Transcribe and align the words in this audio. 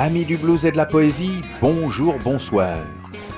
Amis 0.00 0.24
du 0.24 0.36
blues 0.36 0.64
et 0.64 0.70
de 0.70 0.76
la 0.76 0.86
poésie, 0.86 1.42
bonjour, 1.60 2.14
bonsoir. 2.22 2.78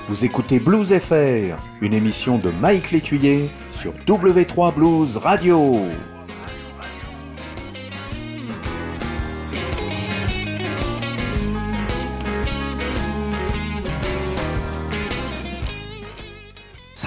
Vous 0.07 0.23
écoutez 0.23 0.59
Blues 0.59 0.93
FR, 0.93 1.57
une 1.81 1.95
émission 1.95 2.37
de 2.37 2.51
Mike 2.61 2.91
Létuyer 2.91 3.49
sur 3.71 3.93
W3 4.05 4.75
Blues 4.75 5.17
Radio. 5.17 5.79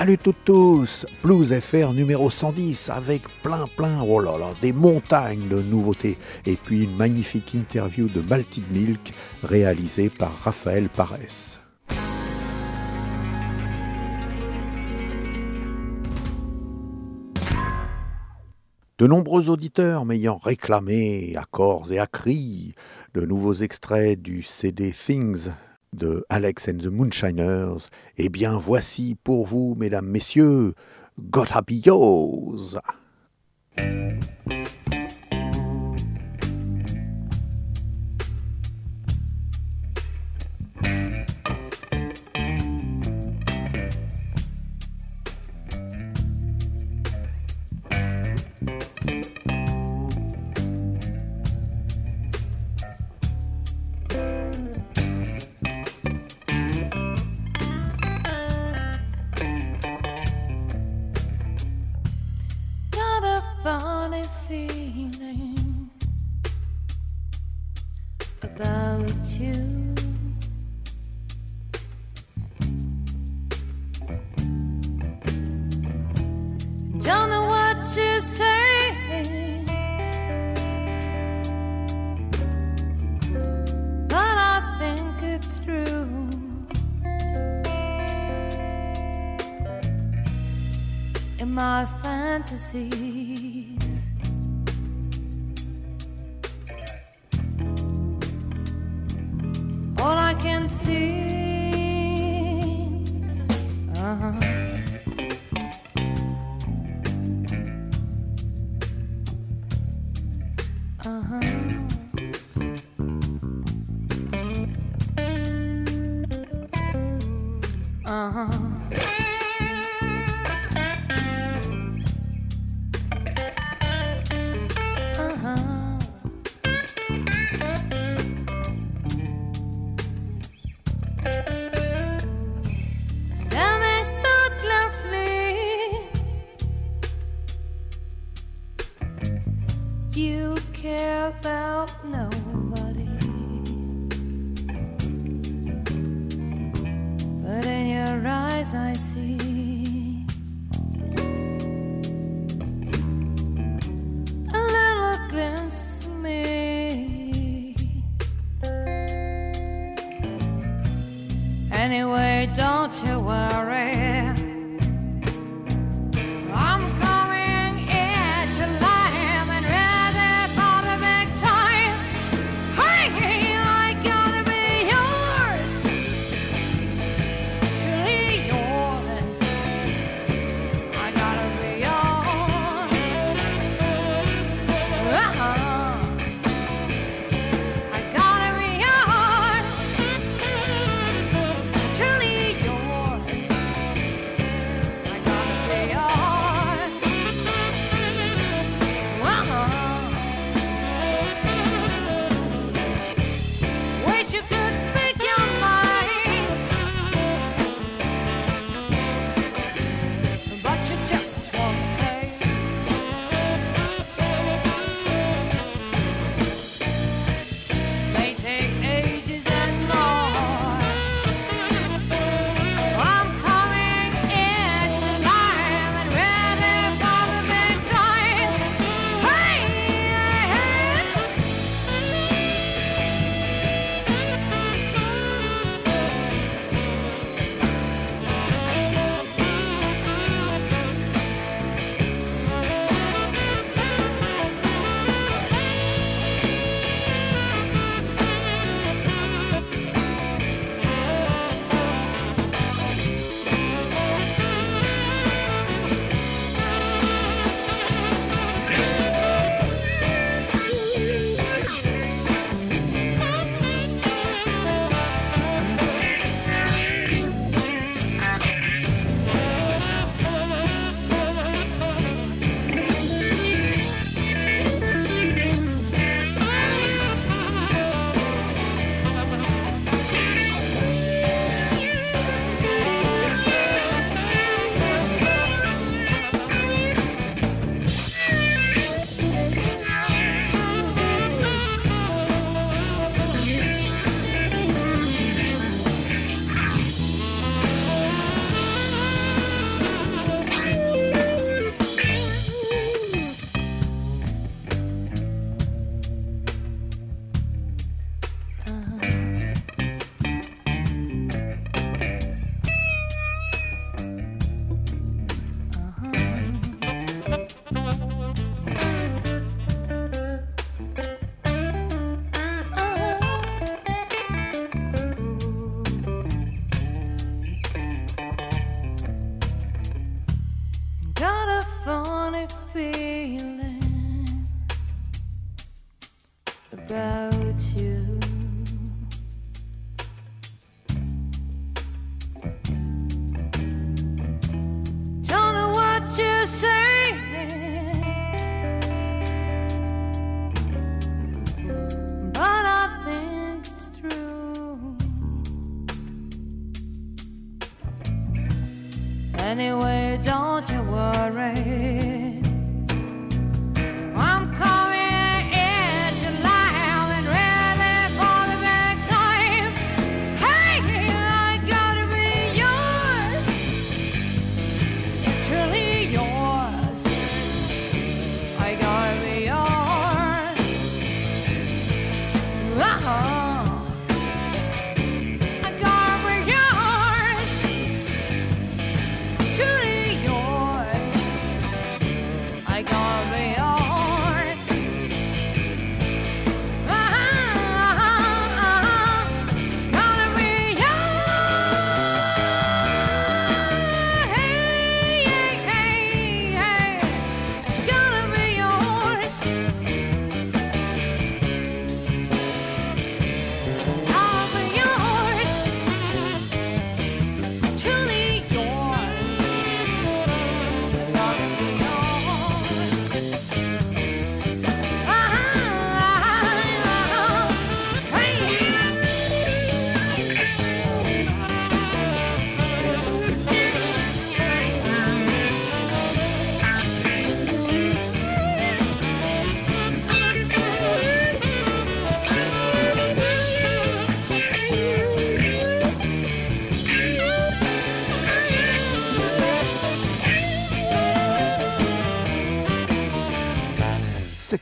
Salut 0.05 0.19
tous, 0.45 1.07
Blues 1.23 1.51
FR 1.63 1.95
numéro 1.95 2.29
110 2.29 2.91
avec 2.91 3.23
plein 3.43 3.65
plein, 3.75 4.03
oh 4.03 4.21
là 4.21 4.37
là, 4.37 4.51
des 4.61 4.75
montagnes 4.75 5.49
de 5.49 5.63
nouveautés 5.63 6.19
et 6.45 6.57
puis 6.57 6.85
une 6.85 6.95
magnifique 6.95 7.55
interview 7.55 8.07
de 8.09 8.21
Malted 8.21 8.71
Milk 8.71 9.15
réalisée 9.43 10.11
par 10.11 10.39
Raphaël 10.41 10.91
Parès. 10.91 11.59
De 18.99 19.07
nombreux 19.07 19.49
auditeurs 19.49 20.05
m'ayant 20.05 20.37
réclamé 20.37 21.33
à 21.37 21.45
corps 21.51 21.91
et 21.93 21.99
à 21.99 22.07
cris 22.07 22.75
de 23.15 23.23
nouveaux 23.23 23.55
extraits 23.55 24.21
du 24.21 24.43
CD 24.43 24.93
Things 24.93 25.49
de 25.95 26.25
Alex 26.29 26.69
and 26.69 26.79
the 26.79 26.87
Moonshiners, 26.87 27.89
eh 28.19 28.29
bien 28.29 28.59
voici 28.59 29.17
pour 29.23 29.47
vous, 29.47 29.75
mesdames, 29.79 30.07
messieurs, 30.07 30.75
Gotta 31.19 31.63
Be 31.63 31.87
Yours. 31.87 32.77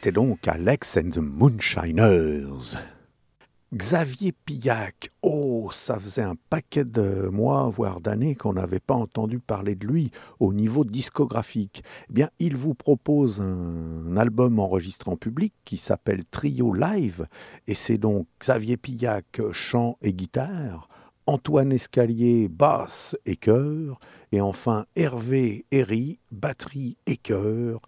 C'était 0.02 0.14
donc 0.14 0.49
Alex 0.49 0.96
and 0.96 1.10
the 1.10 1.19
Moonshiners. 1.19 2.77
Xavier 3.72 4.32
Pillac, 4.32 5.12
oh, 5.22 5.70
ça 5.72 5.96
faisait 6.00 6.22
un 6.22 6.34
paquet 6.50 6.84
de 6.84 7.29
mois, 7.29 7.69
voire 7.69 8.00
d'années 8.00 8.34
qu'on 8.34 8.55
n'avait 8.55 8.81
pas 8.81 8.96
entendu 8.96 9.38
parler 9.38 9.77
de 9.77 9.86
lui 9.86 10.10
au 10.41 10.53
niveau 10.53 10.84
discographique. 10.84 11.84
Eh 12.10 12.15
bien, 12.15 12.31
il 12.41 12.56
vous 12.56 12.74
propose 12.74 13.41
un 13.41 14.17
album 14.17 14.58
enregistré 14.58 15.08
en 15.08 15.17
public 15.17 15.55
qui 15.65 15.77
s'appelle 15.77 16.24
Trio 16.29 16.74
Live, 16.74 17.29
et 17.69 17.74
c'est 17.74 17.98
donc 17.98 18.27
Xavier 18.41 18.77
Pillac, 18.77 19.41
chant 19.53 19.98
et 20.03 20.12
guitare, 20.12 20.88
Antoine 21.27 21.70
Escalier, 21.70 22.48
basse 22.48 23.17
et 23.24 23.36
chœur, 23.36 24.00
et 24.32 24.41
enfin 24.41 24.86
Hervé 24.96 25.65
Herry, 25.70 26.19
batterie 26.32 26.96
et 27.06 27.17
chœur, 27.17 27.81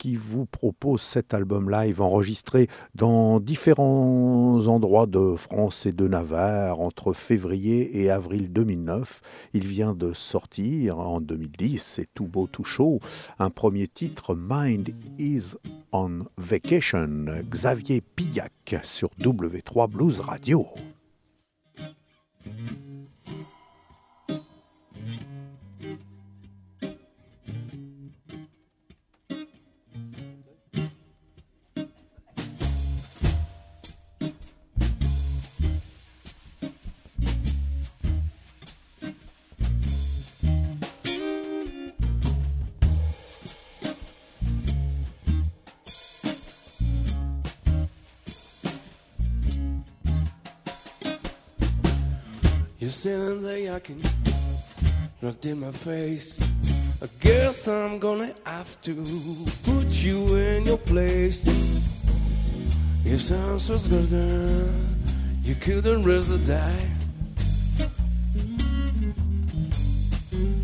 qui 0.00 0.16
vous 0.16 0.46
propose 0.46 1.02
cet 1.02 1.34
album 1.34 1.70
live 1.70 2.00
enregistré 2.00 2.68
dans 2.94 3.38
différents 3.38 4.66
endroits 4.66 5.06
de 5.06 5.36
France 5.36 5.84
et 5.84 5.92
de 5.92 6.08
Navarre 6.08 6.80
entre 6.80 7.12
février 7.12 8.00
et 8.00 8.10
avril 8.10 8.50
2009. 8.50 9.20
Il 9.52 9.66
vient 9.66 9.92
de 9.92 10.14
sortir 10.14 10.98
en 10.98 11.20
2010, 11.20 11.82
c'est 11.82 12.08
tout 12.14 12.26
beau, 12.26 12.46
tout 12.46 12.64
chaud, 12.64 13.00
un 13.38 13.50
premier 13.50 13.88
titre, 13.88 14.34
Mind 14.34 14.88
is 15.18 15.54
on 15.92 16.20
Vacation, 16.38 17.26
Xavier 17.50 18.00
Pillac 18.00 18.76
sur 18.82 19.10
W3 19.20 19.90
Blues 19.90 20.20
Radio. 20.20 20.66
You're 53.02 53.18
sitting 53.18 53.42
there 53.42 53.80
yucking 53.80 54.04
right 55.22 55.46
in 55.46 55.60
my 55.60 55.70
face. 55.70 56.42
I 57.00 57.08
guess 57.20 57.66
I'm 57.66 57.98
gonna 57.98 58.34
have 58.44 58.78
to 58.82 58.94
put 59.62 60.04
you 60.04 60.36
in 60.36 60.66
your 60.66 60.76
place. 60.76 61.46
Your 63.02 63.18
sound 63.18 63.52
was 63.70 63.88
good, 63.88 64.68
you 65.42 65.54
couldn't 65.54 66.02
resist 66.04 66.46
die. 66.46 66.88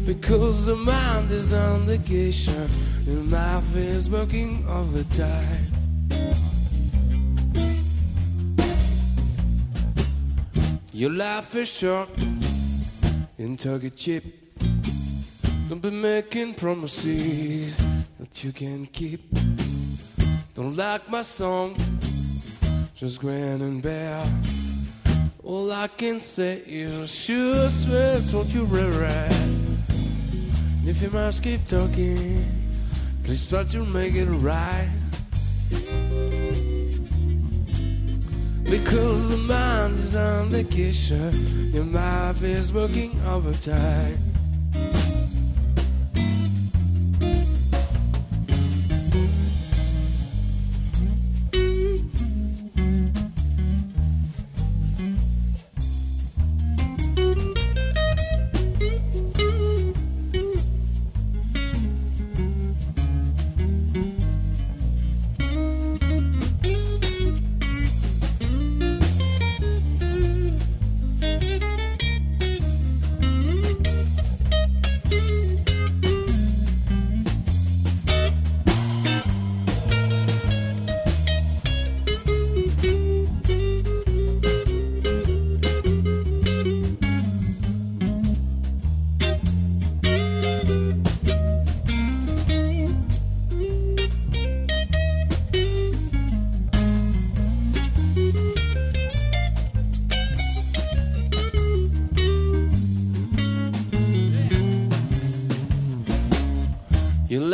Because 0.05 0.66
the 0.66 0.76
mind 0.76 1.31
is 1.31 1.55
on 1.55 1.87
the 1.87 1.97
vacation, 1.97 2.69
and 3.07 3.31
life 3.31 3.75
is 3.76 4.11
working 4.11 4.62
overtime. 4.69 5.65
Your 10.97 11.11
life 11.11 11.55
is 11.57 11.69
short 11.69 12.09
and 13.37 13.59
target 13.59 13.97
chip. 13.99 14.25
Don't 15.69 15.83
be 15.83 15.91
making 15.91 16.55
promises 16.55 17.76
that 18.19 18.43
you 18.43 18.50
can't 18.50 18.91
keep. 18.91 19.21
Don't 20.55 20.75
like 20.75 21.07
my 21.11 21.21
song, 21.21 21.76
just 22.95 23.21
grin 23.21 23.61
and 23.61 23.83
bear. 23.83 24.25
All 25.45 25.71
I 25.71 25.88
can 25.88 26.19
say 26.19 26.62
is 26.65 27.15
sure 27.15 27.69
swear 27.69 28.19
what 28.33 28.55
you 28.55 28.65
read. 28.65 29.33
And 29.91 30.88
if 30.88 31.03
you 31.03 31.11
must 31.11 31.43
keep 31.43 31.67
talking, 31.67 32.43
please 33.23 33.50
try 33.50 33.65
to 33.65 33.85
make 33.85 34.15
it 34.15 34.25
right. 34.25 35.06
Because 38.68 39.30
the 39.30 39.37
mind 39.37 39.94
is 39.94 40.16
on 40.16 40.49
vacation, 40.49 41.70
your 41.73 41.85
life 41.85 42.42
is 42.42 42.73
working 42.73 43.12
overtime. 43.25 44.25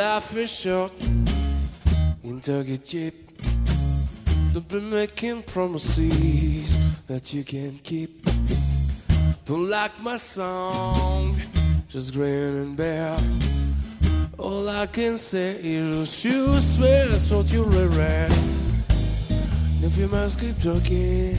Life 0.03 0.37
is 0.37 0.51
short. 0.51 0.93
Into 2.25 2.65
get 2.65 2.85
cheap. 2.85 3.15
Don't 4.53 4.69
be 4.69 4.81
making 4.81 5.45
promises 5.45 6.77
that 7.07 7.33
you 7.33 7.45
can't 7.45 7.81
keep. 7.85 8.11
Don't 9.45 9.69
like 9.71 9.95
my 10.03 10.17
song, 10.17 11.37
just 11.89 12.15
grin 12.15 12.55
and 12.63 12.77
bear. 12.77 13.17
All 14.39 14.69
I 14.69 14.87
can 14.87 15.17
say 15.17 15.51
is 15.63 16.25
you 16.25 16.59
swear 16.59 17.07
that's 17.07 17.31
what 17.31 17.53
you 17.53 17.63
read. 17.63 18.33
If 19.87 19.97
you 19.99 20.09
must 20.09 20.41
keep 20.41 20.59
talking, 20.59 21.39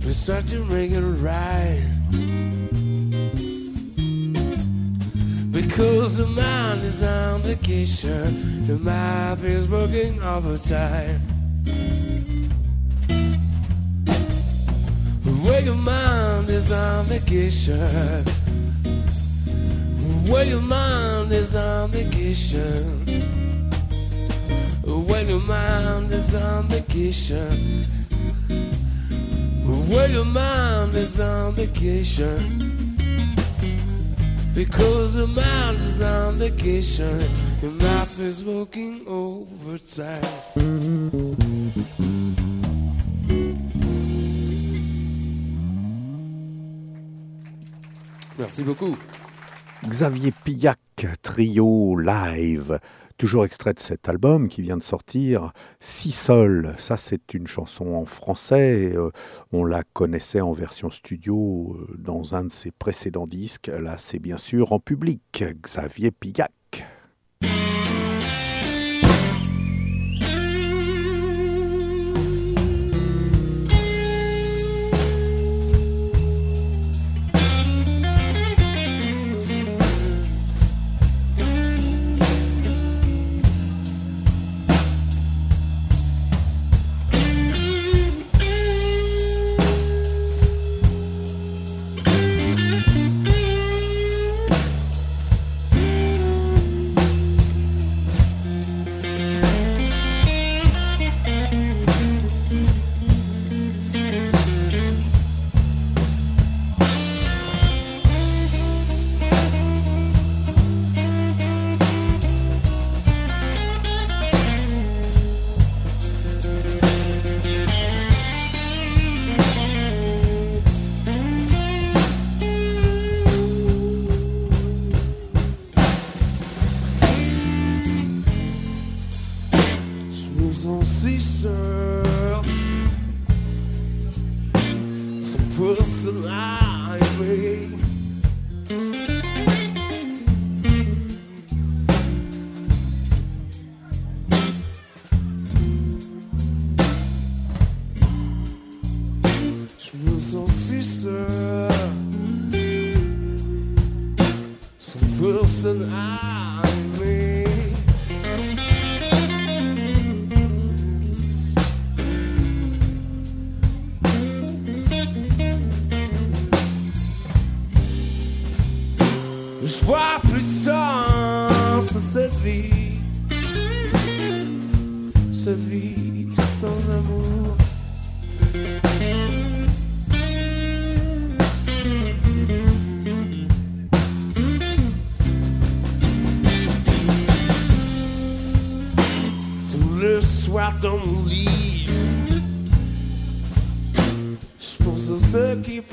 please 0.00 0.16
start 0.16 0.46
to 0.46 0.64
make 0.64 0.92
it 0.92 1.06
right. 1.30 2.45
Because 5.76 6.16
the 6.16 6.24
mind 6.24 6.82
is 6.84 7.02
on 7.02 7.42
vacation, 7.42 8.66
the 8.66 8.78
mind 8.78 9.44
is 9.44 9.68
working 9.68 10.18
overtime. 10.22 11.20
When 15.44 15.66
your 15.66 15.74
mind 15.74 16.48
is 16.48 16.72
on 16.72 17.04
vacation, 17.04 18.24
when 20.30 20.48
your 20.48 20.62
mind 20.62 21.30
is 21.32 21.54
on 21.54 21.90
vacation, 21.90 23.04
when 24.82 25.28
your 25.28 25.40
mind 25.40 26.10
is 26.10 26.34
on 26.34 26.68
vacation, 26.68 27.84
when 29.90 30.10
your 30.10 30.24
mind 30.24 30.94
is 30.94 31.20
on 31.20 31.52
vacation. 31.52 32.65
Because 34.56 35.16
the 35.16 35.26
mind 35.26 35.76
is 35.76 36.00
on 36.00 36.38
vacation, 36.38 37.30
your 37.60 37.72
mouth 37.72 38.18
is 38.18 38.42
working 38.42 39.04
overtime. 39.06 40.22
Merci 48.38 48.62
beaucoup. 48.62 48.96
Xavier 49.92 50.32
Pillac, 50.42 50.78
trio 51.22 51.94
live, 51.96 52.80
toujours 53.16 53.44
extrait 53.44 53.74
de 53.74 53.80
cet 53.80 54.08
album 54.08 54.48
qui 54.48 54.62
vient 54.62 54.76
de 54.76 54.82
sortir, 54.82 55.52
Si 55.80 56.12
Sol. 56.12 56.74
Ça, 56.78 56.96
c'est 56.96 57.34
une 57.34 57.46
chanson 57.46 57.94
en 57.94 58.04
français. 58.04 58.92
euh, 58.94 59.10
on 59.52 59.64
la 59.64 59.82
connaissait 59.82 60.40
en 60.40 60.52
version 60.52 60.90
studio 60.90 61.76
euh, 61.78 61.94
dans 61.98 62.34
un 62.34 62.44
de 62.44 62.52
ses 62.52 62.70
précédents 62.70 63.26
disques. 63.26 63.68
Là, 63.68 63.96
c'est 63.98 64.18
bien 64.18 64.38
sûr 64.38 64.72
en 64.72 64.80
public. 64.80 65.44
Xavier 65.62 66.10
Pillac. 66.10 66.52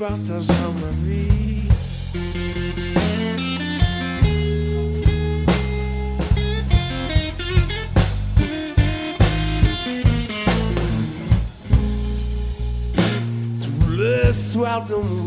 Ceux 0.04 0.16
qui 0.16 0.26
partagent 0.26 0.46
ma 0.80 0.90
vie. 1.04 1.68
Tout 13.60 13.90
le 13.90 14.32
soir 14.32 14.84
dans 14.88 15.02
mon 15.02 15.23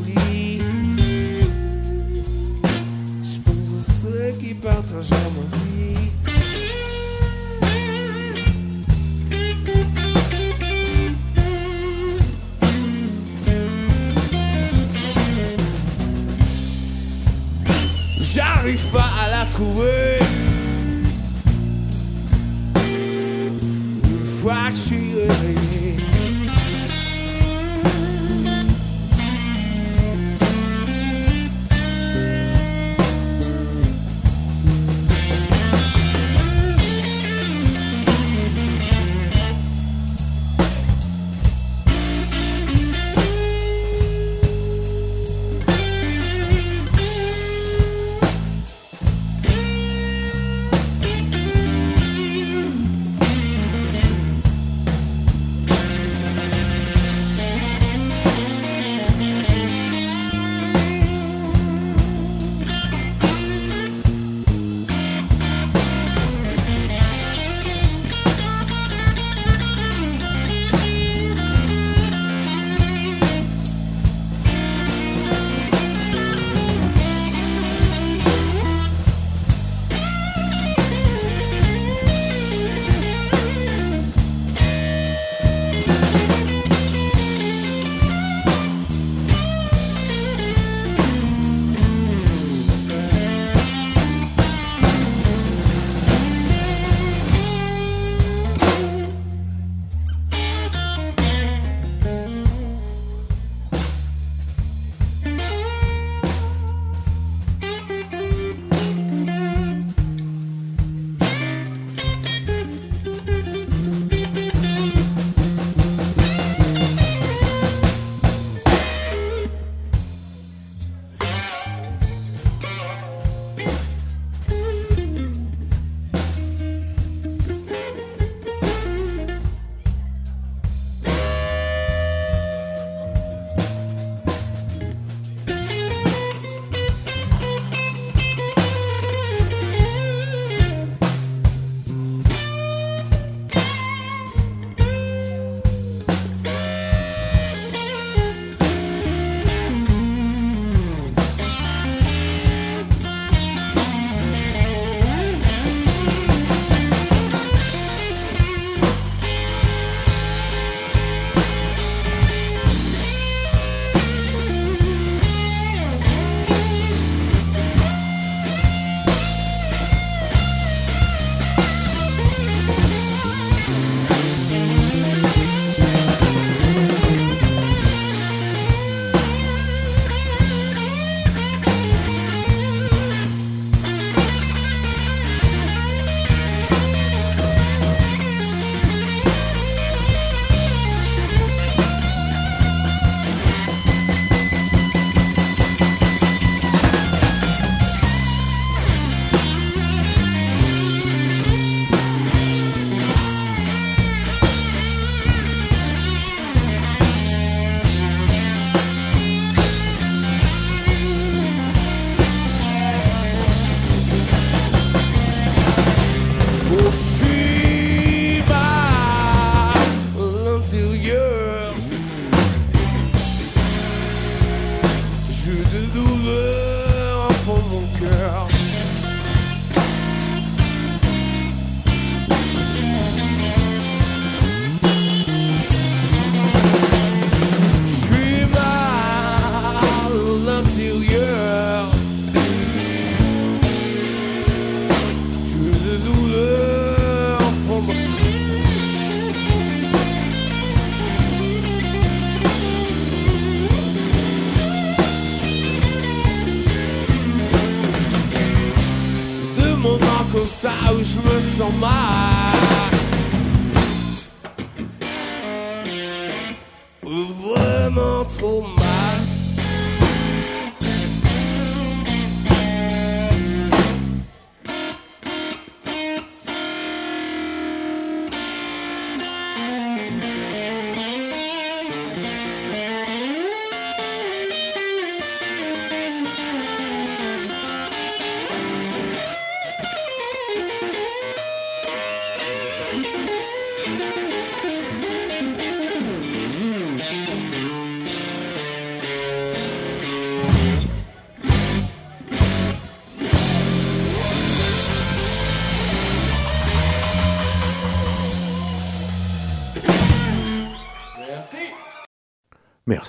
ça 261.18 261.64
où 261.66 261.68
je 261.74 262.37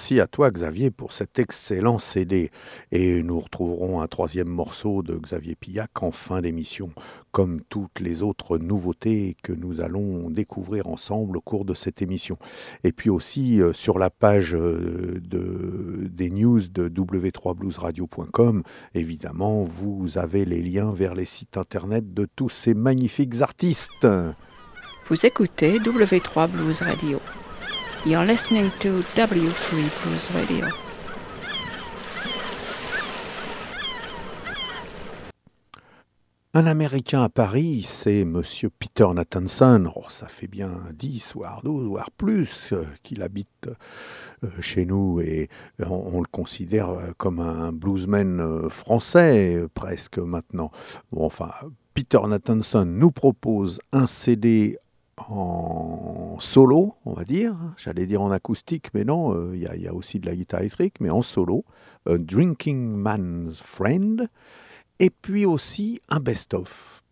Merci 0.09 0.23
à 0.23 0.27
toi 0.27 0.51
Xavier 0.51 0.91
pour 0.91 1.13
cet 1.13 1.39
excellent 1.39 1.99
CD 1.99 2.51
et 2.93 3.23
nous 3.23 3.39
retrouverons 3.41 4.01
un 4.01 4.07
troisième 4.07 4.49
morceau 4.49 5.03
de 5.03 5.19
Xavier 5.19 5.55
Pillac 5.55 6.03
en 6.03 6.13
fin 6.13 6.41
d'émission 6.41 6.93
comme 7.31 7.61
toutes 7.69 8.01
les 8.01 8.23
autres 8.23 8.57
nouveautés 8.57 9.37
que 9.43 9.53
nous 9.53 9.83
allons 9.83 10.31
découvrir 10.31 10.87
ensemble 10.87 11.37
au 11.37 11.43
cours 11.43 11.67
de 11.67 11.75
cette 11.75 12.01
émission. 12.01 12.39
Et 12.85 12.93
puis 12.93 13.11
aussi 13.11 13.61
euh, 13.61 13.75
sur 13.75 13.99
la 13.99 14.09
page 14.09 14.55
euh, 14.55 15.21
de, 15.21 16.09
des 16.11 16.31
news 16.31 16.61
de 16.61 16.89
w3bluesradio.com, 16.89 18.63
évidemment, 18.95 19.65
vous 19.65 20.17
avez 20.17 20.47
les 20.47 20.63
liens 20.63 20.91
vers 20.91 21.15
les 21.15 21.27
sites 21.27 21.59
internet 21.59 22.15
de 22.15 22.27
tous 22.35 22.49
ces 22.49 22.73
magnifiques 22.73 23.43
artistes. 23.43 24.07
Vous 25.11 25.27
écoutez 25.27 25.79
W3 25.81 26.51
Blues 26.51 26.81
Radio. 26.81 27.21
You're 28.09 28.25
listening 28.25 28.73
to 28.79 29.05
W3 29.15 29.91
Blues 30.03 30.31
Radio. 30.31 30.67
Un 36.55 36.67
Américain 36.67 37.23
à 37.25 37.29
Paris, 37.29 37.83
c'est 37.87 38.25
Monsieur 38.25 38.71
Peter 38.71 39.07
Nathanson. 39.15 39.93
Oh, 39.95 40.05
ça 40.09 40.27
fait 40.27 40.47
bien 40.47 40.85
10, 40.95 41.35
voire 41.35 41.61
12, 41.63 41.87
voire 41.87 42.11
plus 42.11 42.73
euh, 42.73 42.87
qu'il 43.03 43.23
habite 43.23 43.69
euh, 44.43 44.49
chez 44.63 44.87
nous 44.87 45.21
et 45.21 45.51
on, 45.79 46.19
le 46.21 46.29
considère 46.33 46.89
euh, 46.89 47.11
comme 47.19 47.41
un 47.41 47.73
bluesman 47.73 48.71
français 48.71 49.67
presque 49.75 50.17
maintenant. 50.17 50.71
Enfin, 51.15 51.51
Peter 51.93 52.21
Nathanson 52.27 52.87
nous 52.87 53.11
propose 53.11 53.81
un 53.93 54.07
CD 54.07 54.79
en 55.29 56.37
solo, 56.41 56.95
on 57.05 57.13
va 57.13 57.25
dire. 57.25 57.57
J'allais 57.77 58.07
dire 58.07 58.23
en 58.23 58.31
acoustique, 58.31 58.93
mais 58.95 59.05
non, 59.05 59.35
euh, 59.35 59.57
il 59.57 59.63
y, 59.63 59.89
a- 59.89 59.95
aussi 59.95 60.19
de 60.21 60.27
la 60.27 60.35
guitare 60.37 60.61
électrique, 60.61 61.01
mais 61.01 61.11
en 61.11 61.23
solo. 61.23 61.65
A 62.07 62.17
Drinking 62.19 62.95
Man's 62.97 63.61
Friend. 63.61 64.29
Et 65.01 65.11
puis 65.11 65.47
aussi 65.47 66.01
un 66.09 66.21
best-of 66.21 67.03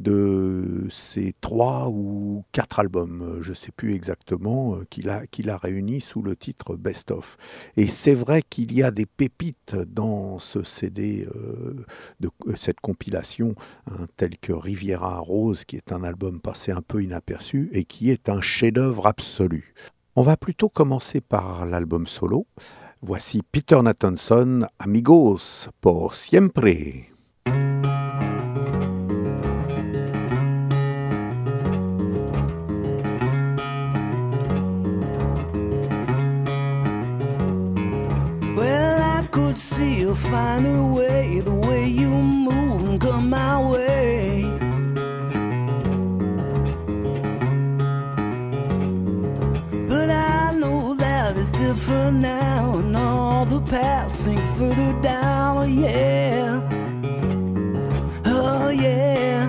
de 0.00 0.86
ces 0.90 1.34
trois 1.42 1.88
ou 1.90 2.44
quatre 2.52 2.80
albums, 2.80 3.22
euh, 3.22 3.42
je 3.42 3.50
ne 3.50 3.54
sais 3.54 3.70
plus 3.70 3.94
exactement, 3.94 4.76
euh, 4.76 4.86
qu'il 4.88 5.10
a, 5.10 5.26
qu'il 5.26 5.50
a 5.50 5.58
réunis 5.58 6.00
sous 6.00 6.22
le 6.22 6.36
titre 6.36 6.74
Best 6.74 7.10
of. 7.10 7.36
Et 7.76 7.86
c'est 7.86 8.14
vrai 8.14 8.42
qu'il 8.48 8.72
y 8.72 8.82
a 8.82 8.90
des 8.90 9.04
pépites 9.04 9.76
dans 9.76 10.38
ce 10.38 10.62
CD, 10.62 11.28
euh, 11.34 11.84
de 12.20 12.30
cette 12.56 12.80
compilation, 12.80 13.54
hein, 13.90 14.06
tel 14.16 14.38
que 14.38 14.54
Riviera 14.54 15.18
Rose, 15.18 15.64
qui 15.64 15.76
est 15.76 15.92
un 15.92 16.02
album 16.02 16.40
passé 16.40 16.72
un 16.72 16.82
peu 16.82 17.02
inaperçu 17.02 17.68
et 17.72 17.84
qui 17.84 18.10
est 18.10 18.30
un 18.30 18.40
chef-d'œuvre 18.40 19.06
absolu. 19.06 19.74
On 20.16 20.22
va 20.22 20.38
plutôt 20.38 20.70
commencer 20.70 21.20
par 21.20 21.66
l'album 21.66 22.06
solo. 22.06 22.46
Voici 23.02 23.42
Peter 23.42 23.80
Nathanson, 23.82 24.66
Amigos, 24.78 25.68
por 25.80 26.14
siempre. 26.14 27.09
See 40.14 40.24
you 40.24 40.30
find 40.30 40.66
a 40.66 40.82
way, 40.94 41.40
the 41.40 41.54
way 41.54 41.86
you 41.86 42.08
move 42.08 42.82
and 42.88 43.00
come 43.00 43.30
my 43.30 43.58
way. 43.70 44.44
But 49.88 50.10
I 50.10 50.52
know 50.58 50.94
that 50.94 51.36
it's 51.36 51.52
different 51.52 52.18
now, 52.18 52.76
and 52.78 52.96
all 52.96 53.44
the 53.46 53.60
paths 53.60 54.18
sink 54.20 54.40
further 54.56 54.92
down. 55.00 55.58
Oh, 55.58 55.64
yeah. 55.64 56.60
Oh, 58.26 58.70
yeah. 58.70 59.48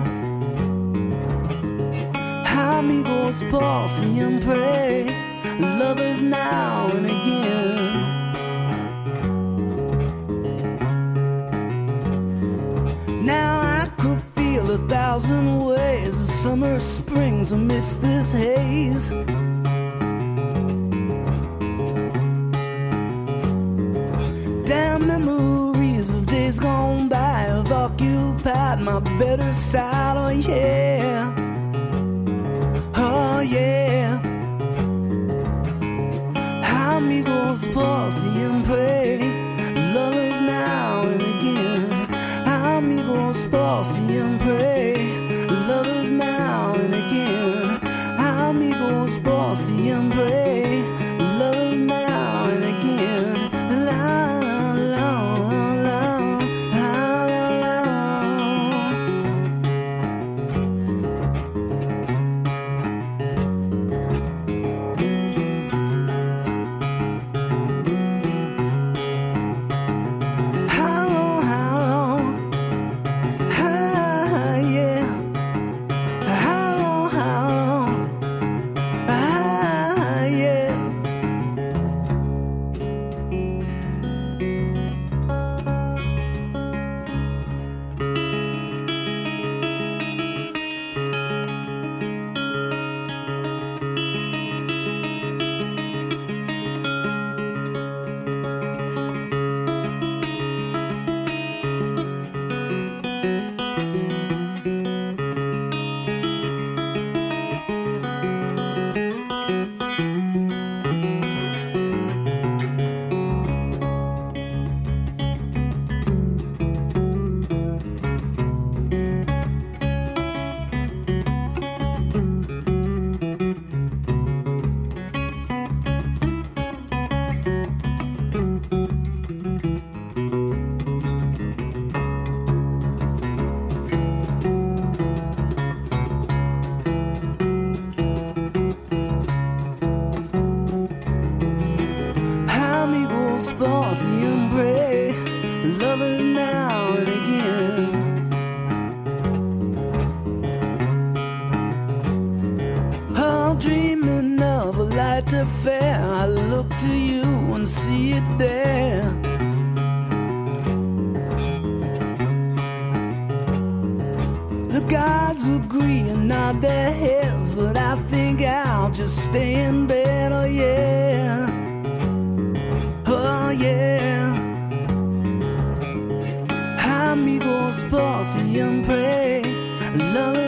Amigos, 2.44 3.42
por 3.50 3.88
siempre. 3.88 5.06
Lovers 5.78 6.20
now 6.20 6.90
and 6.94 7.11
amidst 17.52 18.00
this 18.00 18.32
haze. 18.32 19.10
Damn 24.68 25.06
the 25.06 25.18
memories 25.18 26.10
of 26.10 26.26
days 26.26 26.58
gone 26.58 27.08
by 27.08 27.40
have 27.52 27.70
occupied 27.72 28.80
my 28.80 29.00
better 29.18 29.52
side. 29.52 30.16
Oh 30.16 30.30
yeah, 30.30 31.34
oh 32.96 33.40
yeah. 33.40 33.81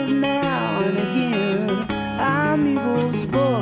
Now 0.07 0.81
and 0.81 0.97
again. 0.97 1.69
Amigos 2.19 3.25
por 3.31 3.61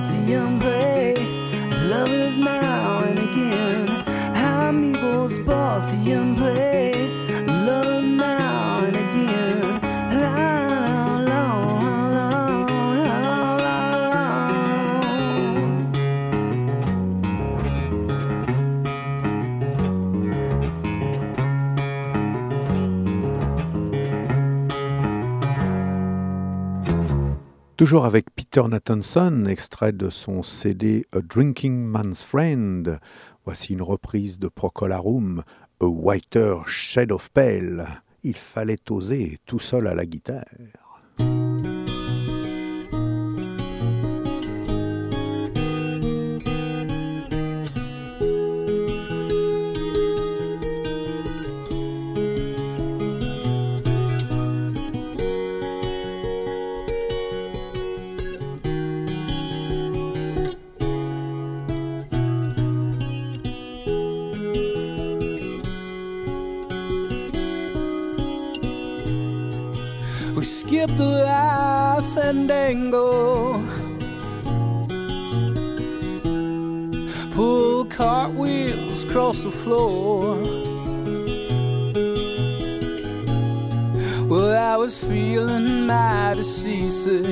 Toujours 27.84 28.06
avec 28.06 28.34
Peter 28.34 28.64
Nathanson, 28.70 29.44
extrait 29.44 29.92
de 29.92 30.10
son 30.10 30.42
CD 30.42 31.06
A 31.12 31.20
Drinking 31.20 31.84
Man's 31.84 32.24
Friend. 32.24 32.98
Voici 33.44 33.74
une 33.74 33.82
reprise 33.82 34.40
de 34.40 34.48
Procolarum, 34.48 35.44
A 35.82 35.86
Whiter 35.86 36.60
Shade 36.66 37.12
of 37.12 37.30
Pale. 37.32 38.02
Il 38.24 38.38
fallait 38.38 38.90
oser 38.90 39.38
tout 39.46 39.60
seul 39.60 39.88
à 39.88 39.96
la 39.96 40.06
guitare. 40.06 40.46
Skip 70.84 70.98
the 70.98 71.24
life 71.24 72.06
fandango. 72.14 73.64
Pull 77.32 77.86
cartwheels 77.86 79.04
across 79.04 79.42
the 79.42 79.52
floor. 79.52 80.36
Well, 84.28 84.58
I 84.58 84.78
was 84.78 85.00
feeling 85.00 85.88
mighty 85.88 86.44
seasick. 86.44 87.26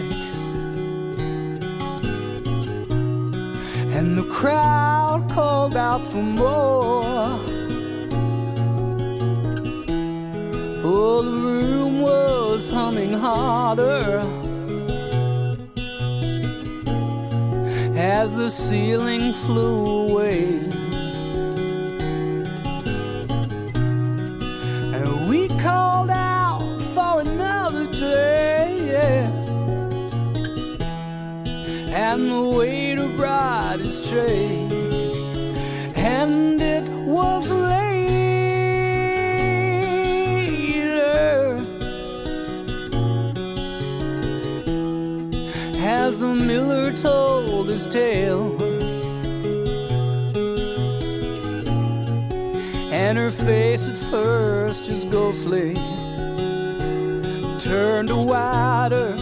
And 3.97 4.17
the 4.17 4.27
crowd 4.31 5.29
called 5.29 5.75
out 5.75 6.01
for 6.05 6.23
more. 6.23 7.61
Oh, 10.83 11.21
the 11.21 11.31
room 11.31 12.01
was 12.01 12.65
humming 12.71 13.13
harder 13.13 14.23
as 17.95 18.35
the 18.35 18.49
ceiling 18.49 19.31
flew 19.31 20.09
away. 20.09 20.45
And 24.97 25.29
we 25.29 25.47
called 25.59 26.09
out 26.09 26.63
for 26.95 27.21
another 27.21 27.85
day. 27.91 28.87
yeah. 28.91 29.29
And 31.93 32.31
the 32.31 32.57
waiter 32.57 33.07
brought 33.15 33.79
his 33.79 34.09
tray. 34.09 34.67
And 35.95 36.59
it 36.59 36.89
was 37.05 37.51
And 52.93 53.17
her 53.17 53.32
face 53.32 53.88
at 53.88 53.97
first 53.97 54.88
is 54.88 55.04
ghostly, 55.06 55.73
turned 57.60 58.08
to 58.08 58.15
whiter 58.15 59.20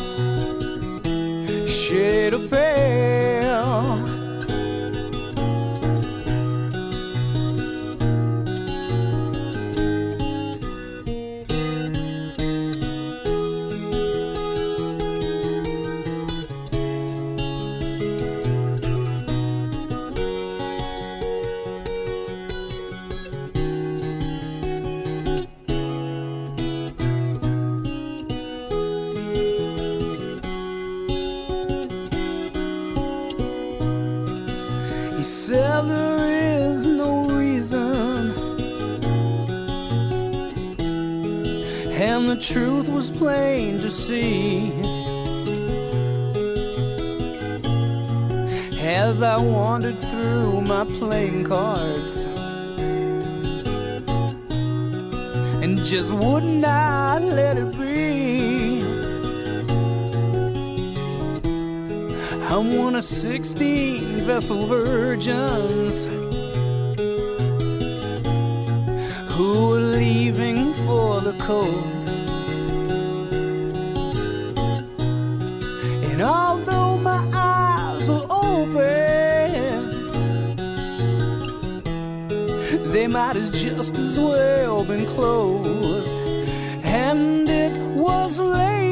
see. 44.10 44.72
As 48.82 49.22
I 49.22 49.38
wandered 49.38 50.00
through 50.00 50.62
my 50.62 50.84
playing 50.98 51.44
cards 51.44 52.16
and 55.64 55.78
just 55.92 56.12
would 56.12 56.44
not 56.44 57.22
let 57.22 57.56
it 57.58 57.72
be. 57.78 58.82
I'm 62.52 62.78
one 62.84 62.96
of 62.96 63.04
16 63.04 64.22
vessel 64.22 64.66
virgins 64.66 66.19
And 76.20 76.28
although 76.28 76.98
my 76.98 77.24
eyes 77.34 78.10
were 78.10 78.26
open, 78.30 79.90
they 82.92 83.08
might 83.08 83.38
as 83.38 83.50
just 83.52 83.96
as 83.96 84.20
well 84.20 84.84
been 84.84 85.06
closed. 85.06 86.22
And 86.84 87.48
it 87.48 87.78
was 87.96 88.38
later 88.38 88.84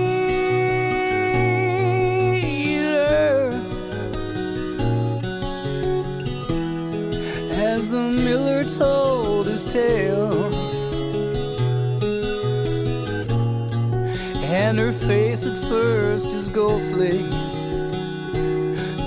as 7.52 7.92
the 7.92 8.10
miller 8.24 8.63
told 8.63 9.48
his 9.48 9.66
tale. 9.66 10.46
And 14.46 14.80
her 14.80 14.94
face 14.94 15.46
at 15.46 15.58
first 15.66 16.37
is 16.58 16.63
ghostly 16.63 17.30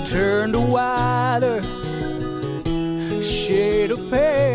turned 0.05 0.55
a 0.55 0.59
wider 0.59 1.61
shade 3.21 3.91
of 3.91 4.09
pale. 4.09 4.50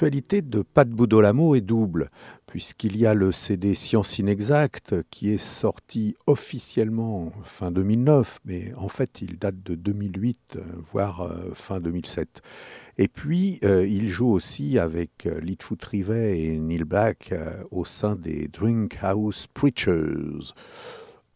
L'actualité 0.00 0.40
de 0.40 0.62
Pat 0.62 0.88
Boudolamo 0.88 1.54
est 1.54 1.60
double, 1.60 2.10
puisqu'il 2.46 2.96
y 2.96 3.04
a 3.04 3.12
le 3.12 3.32
CD 3.32 3.74
Science 3.74 4.18
Inexacte 4.18 4.94
qui 5.10 5.30
est 5.30 5.36
sorti 5.36 6.16
officiellement 6.26 7.34
fin 7.44 7.70
2009, 7.70 8.38
mais 8.46 8.72
en 8.78 8.88
fait 8.88 9.20
il 9.20 9.38
date 9.38 9.62
de 9.62 9.74
2008, 9.74 10.38
euh, 10.56 10.62
voire 10.90 11.20
euh, 11.20 11.50
fin 11.52 11.80
2007. 11.80 12.40
Et 12.96 13.08
puis 13.08 13.60
euh, 13.62 13.86
il 13.86 14.08
joue 14.08 14.30
aussi 14.30 14.78
avec 14.78 15.28
Litfoot 15.42 15.84
Rivet 15.84 16.44
et 16.44 16.58
Neil 16.58 16.84
Black 16.84 17.34
au 17.70 17.84
sein 17.84 18.16
des 18.16 18.48
Drink 18.48 18.96
House 19.02 19.48
Preachers. 19.52 20.54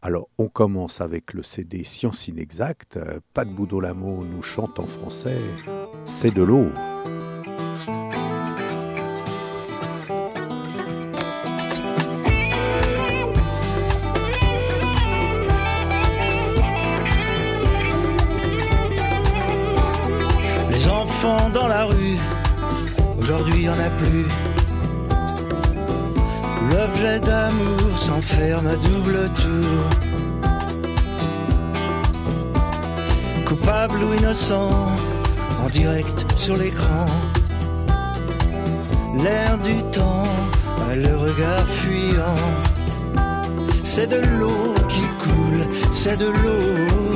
Alors, 0.01 0.27
on 0.39 0.47
commence 0.47 1.01
avec 1.01 1.33
le 1.33 1.43
CD 1.43 1.83
Science 1.83 2.27
Inexacte. 2.27 2.99
Pat 3.35 3.47
Boudolamo 3.47 4.23
nous 4.23 4.41
chante 4.41 4.79
en 4.79 4.87
français 4.87 5.39
C'est 6.03 6.33
de 6.33 6.41
l'eau. 6.41 6.69
Dans 21.55 21.67
la 21.69 21.85
rue, 21.85 22.17
aujourd'hui 23.17 23.63
y 23.63 23.69
en 23.69 23.79
a 23.79 23.89
plus. 24.01 24.25
L'objet 26.69 27.19
d'amour 27.21 27.97
s'enferme 27.97 28.67
à 28.67 28.75
double 28.75 29.29
tour. 29.41 29.79
Coupable 33.45 34.03
ou 34.03 34.13
innocent, 34.15 34.91
en 35.63 35.69
direct 35.69 36.25
sur 36.35 36.57
l'écran. 36.57 37.05
L'air 39.23 39.57
du 39.59 39.81
temps 39.97 40.27
a 40.89 40.95
le 40.95 41.15
regard 41.15 41.65
fuyant. 41.79 42.43
C'est 43.85 44.07
de 44.07 44.19
l'eau 44.37 44.73
qui 44.89 45.05
coule, 45.23 45.65
c'est 45.89 46.17
de 46.17 46.27
l'eau. 46.27 47.15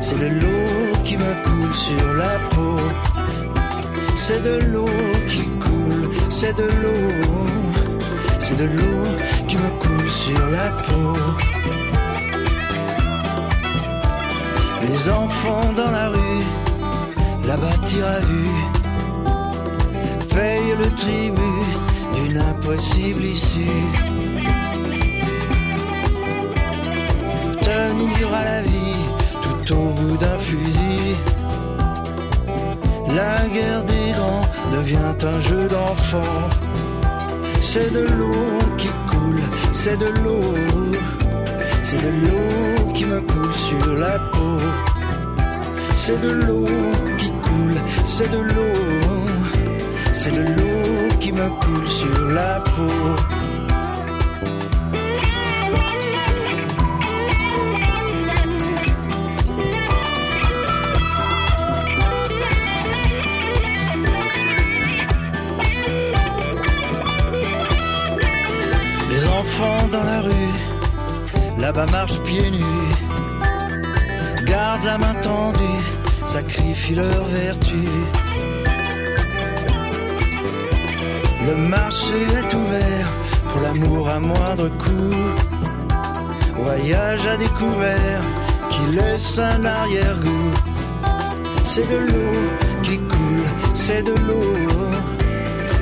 C'est 0.00 0.20
de 0.20 0.28
l'eau 0.40 1.02
qui 1.02 1.16
me 1.16 1.32
coule 1.44 1.74
sur 1.74 2.06
la 2.14 2.38
peau. 2.50 3.19
C'est 4.22 4.42
de 4.44 4.58
l'eau 4.72 4.86
qui 5.26 5.44
coule, 5.64 6.10
c'est 6.28 6.54
de 6.56 6.68
l'eau. 6.82 7.46
C'est 8.38 8.58
de 8.58 8.64
l'eau 8.64 9.04
qui 9.48 9.56
me 9.56 9.70
coule 9.82 10.08
sur 10.08 10.46
la 10.56 10.68
peau. 10.84 11.12
Les 14.82 15.08
enfants 15.08 15.72
dans 15.74 15.90
la 15.90 16.08
rue, 16.10 16.44
là-bas 17.46 17.78
à 18.14 18.20
vue, 18.20 18.56
payent 20.28 20.76
le 20.78 20.88
tribut 21.02 21.64
d'une 22.14 22.38
impossible 22.38 23.24
issue. 23.24 23.82
Tenir 27.62 28.34
à 28.34 28.44
la 28.44 28.62
vie 28.62 29.04
tout 29.42 29.74
au 29.74 29.86
bout 29.96 30.16
d'un 30.18 30.38
fusil. 30.38 31.16
La 33.16 33.48
guerre 33.48 33.82
des 33.84 33.99
devient 34.70 35.14
un 35.22 35.40
jeu 35.40 35.68
d'enfant. 35.68 36.50
C'est 37.60 37.92
de 37.92 38.00
l'eau 38.18 38.58
qui 38.78 38.88
coule, 39.10 39.40
c'est 39.72 39.98
de 39.98 40.06
l'eau. 40.22 40.54
C'est 41.82 42.02
de 42.02 42.10
l'eau 42.24 42.92
qui 42.94 43.04
me 43.04 43.20
coule 43.20 43.52
sur 43.52 43.94
la 43.94 44.18
peau. 44.32 44.58
C'est 45.94 46.20
de 46.20 46.30
l'eau 46.30 46.66
qui 47.18 47.30
coule, 47.30 47.78
c'est 48.04 48.30
de 48.30 48.38
l'eau. 48.38 49.24
C'est 50.12 50.32
de 50.32 50.42
l'eau 50.42 51.16
qui 51.18 51.32
me 51.32 51.48
coule 51.60 51.86
sur 51.86 52.24
la 52.26 52.60
peau. 52.60 53.49
Enfants 69.40 69.88
dans 69.90 70.02
la 70.02 70.20
rue, 70.20 70.54
là-bas 71.58 71.86
marchent 71.86 72.20
pieds 72.26 72.50
nus, 72.50 72.90
gardent 74.44 74.84
la 74.84 74.98
main 74.98 75.14
tendue, 75.22 75.84
sacrifient 76.26 76.96
leur 76.96 77.24
vertu. 77.24 77.84
Le 81.48 81.54
marché 81.56 82.18
est 82.40 82.54
ouvert 82.54 83.08
pour 83.48 83.60
l'amour 83.62 84.08
à 84.10 84.20
moindre 84.20 84.68
coût. 84.82 85.24
Voyage 86.62 87.24
à 87.26 87.36
découvert 87.38 88.20
qui 88.70 88.84
laisse 88.96 89.38
un 89.38 89.64
arrière-goût. 89.64 90.52
C'est 91.64 91.88
de 91.94 92.00
l'eau 92.10 92.40
qui 92.82 92.98
coule, 92.98 93.48
c'est 93.72 94.02
de 94.02 94.14
l'eau. 94.26 94.56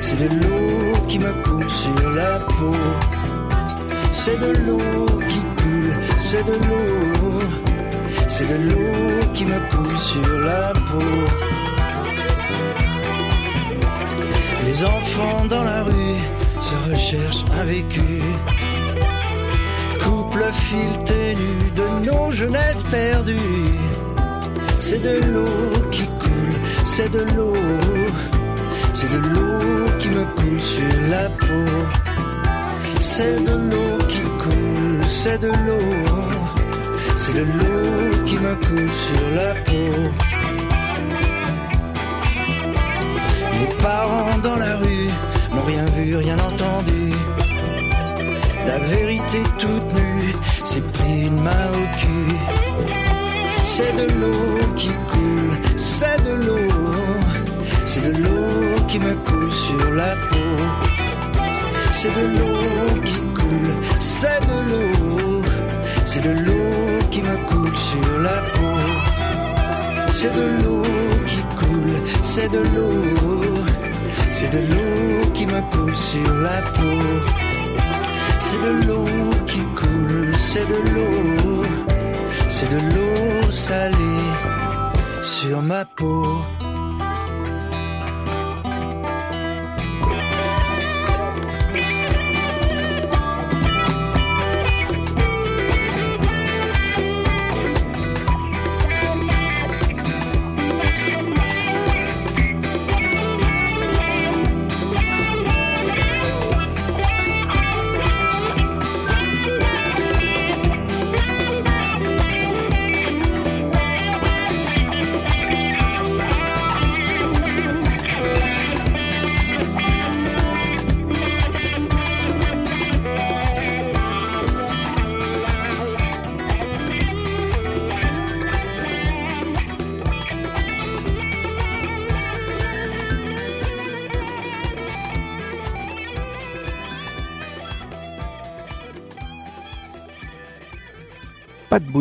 C'est 0.01 0.19
de 0.23 0.29
l'eau 0.39 1.05
qui 1.09 1.19
me 1.19 1.31
coule 1.43 1.69
sur 1.69 2.09
la 2.15 2.39
peau. 2.57 3.18
C'est 4.21 4.37
de 4.37 4.51
l'eau 4.65 5.05
qui 5.29 5.39
coule, 5.59 5.93
c'est 6.17 6.45
de 6.45 6.51
l'eau. 6.51 7.39
C'est 8.27 8.49
de 8.49 8.57
l'eau 8.67 9.31
qui 9.33 9.45
me 9.45 9.59
coule 9.71 9.97
sur 9.97 10.39
la 10.39 10.73
peau. 10.87 10.99
Les 14.65 14.83
enfants 14.83 15.45
dans 15.49 15.63
la 15.63 15.83
rue 15.83 16.19
se 16.59 16.91
recherchent 16.91 17.45
un 17.61 17.63
vécu. 17.63 18.21
Coupe 20.03 20.35
le 20.35 20.51
fil 20.51 21.03
ténu 21.05 21.71
de 21.79 22.05
nos 22.05 22.29
jeunesses 22.31 22.83
perdues. 22.91 23.79
C'est 24.81 25.01
de 25.01 25.15
l'eau 25.31 25.89
qui 25.91 26.05
coule, 26.23 26.57
c'est 26.83 27.09
de 27.09 27.23
l'eau. 27.35 27.55
C'est 28.93 29.11
de 29.13 29.19
l'eau 29.29 29.85
qui 29.97 30.09
me 30.09 30.25
coule 30.35 30.59
sur 30.59 31.09
la 31.09 31.29
peau. 31.29 32.08
C'est 33.21 33.43
de 33.43 33.51
l'eau 33.51 33.97
qui 34.07 34.21
coule, 34.41 35.05
c'est 35.05 35.41
de 35.41 35.47
l'eau. 35.47 35.89
C'est 37.17 37.33
de 37.33 37.41
l'eau 37.41 38.23
qui 38.25 38.35
me 38.35 38.55
coule 38.65 38.89
sur 39.05 39.23
la 39.35 39.51
peau. 39.65 39.91
Mes 43.59 43.73
parents 43.83 44.37
dans 44.41 44.55
la 44.55 44.77
rue 44.77 45.09
n'ont 45.53 45.65
rien 45.67 45.85
vu, 45.97 46.15
rien 46.15 46.37
entendu. 46.39 47.11
La 48.65 48.77
vérité 48.87 49.43
toute 49.57 49.93
nue 49.93 50.33
s'est 50.63 50.79
pris 50.79 51.27
une 51.27 51.41
main 51.41 51.67
au 51.73 51.85
cul. 51.99 52.35
C'est 53.65 53.97
de 53.97 54.07
l'eau 54.21 54.73
qui 54.77 54.91
coule, 55.11 55.57
c'est 55.75 56.23
de 56.23 56.35
l'eau. 56.45 56.71
C'est 57.83 58.13
de 58.13 58.23
l'eau 58.23 58.85
qui 58.87 58.97
me 58.97 59.13
coule 59.25 59.51
sur 59.51 59.91
la 59.91 60.15
peau. 60.29 60.98
C'est 62.01 62.15
de 62.15 62.27
l'eau 62.39 63.01
qui 63.03 63.19
coule, 63.35 63.73
c'est 63.99 64.39
de 64.47 64.71
l'eau. 64.71 65.43
C'est 66.05 66.21
de 66.21 66.31
l'eau 66.45 66.99
qui 67.11 67.21
me 67.21 67.35
coule 67.45 67.75
sur 67.75 68.19
la 68.19 68.37
peau. 68.53 68.77
C'est 70.09 70.33
de 70.33 70.63
l'eau 70.63 70.81
qui 71.27 71.41
coule, 71.57 71.97
c'est 72.23 72.49
de 72.49 72.59
l'eau. 72.59 73.65
C'est 74.31 74.49
de 74.49 74.59
l'eau 74.59 75.29
qui 75.33 75.45
me 75.45 75.59
coule 75.73 75.93
sur 75.93 76.33
la 76.35 76.61
peau. 76.71 77.01
C'est 78.39 78.61
de 78.65 78.87
l'eau 78.87 79.05
qui 79.45 79.59
coule, 79.75 80.33
c'est 80.39 80.69
de 80.69 80.79
l'eau. 80.93 81.65
C'est 82.47 82.69
de 82.71 82.79
l'eau 82.95 83.51
salée 83.51 84.31
sur 85.21 85.61
ma 85.61 85.83
peau. 85.83 86.45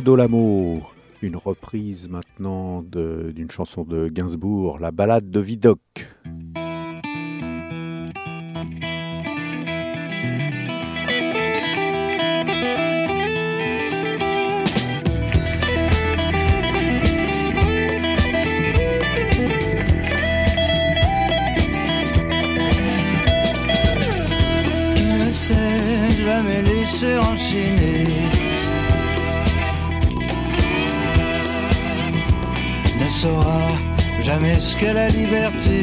Boudolamo, 0.08 0.80
une 1.20 1.36
reprise 1.36 2.08
maintenant 2.08 2.80
d'une 2.80 3.50
chanson 3.50 3.84
de 3.84 4.08
Gainsbourg, 4.08 4.78
la 4.78 4.90
balade 4.90 5.28
de 5.28 5.38
Vidocq. 5.38 6.08
jamais 26.24 26.62
laisser 26.62 27.16
enchaîner. 27.18 27.97
Saura 33.20 33.66
jamais 34.20 34.60
ce 34.60 34.76
qu'est 34.76 34.92
la 34.92 35.08
liberté. 35.08 35.78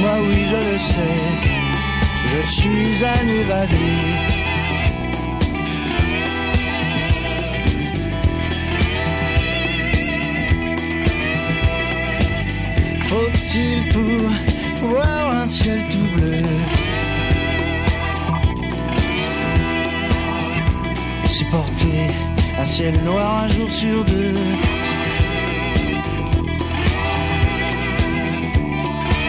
Moi 0.00 0.14
oui 0.24 0.38
je 0.52 0.58
le 0.68 0.78
sais, 0.92 1.22
je 2.32 2.40
suis 2.56 3.04
un 3.16 3.26
évadé. 3.42 3.90
Faut-il 13.08 13.76
pour 13.92 14.22
un 22.64 22.66
ciel 22.66 22.94
noir 23.04 23.44
un 23.44 23.48
jour 23.48 23.70
sur 23.70 24.04
deux. 24.06 24.32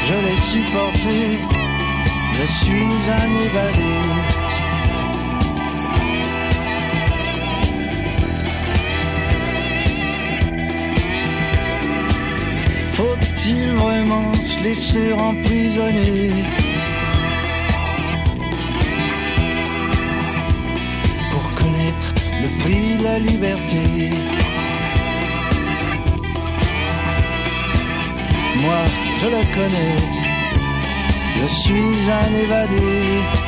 Je 0.07 0.15
l'ai 0.25 0.39
supporté, 0.53 1.17
je 2.37 2.45
suis 2.59 2.87
un 3.21 3.31
évadé. 3.47 3.93
Faut-il 12.91 13.73
vraiment 13.73 14.33
se 14.33 14.63
laisser 14.63 15.11
emprisonner? 15.11 16.64
Moi, 28.61 28.81
je 29.21 29.27
le 29.27 29.41
connais, 29.55 29.97
je 31.37 31.47
suis 31.47 32.11
un 32.11 32.33
évadé. 32.43 33.44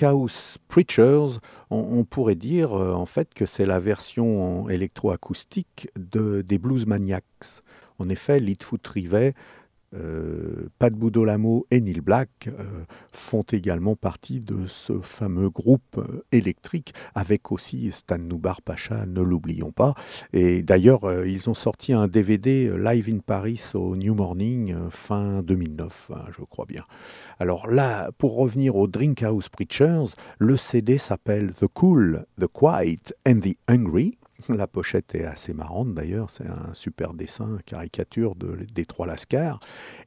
Drinkhouse 0.00 0.56
Preachers, 0.68 1.40
on, 1.68 2.04
pourrait 2.04 2.34
dire 2.34 2.72
euh, 2.72 2.94
en 2.94 3.04
fait 3.04 3.34
que 3.34 3.44
c'est 3.44 3.66
la 3.66 3.78
version 3.78 4.70
électroacoustique 4.70 5.90
de, 5.94 6.40
des 6.40 6.56
Blues 6.56 6.86
Maniacs. 6.86 7.60
En 7.98 8.08
effet, 8.08 8.40
Litfoot 8.40 8.86
Rivet, 8.86 9.34
euh, 9.92 10.68
Pat 10.78 10.94
Boudolamo 10.94 11.66
et 11.72 11.80
Neil 11.80 12.00
Black 12.00 12.48
euh, 12.48 12.84
font 13.12 13.42
également 13.42 13.96
partie 13.96 14.38
de 14.38 14.66
ce 14.68 15.00
fameux 15.00 15.50
groupe 15.50 15.98
euh, 15.98 16.24
électrique, 16.30 16.94
avec 17.14 17.50
aussi 17.50 17.90
Stan 17.90 18.18
Noubar 18.18 18.62
Pacha, 18.62 19.04
ne 19.06 19.20
l'oublions 19.20 19.72
pas. 19.72 19.94
Et 20.32 20.62
d'ailleurs, 20.62 21.24
ils 21.24 21.50
ont 21.50 21.54
sorti 21.54 21.92
un 21.92 22.06
DVD 22.06 22.70
Live 22.78 23.08
in 23.08 23.18
Paris 23.18 23.60
au 23.74 23.96
New 23.96 24.14
Morning 24.14 24.74
fin 24.90 25.42
2009, 25.42 26.10
hein, 26.14 26.24
je 26.30 26.44
crois 26.44 26.66
bien. 26.66 26.84
Alors 27.40 27.66
là, 27.66 28.10
pour 28.16 28.36
revenir 28.36 28.76
aux 28.76 28.86
Drinkhouse 28.86 29.48
Preachers, 29.48 30.14
le 30.38 30.56
CD 30.56 30.98
s'appelle 30.98 31.52
The 31.52 31.66
Cool, 31.66 32.26
The 32.40 32.46
Quiet 32.46 33.14
and 33.26 33.40
the 33.40 33.56
Hungry. 33.68 34.19
La 34.48 34.66
pochette 34.66 35.14
est 35.14 35.24
assez 35.24 35.52
marrante 35.52 35.94
d'ailleurs, 35.94 36.30
c'est 36.30 36.46
un 36.46 36.74
super 36.74 37.14
dessin, 37.14 37.58
caricature 37.66 38.34
de, 38.34 38.66
des 38.72 38.84
trois 38.84 39.06
Lascars. 39.06 39.60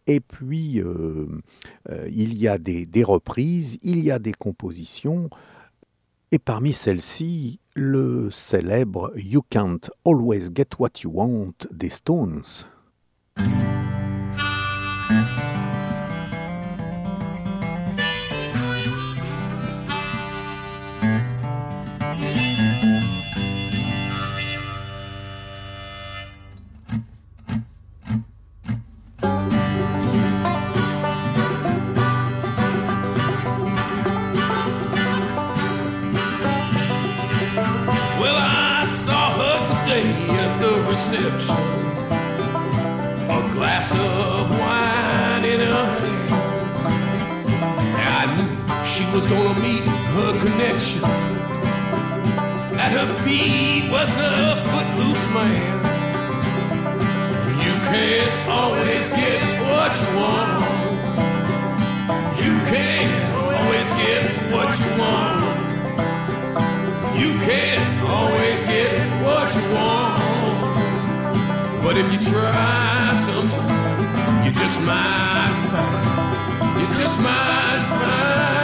Et 0.08 0.20
puis, 0.20 0.82
euh, 0.82 1.28
euh, 1.90 2.08
il 2.12 2.36
y 2.36 2.48
a 2.48 2.58
des 2.58 3.04
reprises, 3.04 3.78
il 3.82 4.00
y 4.00 4.12
a 4.12 4.20
des 4.20 4.34
compositions, 4.34 5.30
et 6.32 6.40
parmi 6.40 6.74
celles-ci, 6.74 7.60
le 7.76 8.32
célèbre 8.32 9.14
You 9.16 9.44
Can't 9.50 9.92
Always 10.04 10.50
Get 10.56 10.70
What 10.80 11.02
You 11.04 11.12
Want 11.14 11.54
des 11.72 11.90
Stones. 11.90 12.66
She 48.94 49.06
was 49.06 49.26
gonna 49.26 49.60
meet 49.60 49.82
her 50.14 50.32
connection. 50.40 51.04
At 52.84 52.92
her 52.92 53.10
feet 53.24 53.90
was 53.90 54.10
a 54.18 54.56
footloose 54.70 55.26
man. 55.34 55.78
You 57.66 57.74
can't 57.90 58.50
always 58.50 59.10
get 59.10 59.42
what 59.72 59.92
you 60.00 60.10
want. 60.20 60.62
You 62.44 62.54
can't 62.70 63.16
always 63.58 63.90
get 64.04 64.24
what 64.54 64.70
you 64.80 64.90
want. 65.02 65.42
You 67.18 67.32
can't 67.50 68.08
always 68.08 68.62
get 68.62 68.92
what 69.26 69.48
you 69.56 69.66
want. 69.74 70.22
But 71.84 71.98
if 71.98 72.08
you 72.14 72.20
try 72.32 73.16
sometime, 73.26 74.46
you 74.46 74.52
just 74.52 74.80
might 74.82 75.56
find. 75.72 76.80
You 76.80 76.88
just 77.02 77.20
might 77.20 77.82
find. 77.90 78.63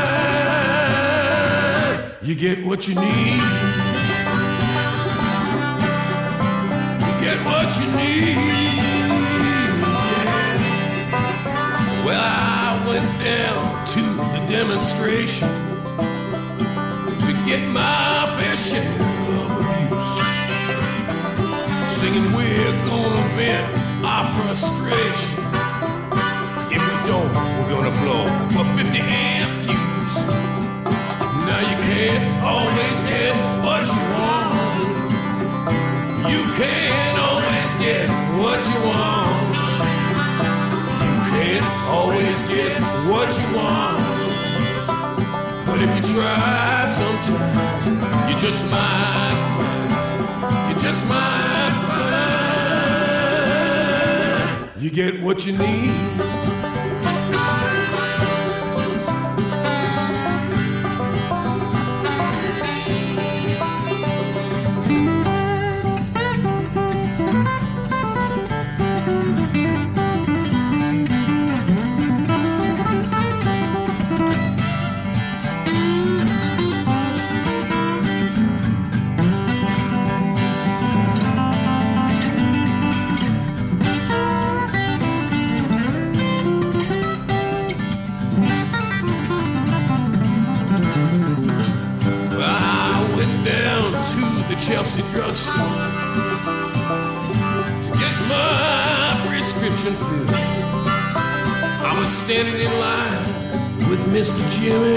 You 2.29 2.35
get 2.35 2.63
what 2.63 2.87
you 2.87 2.93
need. 2.93 3.41
You 7.01 7.13
get 7.25 7.43
what 7.43 7.75
you 7.79 7.87
need. 7.97 8.35
Yeah. 8.53 10.35
Well, 12.05 12.21
I 12.21 12.85
went 12.87 13.09
down 13.23 13.87
to 13.87 14.01
the 14.33 14.41
demonstration 14.47 15.49
to 17.25 17.33
get 17.47 17.67
my 17.67 18.29
fair 18.37 18.55
share 18.55 19.01
of 19.33 19.49
abuse. 19.57 20.11
Singing, 21.97 22.29
we're 22.35 22.77
gonna 22.85 23.25
vent 23.37 23.65
our 24.05 24.25
frustration. 24.35 25.39
If 26.69 26.81
we 26.87 26.95
don't, 27.09 27.33
we're 27.57 27.69
gonna 27.73 27.95
blow 28.03 28.25
a 28.61 28.63
50 28.77 28.99
amp. 28.99 29.48
Now 31.59 31.67
you 31.71 31.77
can't 31.83 32.23
always 32.41 32.97
get 33.11 33.35
what 33.65 33.83
you 33.83 34.03
want. 34.15 34.55
You 36.31 36.41
can't 36.55 37.19
always 37.19 37.73
get 37.83 38.07
what 38.39 38.59
you 38.71 38.79
want. 38.87 39.55
You 41.03 41.15
can't 41.33 41.67
always 41.89 42.39
get 42.47 42.79
what 43.09 43.27
you 43.37 43.47
want. 43.57 43.99
But 45.65 45.77
if 45.81 45.89
you 45.97 46.03
try 46.13 46.85
sometimes, 46.87 47.85
you 48.31 48.35
just 48.39 48.61
might 48.71 49.39
find. 49.57 49.91
You 50.69 50.75
just 50.79 51.03
might 51.07 51.73
find. 54.71 54.81
You 54.81 54.89
get 54.91 55.21
what 55.21 55.45
you 55.45 55.57
need. 55.57 56.58
Jimmy, 104.61 104.95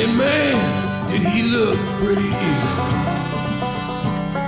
and 0.00 0.16
man, 0.16 1.10
did 1.10 1.22
he 1.22 1.42
look 1.42 1.76
pretty 1.98 2.28
ill. 2.28 2.92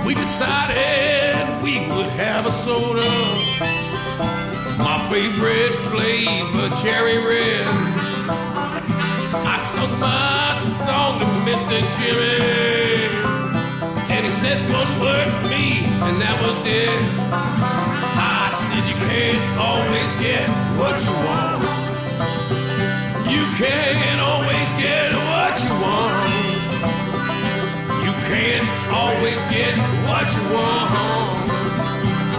We 0.05 0.13
decided 0.15 1.61
we 1.61 1.79
would 1.89 2.07
have 2.15 2.45
a 2.45 2.51
soda, 2.51 3.01
my 4.79 4.97
favorite 5.11 5.75
flavor, 5.91 6.69
cherry 6.77 7.17
red. 7.17 7.67
I 9.45 9.57
sung 9.57 9.99
my 9.99 10.55
song 10.57 11.19
to 11.19 11.25
Mr. 11.43 11.81
Jimmy. 11.99 12.39
And 14.15 14.23
he 14.23 14.31
said 14.31 14.71
one 14.71 14.97
word 15.01 15.29
to 15.29 15.49
me, 15.49 15.83
and 16.07 16.21
that 16.21 16.41
was 16.41 16.57
it. 16.65 17.01
I 17.33 18.49
said, 18.49 18.87
You 18.87 18.95
can't 19.09 19.59
always 19.59 20.15
get 20.15 20.47
what 20.77 21.03
you 21.03 21.11
want. 21.27 21.74
You 23.27 23.43
can't 23.57 24.21
always 24.21 24.69
get 24.73 25.11
what 25.13 25.63
you 25.63 25.73
want. 25.81 26.13
You 28.05 28.13
can't 28.29 28.67
always 28.93 29.41
get 29.49 29.75
what 30.05 30.25
you 30.35 30.43
want. 30.53 30.91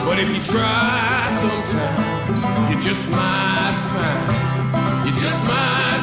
But 0.07 0.19
if 0.21 0.29
you 0.29 0.41
try 0.43 1.29
sometime, 1.41 2.71
you 2.71 2.77
just 2.81 3.11
might 3.11 3.77
find. 3.93 5.07
You 5.07 5.13
just 5.21 5.43
might 5.45 6.03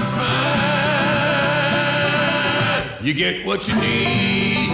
find. 2.91 3.05
You 3.05 3.13
get 3.13 3.45
what 3.45 3.67
you 3.67 3.75
need. 3.75 4.69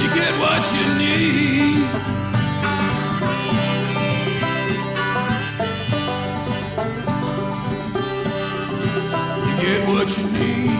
You 0.00 0.08
get 0.14 0.32
what 0.38 0.62
you 0.74 0.84
need. 0.98 2.09
Get 9.70 9.88
what 9.88 10.16
you 10.16 10.24
need. 10.24 10.70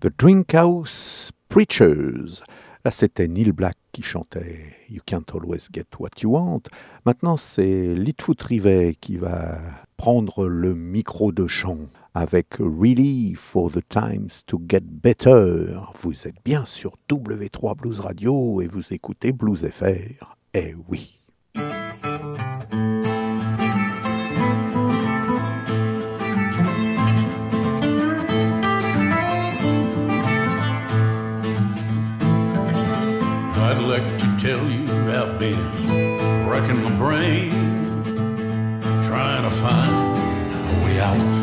The 0.00 0.10
Drinkhouse 0.18 1.30
Preachers. 1.48 2.42
Là, 2.84 2.90
c'était 2.90 3.26
Neil 3.26 3.52
Black 3.52 3.76
qui 3.92 4.02
chantait 4.02 4.58
You 4.90 5.00
Can't 5.06 5.24
Always 5.32 5.68
Get 5.72 5.86
What 5.98 6.10
You 6.22 6.32
Want. 6.32 6.64
Maintenant, 7.06 7.38
c'est 7.38 7.94
Litfoot 7.94 8.42
Rivet 8.42 8.96
qui 9.00 9.16
va 9.16 9.58
prendre 9.96 10.46
le 10.46 10.74
micro 10.74 11.32
de 11.32 11.46
chant 11.46 11.78
avec 12.14 12.54
Really 12.60 13.34
for 13.34 13.70
the 13.70 13.82
Times 13.88 14.42
to 14.46 14.60
Get 14.68 14.82
Better. 15.02 15.76
Vous 16.00 16.28
êtes 16.28 16.42
bien 16.44 16.64
sur 16.64 16.96
W3 17.08 17.76
Blues 17.76 18.00
Radio 18.00 18.60
et 18.60 18.68
vous 18.68 18.92
écoutez 18.92 19.32
Blues 19.32 19.66
FR. 19.68 20.36
Eh 20.54 20.74
oui. 20.88 21.20
I'd 33.56 33.80
like 33.80 34.06
to 34.18 34.26
tell 34.38 34.70
you 34.70 34.84
I've 35.10 35.38
been 35.38 35.58
racking 36.48 36.80
my 36.82 36.90
brain, 36.96 37.50
trying 39.04 39.42
to 39.42 39.50
find 39.50 40.16
a 40.16 40.84
way 40.84 41.00
out. 41.00 41.33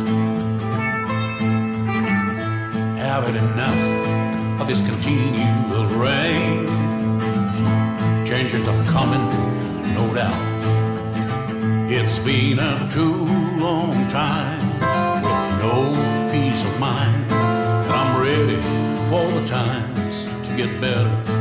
Have 3.11 3.27
had 3.27 3.35
enough 3.35 4.61
of 4.61 4.67
this 4.69 4.79
continual 4.87 5.85
rain. 5.99 6.65
Changes 8.25 8.65
are 8.69 8.83
coming, 8.85 9.27
no 9.93 10.13
doubt. 10.13 10.41
It's 11.91 12.19
been 12.19 12.59
a 12.59 12.89
too 12.89 13.25
long 13.59 13.91
time 14.07 14.65
with 15.21 15.59
no 15.59 15.91
peace 16.31 16.63
of 16.63 16.79
mind, 16.79 17.29
and 17.29 17.91
I'm 17.91 18.21
ready 18.21 18.55
for 19.09 19.29
the 19.37 19.45
times 19.45 20.33
to 20.47 20.55
get 20.55 20.79
better. 20.79 21.40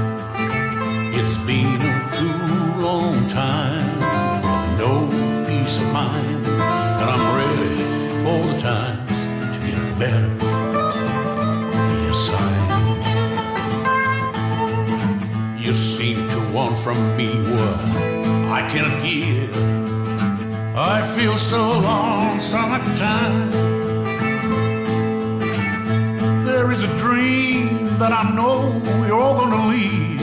from 16.94 17.16
me 17.16 17.30
what 17.52 17.76
I 18.58 18.68
can 18.72 18.88
give. 19.06 19.54
I 20.76 20.98
feel 21.16 21.36
so 21.36 21.78
long 21.78 22.40
summertime. 22.40 23.50
There 26.44 26.72
is 26.72 26.82
a 26.82 26.92
dream 26.98 27.96
that 28.00 28.12
I 28.12 28.24
know 28.36 28.58
you're 29.06 29.20
all 29.20 29.36
gonna 29.36 29.68
leave. 29.68 30.20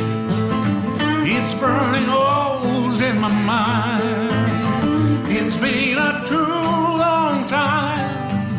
It's 1.35 1.53
burning 1.53 2.09
holes 2.15 2.99
in 3.09 3.15
my 3.25 3.33
mind. 3.53 4.31
It's 5.39 5.57
been 5.57 5.97
a 5.97 6.11
too 6.31 6.57
long 7.05 7.47
time 7.47 8.07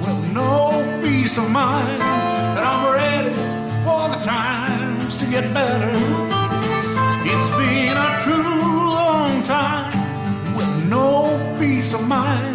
with 0.04 0.32
no 0.32 0.52
peace 1.02 1.36
of 1.36 1.50
mind 1.50 2.00
that 2.54 2.64
I'm 2.72 2.82
ready 3.00 3.34
for 3.84 4.02
the 4.12 4.20
times 4.24 5.18
to 5.18 5.26
get 5.26 5.52
better. 5.52 6.17
peace 11.88 11.94
of 11.94 12.06
mind. 12.06 12.47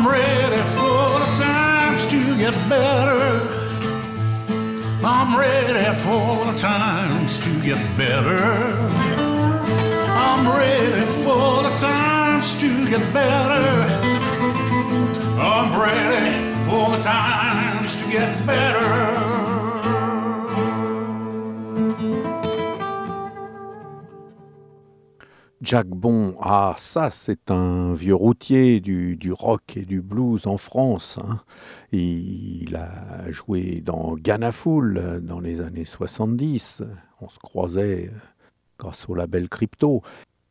I'm 0.00 0.06
ready 0.06 0.62
for 0.78 1.18
the 1.18 1.26
times 1.42 2.06
to 2.06 2.38
get 2.38 2.54
better. 2.68 3.42
I'm 5.04 5.36
ready 5.36 5.98
for 5.98 6.52
the 6.52 6.56
times 6.56 7.40
to 7.40 7.60
get 7.60 7.80
better. 7.96 8.38
I'm 10.06 10.56
ready 10.56 11.04
for 11.24 11.64
the 11.64 11.76
times 11.80 12.54
to 12.60 12.88
get 12.88 13.12
better. 13.12 13.82
I'm 15.36 15.72
ready 15.76 16.54
for 16.70 16.96
the 16.96 17.02
times 17.02 17.96
to 17.96 18.08
get 18.08 18.46
better. 18.46 19.17
Jack 25.68 25.88
Bon, 25.88 26.34
ah 26.40 26.74
ça 26.78 27.10
c'est 27.10 27.50
un 27.50 27.92
vieux 27.92 28.14
routier 28.14 28.80
du, 28.80 29.16
du 29.16 29.32
rock 29.32 29.76
et 29.76 29.84
du 29.84 30.00
blues 30.00 30.46
en 30.46 30.56
France. 30.56 31.18
hein. 31.22 31.40
Il 31.92 32.74
a 32.74 33.30
joué 33.30 33.82
dans 33.84 34.14
Ghana 34.14 34.50
Fool 34.50 35.20
dans 35.22 35.40
les 35.40 35.60
années 35.60 35.84
70. 35.84 36.80
On 37.20 37.28
se 37.28 37.38
croisait 37.38 38.10
grâce 38.78 39.10
au 39.10 39.14
label 39.14 39.50
Crypto. 39.50 40.00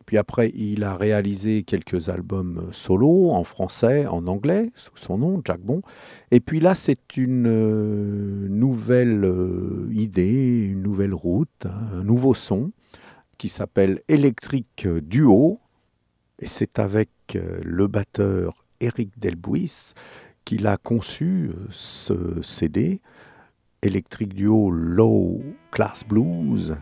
Puis 0.06 0.18
après, 0.18 0.52
il 0.54 0.84
a 0.84 0.94
réalisé 0.96 1.64
quelques 1.64 2.08
albums 2.08 2.68
solo 2.70 3.30
en 3.32 3.42
français, 3.42 4.06
en 4.06 4.28
anglais, 4.28 4.70
sous 4.76 4.96
son 4.96 5.18
nom, 5.18 5.42
Jack 5.44 5.60
Bon. 5.62 5.82
Et 6.30 6.38
puis 6.38 6.60
là, 6.60 6.76
c'est 6.76 7.16
une 7.16 7.48
euh, 7.48 8.46
nouvelle 8.48 9.24
euh, 9.24 9.88
idée, 9.90 10.60
une 10.70 10.82
nouvelle 10.82 11.12
route, 11.12 11.66
hein, 11.66 11.88
un 11.92 12.04
nouveau 12.04 12.34
son 12.34 12.70
qui 13.38 13.48
s'appelle 13.48 14.02
Electric 14.08 14.86
Duo. 14.86 15.60
Et 16.40 16.46
c'est 16.46 16.78
avec 16.78 17.08
euh, 17.34 17.60
le 17.64 17.86
batteur 17.86 18.52
Eric 18.80 19.18
Delbuis 19.18 19.94
qu'il 20.44 20.66
a 20.66 20.76
conçu 20.76 21.50
euh, 21.50 21.66
ce 21.70 22.42
CD, 22.42 23.00
Electric 23.82 24.34
Duo 24.34 24.70
Low 24.70 25.40
Class 25.70 26.04
Blues. 26.06 26.76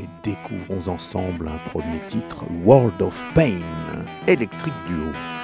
Et 0.00 0.06
découvrons 0.22 0.92
ensemble 0.92 1.48
un 1.48 1.58
premier 1.70 2.00
titre, 2.06 2.44
World 2.64 3.00
of 3.02 3.24
Pain, 3.34 3.62
Electric 4.26 4.74
Duo. 4.86 5.37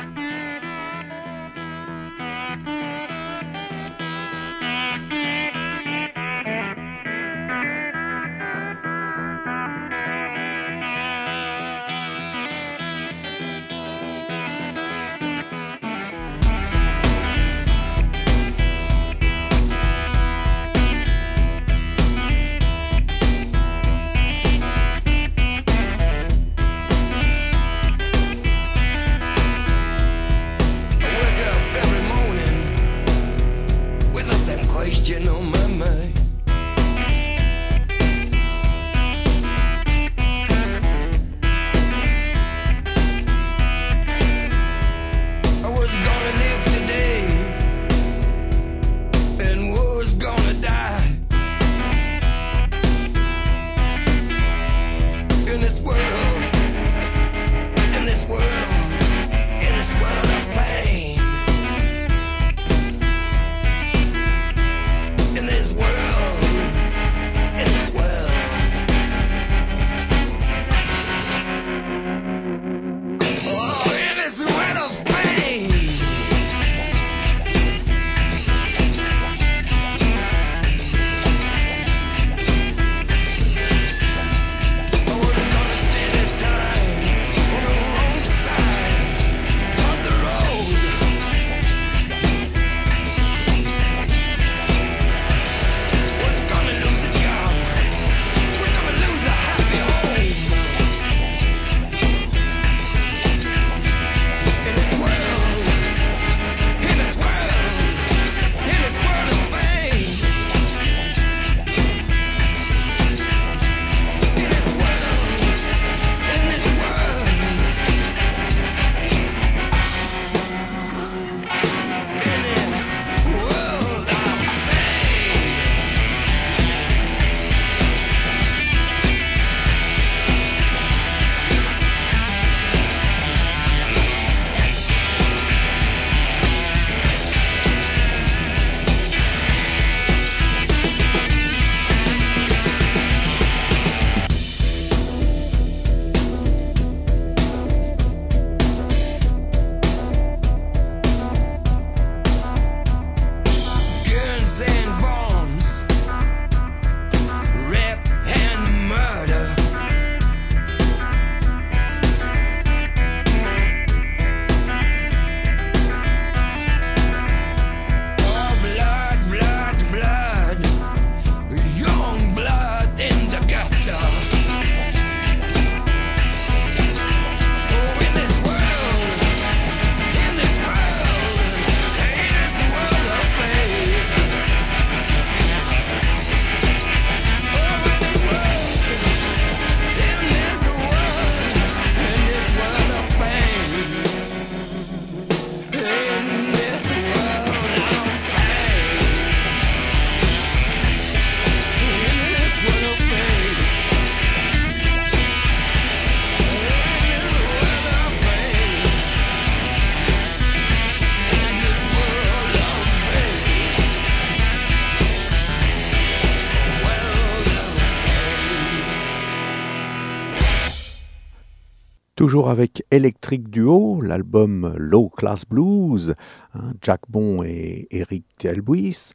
Toujours 222.35 222.51
avec 222.51 222.85
Electric 222.91 223.49
Duo, 223.49 224.01
l'album 224.01 224.74
Low 224.76 225.09
Class 225.09 225.45
Blues, 225.49 226.16
hein, 226.55 226.72
Jack 226.82 227.03
Bon 227.09 227.45
et 227.45 227.87
Eric 227.93 228.24
Delbuis. 228.41 229.12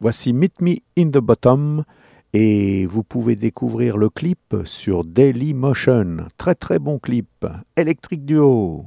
Voici 0.00 0.32
Meet 0.32 0.60
Me 0.60 0.74
in 0.98 1.10
the 1.10 1.18
Bottom 1.18 1.84
et 2.32 2.84
vous 2.86 3.04
pouvez 3.04 3.36
découvrir 3.36 3.96
le 3.96 4.08
clip 4.08 4.56
sur 4.64 5.04
Daily 5.04 5.54
Motion. 5.54 6.26
Très 6.38 6.56
très 6.56 6.80
bon 6.80 6.98
clip. 6.98 7.46
Electric 7.76 8.24
Duo. 8.24 8.86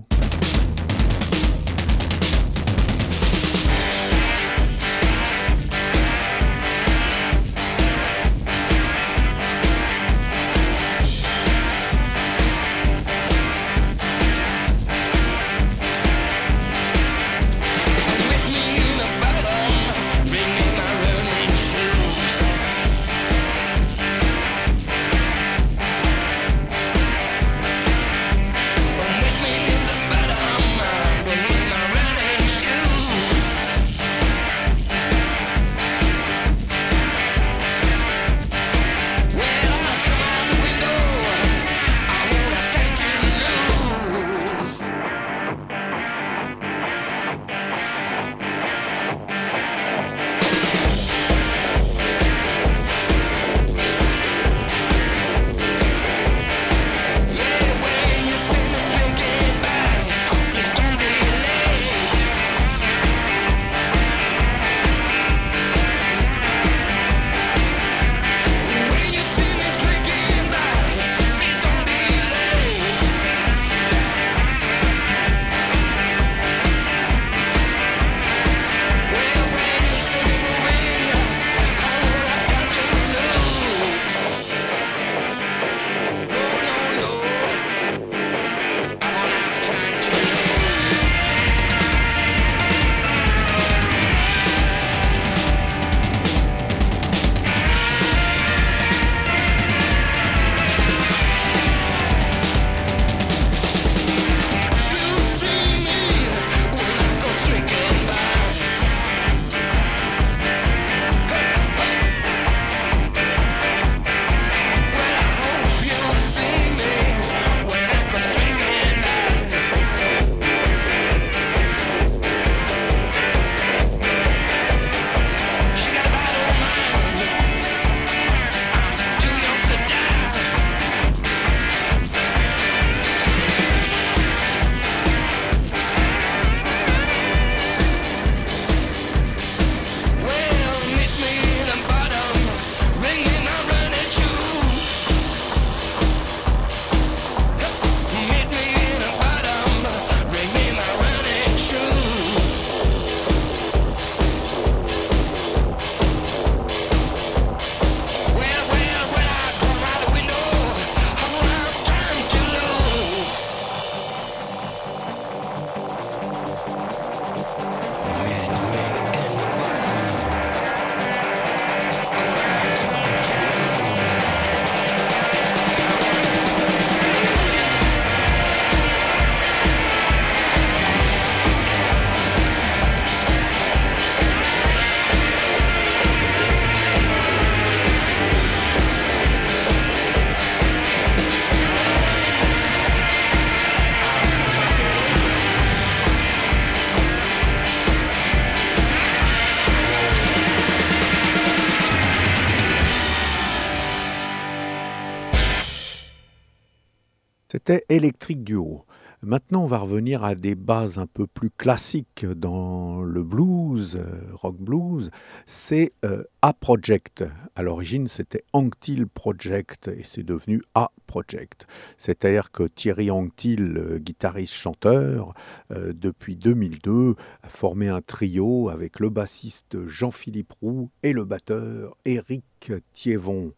Revenir 209.80 210.26
à 210.26 210.36
des 210.36 210.56
bases 210.56 210.98
un 210.98 211.08
peu 211.08 211.26
plus 211.26 211.50
classiques 211.50 212.26
dans 212.26 213.02
le 213.02 213.24
blues, 213.24 213.96
euh, 213.96 214.34
rock 214.34 214.58
blues. 214.58 215.10
C'est 215.46 215.94
euh, 216.04 216.24
A 216.42 216.52
Project. 216.52 217.24
À 217.56 217.64
l'origine, 217.64 218.10
c'était 218.10 218.44
Anctil 218.52 219.08
Project 219.08 219.88
et 219.88 220.04
c'est 220.04 220.24
devenu 220.24 220.62
A 220.76 220.92
Project. 221.08 221.66
C'est-à-dire 221.98 222.52
que 222.52 222.64
Thierry 222.64 223.10
Anctil, 223.10 223.78
euh, 223.78 224.00
guitariste-chanteur, 224.00 225.34
depuis 225.70 226.36
2002, 226.36 227.16
a 227.42 227.48
formé 227.48 227.88
un 227.88 228.02
trio 228.02 228.68
avec 228.68 229.00
le 229.00 229.10
bassiste 229.10 229.88
Jean-Philippe 229.88 230.54
Roux 230.62 230.90
et 231.04 231.14
le 231.14 231.24
batteur 231.24 231.96
Éric 232.04 232.74
Thiévon. 232.94 233.54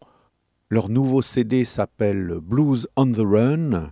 Leur 0.70 0.88
nouveau 0.88 1.20
CD 1.20 1.64
s'appelle 1.64 2.38
Blues 2.40 2.86
on 2.96 3.10
the 3.10 3.18
Run. 3.18 3.90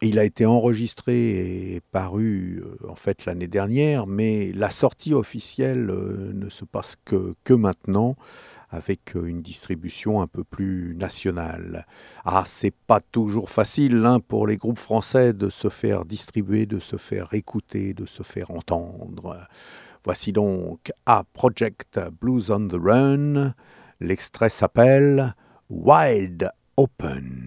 Il 0.00 0.18
a 0.18 0.24
été 0.24 0.46
enregistré 0.46 1.74
et 1.74 1.80
paru 1.92 2.62
euh, 2.64 2.88
en 2.88 2.94
fait 2.94 3.26
l'année 3.26 3.46
dernière, 3.46 4.06
mais 4.06 4.52
la 4.52 4.70
sortie 4.70 5.12
officielle 5.12 5.90
euh, 5.90 6.32
ne 6.32 6.48
se 6.48 6.64
passe 6.64 6.96
que, 7.04 7.34
maintenant 7.54 8.16
avec 8.70 9.16
euh, 9.16 9.26
une 9.26 9.42
distribution 9.42 10.22
un 10.22 10.26
peu 10.26 10.44
plus 10.44 10.94
nationale. 10.96 11.86
Ah, 12.24 12.44
c'est 12.46 12.74
pas 12.74 13.00
toujours 13.00 13.50
facile 13.50 14.02
hein, 14.06 14.18
pour 14.18 14.46
les 14.46 14.56
groupes 14.56 14.78
français 14.78 15.34
de 15.34 15.50
se 15.50 15.68
faire 15.68 16.06
distribuer, 16.06 16.64
de 16.64 16.80
se 16.80 16.96
faire 16.96 17.28
écouter, 17.32 17.92
de 17.92 18.06
se 18.06 18.22
faire 18.22 18.50
entendre. 18.50 19.46
Voici 20.04 20.32
donc 20.32 20.90
A 21.04 21.24
Project 21.34 22.00
Blues 22.20 22.50
on 22.50 22.66
the 22.66 22.80
Run. 22.80 23.54
L'extrait 24.00 24.50
s'appelle 24.50 25.34
Wild 25.68 26.50
Open. 26.76 27.45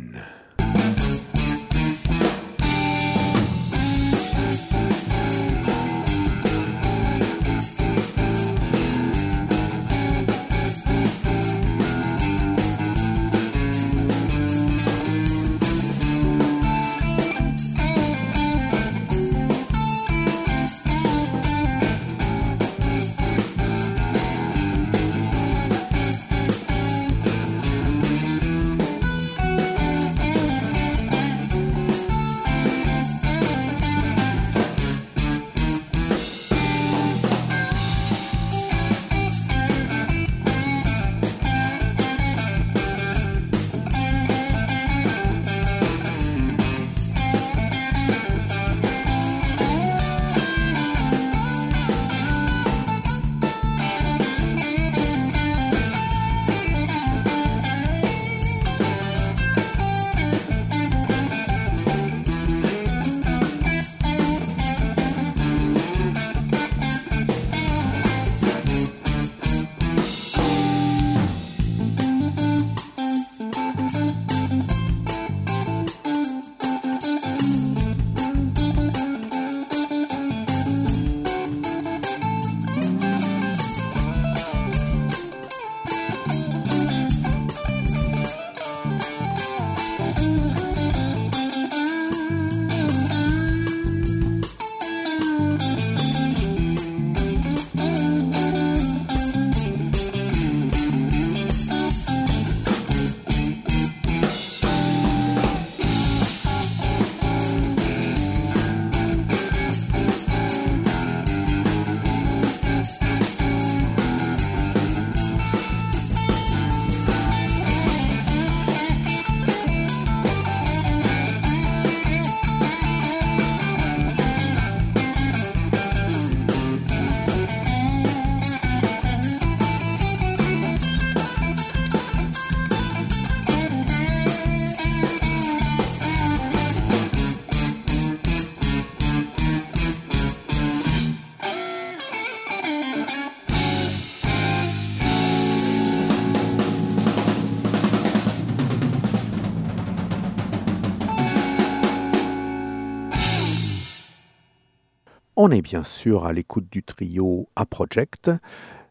On 155.42 155.52
est 155.52 155.62
bien 155.62 155.86
sûr 155.86 156.26
à 156.26 156.34
l'écoute 156.34 156.70
du 156.70 156.84
trio 156.84 157.48
A 157.56 157.66
Project. 157.66 158.30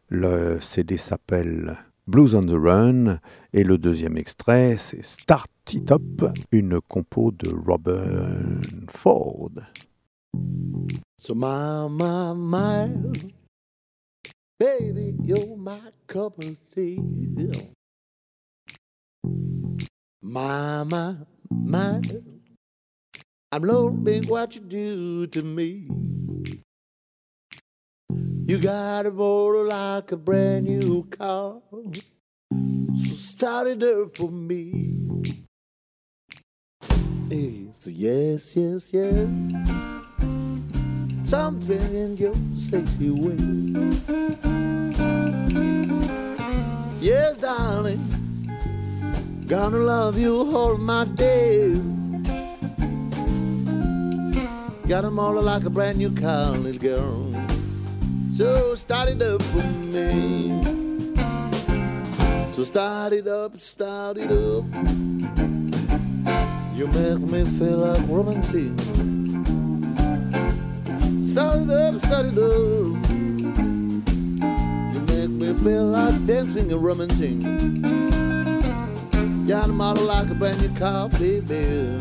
Le 0.09 0.59
CD 0.62 0.96
s'appelle 0.96 1.76
Blues 2.07 2.34
on 2.34 2.46
the 2.46 2.57
Run 2.57 3.20
et 3.53 3.62
le 3.64 3.76
deuxième 3.76 4.16
extrait 4.16 4.78
c'est 4.78 5.05
Start 5.05 5.51
It 5.74 5.92
Up, 5.92 6.24
une 6.51 6.80
compo 6.80 7.32
de 7.32 7.55
Robert 7.55 8.62
Ford. 8.88 9.51
So 11.18 11.34
my, 11.34 11.86
my, 11.90 12.88
baby, 14.59 15.16
you're 15.22 15.55
my 15.55 15.80
cup 16.07 16.38
of 16.38 16.57
tea. 16.74 16.99
My, 20.22 20.82
my, 20.82 21.12
what 24.30 24.55
you 24.55 24.61
do 24.62 25.26
to 25.26 25.42
me. 25.42 25.88
You 28.49 28.57
got 28.57 29.05
a 29.05 29.11
motor 29.11 29.62
like 29.64 30.11
a 30.11 30.16
brand 30.16 30.64
new 30.64 31.05
car, 31.05 31.61
so 31.70 33.14
start 33.14 33.66
it 33.66 33.82
up 33.82 34.16
for 34.16 34.30
me. 34.30 34.96
Hey, 37.28 37.66
so 37.72 37.90
yes, 37.90 38.57
yes, 38.57 38.88
yes 38.90 39.28
something 41.28 41.94
in 41.94 42.16
your 42.16 42.32
sexy 42.57 43.11
way. 43.11 43.36
Yes, 47.03 47.36
darling, 47.36 48.01
gonna 49.46 49.76
love 49.76 50.18
you 50.18 50.57
all 50.57 50.78
my 50.78 51.05
days. 51.05 51.78
Got 54.88 55.05
'em 55.05 55.18
all 55.18 55.38
like 55.42 55.64
a 55.64 55.70
brand 55.70 55.99
new 55.99 56.11
car, 56.12 56.57
little 56.57 56.80
girl. 56.80 57.58
So 58.39 58.76
start 58.76 59.09
it 59.09 59.20
up 59.20 59.43
for 59.43 59.64
me. 59.91 60.62
So 62.53 62.62
start 62.62 63.12
it 63.12 63.26
up, 63.26 63.61
start 63.61 64.16
it 64.16 64.30
up. 64.30 64.64
You 66.72 66.86
make 66.86 67.18
me 67.18 67.43
feel 67.59 67.78
like 67.78 68.01
romancing. 68.07 68.78
Start 71.26 71.62
it 71.62 71.70
up, 71.70 71.99
start 71.99 72.26
it 72.26 72.39
up. 72.39 73.11
You 74.95 75.01
make 75.09 75.30
me 75.30 75.53
feel 75.55 75.86
like 75.86 76.24
dancing 76.24 76.70
and 76.70 76.80
romancing. 76.80 77.43
Got 79.49 79.68
a 79.68 79.72
model 79.72 80.05
like 80.05 80.30
a 80.30 80.34
brand 80.36 80.62
new 80.62 80.78
car, 80.78 81.09
baby. 81.09 81.99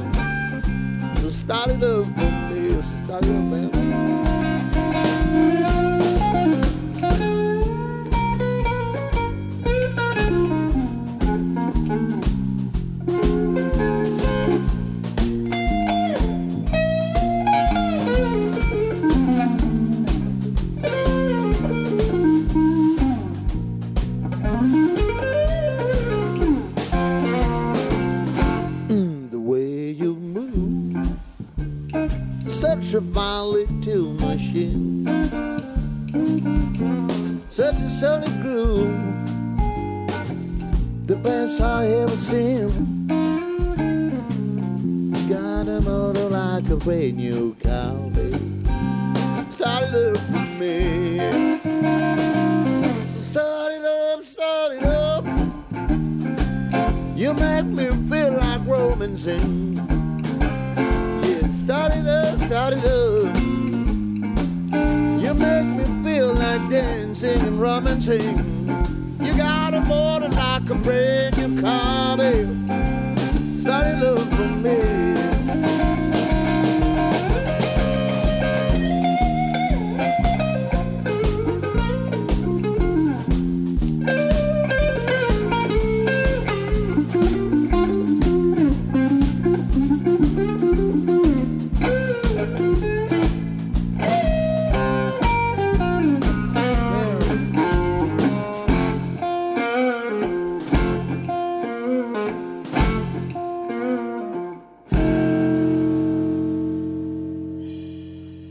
So 1.20 1.32
start 1.32 1.72
it 1.72 1.82
up 1.82 2.06
for 2.06 2.32
me, 2.54 2.70
so 2.70 3.06
start 3.06 3.26
it 3.26 3.32
up, 3.32 3.44
man. 3.44 3.77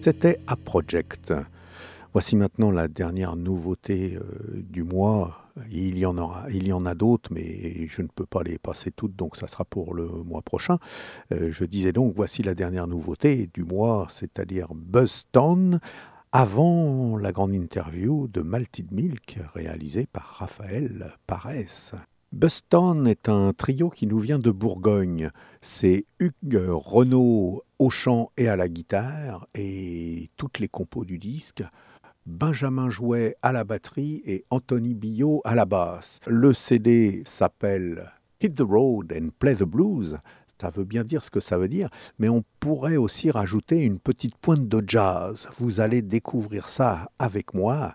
C'était 0.07 0.39
A 0.47 0.55
Project. 0.55 1.35
Voici 2.13 2.37
maintenant 2.37 2.71
la 2.71 2.87
dernière 2.87 3.35
nouveauté 3.35 4.15
euh, 4.15 4.63
du 4.71 4.85
mois. 4.85 5.51
Il 5.73 5.99
y 5.99 6.07
en 6.07 6.17
aura, 6.17 6.47
il 6.49 6.69
y 6.69 6.73
en 6.73 6.87
a 6.87 6.95
d'autres, 6.95 7.29
mais 7.33 7.89
je 7.89 8.03
ne 8.03 8.07
peux 8.07 8.25
pas 8.25 8.45
les 8.45 8.57
passer 8.57 8.93
toutes, 8.93 9.17
donc 9.17 9.35
ça 9.35 9.49
sera 9.49 9.65
pour 9.65 9.95
le 9.95 10.07
mois 10.07 10.43
prochain. 10.43 10.79
Euh, 11.33 11.51
je 11.51 11.65
disais 11.65 11.91
donc, 11.91 12.13
voici 12.15 12.45
la 12.45 12.55
dernière 12.55 12.87
nouveauté 12.87 13.51
du 13.53 13.65
mois, 13.65 14.07
c'est-à-dire 14.09 14.69
Buzzton, 14.77 15.81
avant 16.31 17.17
la 17.17 17.33
grande 17.33 17.55
interview 17.55 18.29
de 18.29 18.43
Malted 18.43 18.93
Milk 18.93 19.41
réalisée 19.55 20.07
par 20.07 20.37
Raphaël 20.39 21.15
Parès. 21.27 21.97
Buston 22.33 23.07
est 23.07 23.29
un 23.29 23.53
trio 23.53 23.89
qui 23.89 24.07
nous 24.07 24.19
vient 24.19 24.39
de 24.39 24.53
Bourgogne. 24.53 25.31
C'est 25.63 26.07
Hugues 26.21 26.65
Renaud 26.69 27.65
au 27.79 27.91
chant 27.91 28.31
et 28.37 28.49
à 28.49 28.57
la 28.57 28.69
guitare 28.69 29.47
et 29.55 30.31
toutes 30.37 30.59
les 30.59 30.69
compos 30.69 31.05
du 31.05 31.19
disque. 31.19 31.63
Benjamin 32.27 32.91
Jouet 32.91 33.37
à 33.43 33.53
la 33.53 33.65
batterie 33.65 34.23
et 34.25 34.45
Anthony 34.51 34.95
Billot 34.95 35.41
à 35.45 35.55
la 35.55 35.65
basse. 35.65 36.19
Le 36.27 36.53
CD 36.53 37.23
s'appelle 37.25 38.13
Hit 38.41 38.57
the 38.57 38.63
Road 38.63 39.13
and 39.17 39.29
Play 39.39 39.55
the 39.55 39.65
Blues. 39.65 40.19
Ça 40.61 40.71
veut 40.71 40.85
bien 40.85 41.03
dire 41.03 41.23
ce 41.23 41.31
que 41.31 41.41
ça 41.41 41.59
veut 41.59 41.69
dire, 41.69 41.91
mais 42.19 42.29
on 42.29 42.43
pourrait 42.61 42.97
aussi 42.97 43.31
rajouter 43.31 43.85
une 43.85 43.99
petite 43.99 44.37
pointe 44.39 44.67
de 44.67 44.83
jazz. 44.87 45.49
Vous 45.59 45.81
allez 45.81 46.03
découvrir 46.03 46.69
ça 46.69 47.11
avec 47.19 47.55
moi. 47.55 47.95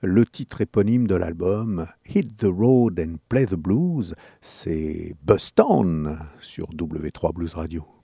Le 0.00 0.24
titre 0.24 0.60
éponyme 0.60 1.06
de 1.06 1.16
l'album, 1.16 1.86
Hit 2.08 2.36
the 2.38 2.46
Road 2.46 2.98
and 2.98 3.16
Play 3.28 3.46
the 3.46 3.56
Blues, 3.56 4.14
c'est 4.40 5.14
Buston 5.22 6.16
sur 6.40 6.68
W3 6.70 7.34
Blues 7.34 7.54
Radio. 7.54 7.97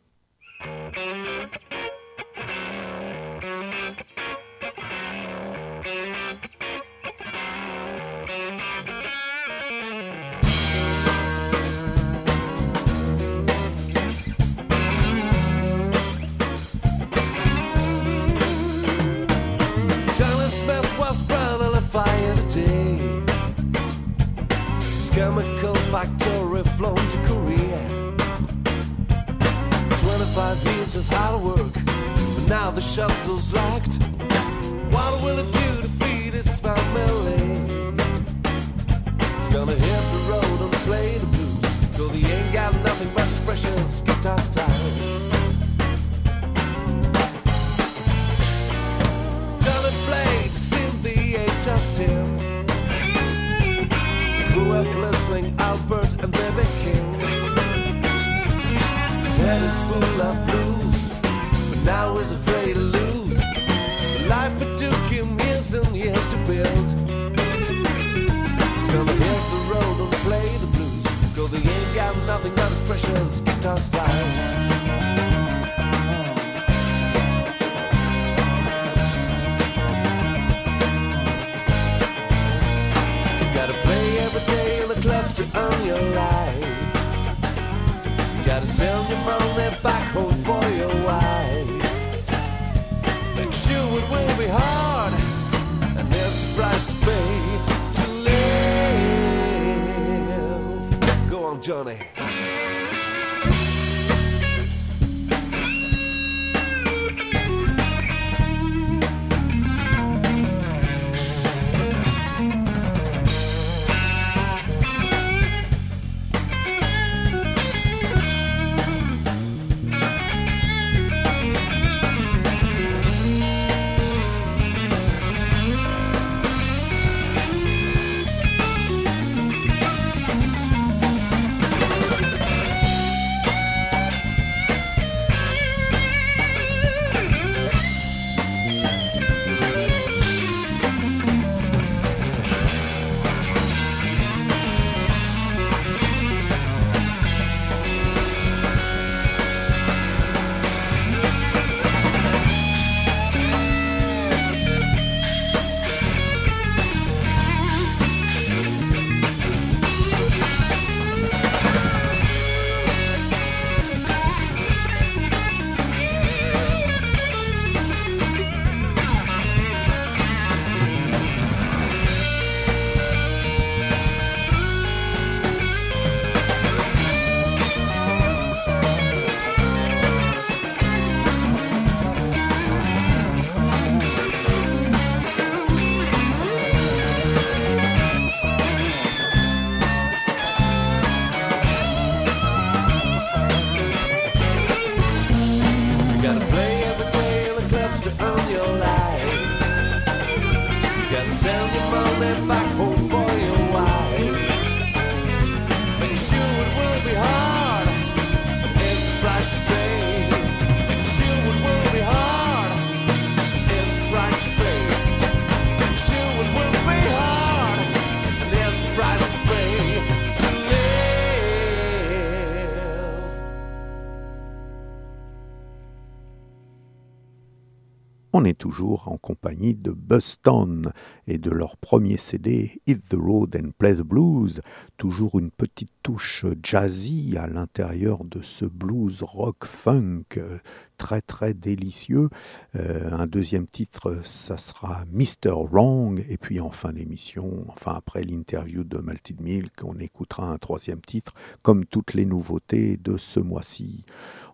on 228.35 228.45
est 228.45 228.59
toujours 228.59 229.07
en 229.07 229.16
compagnie 229.16 229.74
de 229.74 229.93
Buston 229.93 230.91
et 231.28 231.39
de 231.39 231.51
leur 231.51 231.76
premier 231.76 232.16
CD 232.16 232.82
Hit 232.89 233.09
the 233.09 233.16
Road 233.16 233.57
and 233.57 233.70
Play 233.78 233.95
the 233.95 234.01
Blues, 234.03 234.61
toujours 234.97 235.39
une 235.39 235.53
petite 235.53 235.93
touche 236.03 236.45
jazzy 236.61 237.37
à 237.39 237.47
l'intérieur 237.47 238.24
de 238.24 238.43
ce 238.43 238.64
blues 238.64 239.22
rock 239.22 239.64
funk 239.64 240.24
euh, 240.37 240.59
très 240.99 241.20
très 241.20 241.55
délicieux. 241.55 242.28
Euh, 242.74 243.12
un 243.12 243.26
deuxième 243.28 243.68
titre, 243.68 244.20
ça 244.24 244.57
sera 244.57 245.05
Mr. 245.12 245.53
Wrong. 245.53 246.24
Et 246.28 246.37
puis 246.37 246.59
en 246.59 246.70
fin 246.70 246.93
d'émission, 246.93 247.64
enfin 247.68 247.95
après 247.95 248.24
l'interview 248.24 248.82
de 248.82 248.99
Malted 248.99 249.41
Milk, 249.41 249.72
on 249.85 249.99
écoutera 250.01 250.51
un 250.51 250.59
troisième 250.59 251.01
titre, 251.01 251.35
comme 251.62 251.85
toutes 251.85 252.14
les 252.14 252.26
nouveautés 252.26 252.97
de 252.97 253.16
ce 253.16 253.39
mois-ci. 253.39 254.05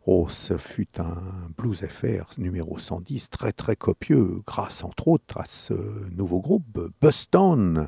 Oh, 0.06 0.28
ce 0.30 0.56
fut 0.56 0.98
un 0.98 1.50
blues 1.58 1.84
FR 1.86 2.38
numéro 2.38 2.78
110, 2.78 3.28
très 3.28 3.52
très 3.52 3.76
copieux, 3.76 4.40
grâce 4.46 4.82
entre 4.82 5.08
autres 5.08 5.38
à 5.38 5.44
ce 5.44 5.74
nouveau 6.10 6.40
groupe, 6.40 6.90
Buston, 7.02 7.86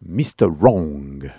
Mr. 0.00 0.46
Wrong. 0.46 1.30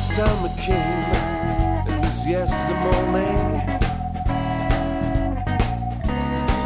Summer 0.00 0.48
came. 0.56 1.10
It 1.86 1.98
was 2.00 2.26
yesterday 2.26 2.78
morning. 2.88 3.60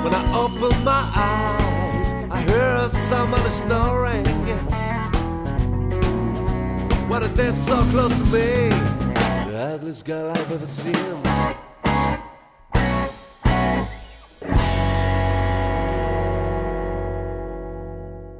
When 0.04 0.14
I 0.14 0.24
opened 0.42 0.84
my 0.84 1.04
eyes, 1.14 2.08
I 2.30 2.40
heard 2.42 2.92
somebody 2.92 3.50
snoring. 3.50 4.24
What 7.08 7.22
if 7.22 7.34
they're 7.34 7.52
so 7.52 7.82
close 7.92 8.14
to 8.14 8.24
me? 8.24 8.70
The 9.50 9.74
ugliest 9.74 10.04
girl 10.04 10.30
I've 10.30 10.52
ever 10.52 10.66
seen. 10.66 10.94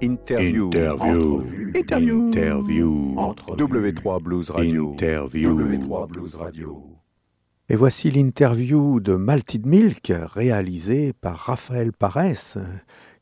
Interview. 0.05 0.67
Interview. 0.67 1.43
Interview. 1.75 2.29
Interview. 2.29 3.15
Entre 3.17 3.57
W3 3.57 4.23
Blues 4.23 4.51
Radio. 4.51 4.93
Interview. 4.93 5.59
W3 5.59 6.09
Blues 6.09 6.35
Radio. 6.35 6.83
Et 7.71 7.77
voici 7.77 8.11
l'interview 8.11 9.01
de 9.01 9.15
Malted 9.15 9.65
Milk 9.65 10.13
réalisée 10.35 11.15
par 11.15 11.39
Raphaël 11.39 11.95
Parès, 11.95 12.59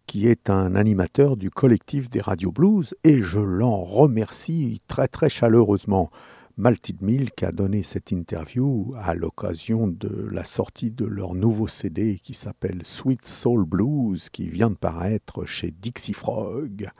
qui 0.08 0.26
est 0.26 0.50
un 0.50 0.74
animateur 0.74 1.36
du 1.36 1.50
collectif 1.50 2.10
des 2.10 2.20
radios 2.20 2.50
blues, 2.50 2.96
et 3.04 3.22
je 3.22 3.38
l'en 3.38 3.84
remercie 3.84 4.82
très 4.88 5.06
très 5.06 5.28
chaleureusement. 5.28 6.10
Malted 6.58 7.00
Milk 7.00 7.42
a 7.42 7.50
donné 7.50 7.82
cette 7.82 8.10
interview 8.10 8.94
à 9.00 9.14
l'occasion 9.14 9.86
de 9.86 10.28
la 10.30 10.44
sortie 10.44 10.90
de 10.90 11.06
leur 11.06 11.34
nouveau 11.34 11.66
CD 11.66 12.20
qui 12.22 12.34
s'appelle 12.34 12.80
Sweet 12.84 13.26
Soul 13.26 13.64
Blues, 13.64 14.28
qui 14.28 14.48
vient 14.48 14.68
de 14.68 14.76
paraître 14.76 15.46
chez 15.46 15.70
Dixie 15.70 16.12
Frog. 16.12 16.90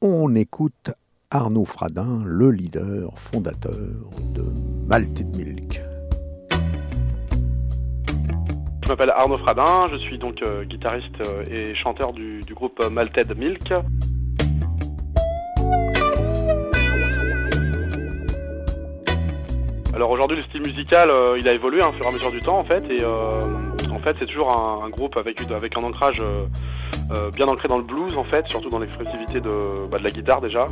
On 0.00 0.34
écoute 0.34 0.90
Arnaud 1.30 1.66
Fradin, 1.66 2.22
le 2.24 2.50
leader 2.50 3.16
fondateur 3.16 4.10
de 4.34 4.44
Malted 4.88 5.36
Milk. 5.36 5.80
Je 8.82 8.88
m'appelle 8.88 9.10
Arnaud 9.10 9.38
Fradin, 9.38 9.86
je 9.92 9.98
suis 9.98 10.18
donc 10.18 10.42
euh, 10.42 10.64
guitariste 10.64 11.20
euh, 11.28 11.44
et 11.48 11.76
chanteur 11.76 12.12
du, 12.12 12.42
groupe 12.52 12.84
Malted 12.90 13.38
Milk. 13.38 13.72
Alors 19.94 20.10
aujourd'hui 20.10 20.36
le 20.36 20.44
style 20.44 20.62
musical 20.62 21.10
euh, 21.10 21.36
il 21.38 21.48
a 21.48 21.52
évolué 21.52 21.82
hein, 21.82 21.88
au 21.88 21.92
fur 21.92 22.04
et 22.04 22.08
à 22.08 22.12
mesure 22.12 22.30
du 22.30 22.40
temps 22.40 22.58
en 22.58 22.64
fait 22.64 22.84
et 22.90 23.02
euh, 23.02 23.38
en 23.92 23.98
fait 23.98 24.16
c'est 24.20 24.26
toujours 24.26 24.50
un, 24.50 24.88
groupe 24.88 25.16
avec, 25.16 25.40
avec 25.50 25.76
un 25.76 25.82
ancrage 25.82 26.22
euh, 26.22 27.30
bien 27.32 27.48
ancré 27.48 27.66
dans 27.66 27.78
le 27.78 27.84
blues 27.84 28.16
en 28.16 28.24
fait, 28.24 28.48
surtout 28.48 28.70
dans 28.70 28.78
l'expressivité 28.78 29.40
de, 29.40 29.86
bah, 29.90 29.98
de 29.98 30.04
la 30.04 30.10
guitare 30.10 30.40
déjà, 30.40 30.68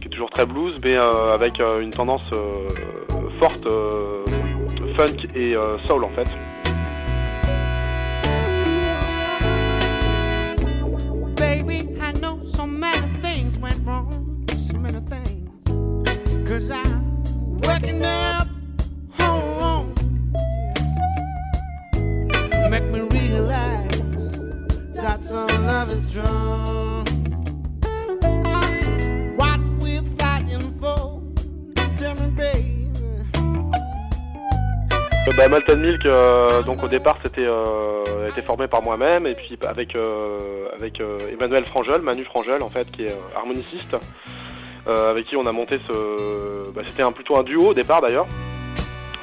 qui 0.00 0.08
est 0.08 0.10
toujours 0.10 0.30
très 0.30 0.44
blues 0.44 0.74
mais 0.82 0.96
avec 0.96 1.60
une 1.60 1.90
tendance 1.90 2.28
forte 3.40 3.68
funk 4.96 5.28
et 5.36 5.54
soul 5.84 6.04
en 6.04 6.10
fait. 6.10 6.28
Bah, 35.38 35.46
Malton 35.46 35.76
Milk, 35.76 36.04
euh, 36.04 36.62
donc 36.62 36.82
au 36.82 36.88
départ, 36.88 37.16
c'était 37.22 37.46
euh, 37.46 38.28
été 38.28 38.42
formé 38.42 38.66
par 38.66 38.82
moi-même 38.82 39.24
et 39.28 39.36
puis 39.36 39.56
avec 39.68 39.94
euh, 39.94 40.66
avec 40.76 41.00
euh, 41.00 41.16
Emmanuel 41.32 41.64
Frangel, 41.66 42.02
Manu 42.02 42.24
Frangel 42.24 42.60
en 42.60 42.68
fait, 42.68 42.90
qui 42.90 43.04
est 43.04 43.14
harmoniciste, 43.36 43.96
avec 44.86 45.26
qui 45.26 45.36
on 45.36 45.46
a 45.46 45.52
monté 45.52 45.78
ce. 45.86 46.70
bah, 46.72 46.82
c'était 46.86 47.04
plutôt 47.12 47.36
un 47.36 47.44
duo 47.44 47.68
au 47.68 47.74
départ 47.74 48.00
d'ailleurs. 48.00 48.26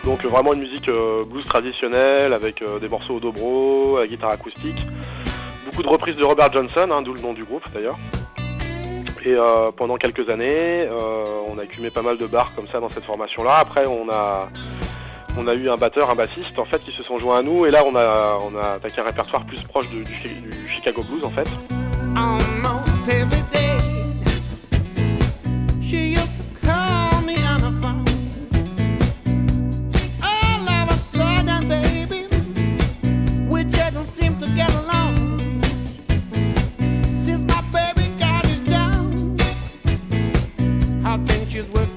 Donc 0.05 0.23
vraiment 0.23 0.53
une 0.53 0.59
musique 0.61 0.89
blues 1.29 1.45
traditionnelle 1.45 2.31
avec 2.31 2.63
des 2.79 2.87
morceaux 2.87 3.15
au 3.15 3.19
dobro, 3.19 3.97
à 3.97 4.07
guitare 4.07 4.29
acoustique, 4.29 4.85
de 5.83 5.87
reprises 5.87 6.15
de 6.15 6.23
Robert 6.23 6.51
Johnson, 6.51 6.87
hein, 6.91 7.01
d'où 7.01 7.13
le 7.13 7.21
nom 7.21 7.33
du 7.33 7.43
groupe 7.43 7.63
d'ailleurs. 7.73 7.97
Et 9.25 9.33
euh, 9.33 9.71
pendant 9.75 9.97
quelques 9.97 10.29
années, 10.29 10.87
euh, 10.87 11.25
on 11.49 11.57
a 11.57 11.63
écumé 11.63 11.89
pas 11.89 12.03
mal 12.03 12.17
de 12.17 12.27
bars 12.27 12.53
comme 12.55 12.67
ça 12.67 12.79
dans 12.79 12.89
cette 12.89 13.05
formation-là. 13.05 13.57
Après, 13.57 13.85
on 13.87 14.07
a 14.11 14.49
on 15.37 15.47
a 15.47 15.53
eu 15.53 15.69
un 15.69 15.75
batteur, 15.75 16.09
un 16.11 16.15
bassiste 16.15 16.57
en 16.57 16.65
fait 16.65 16.79
qui 16.83 16.91
se 16.91 17.03
sont 17.03 17.19
joints 17.19 17.39
à 17.39 17.41
nous 17.41 17.65
et 17.65 17.71
là 17.71 17.83
on 17.85 17.95
a 17.95 18.37
on 18.41 18.55
a 18.55 18.73
attaqué 18.75 19.01
un 19.01 19.03
répertoire 19.03 19.45
plus 19.45 19.61
proche 19.63 19.89
du, 19.89 20.05
Chi- 20.05 20.41
du 20.41 20.69
Chicago 20.69 21.01
Blues 21.03 21.25
en 21.25 21.31
fait. 21.31 21.47
almost 22.15 23.09
every 23.09 23.41
day. 23.51 23.65
I 41.57 41.61
think 41.61 41.94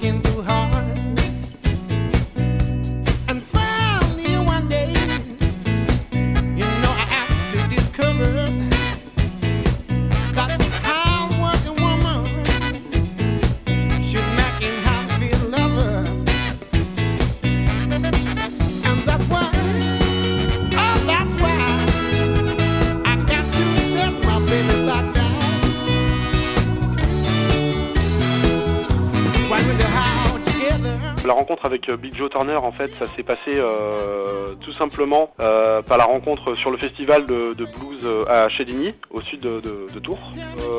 La 31.29 31.35
rencontre 31.35 31.67
avec 31.67 31.91
euh, 31.91 31.99
Big 31.99 32.17
Joe 32.17 32.31
Turner 32.31 32.57
en 32.57 32.73
fait 32.73 32.91
ça 32.99 33.07
s'est 33.15 33.23
passé 33.23 33.51
euh, 33.51 34.55
tout 34.63 34.73
simplement 34.73 35.35
euh, 35.41 35.83
par 35.83 35.99
la 35.99 36.05
rencontre 36.05 36.55
sur 36.55 36.71
le 36.71 36.79
festival 36.79 37.27
de, 37.27 37.53
blues 37.53 38.27
à 38.27 38.49
Chédigny 38.49 38.95
au 39.11 39.21
sud 39.21 39.41
de, 39.41 40.01
Tours. 40.03 40.19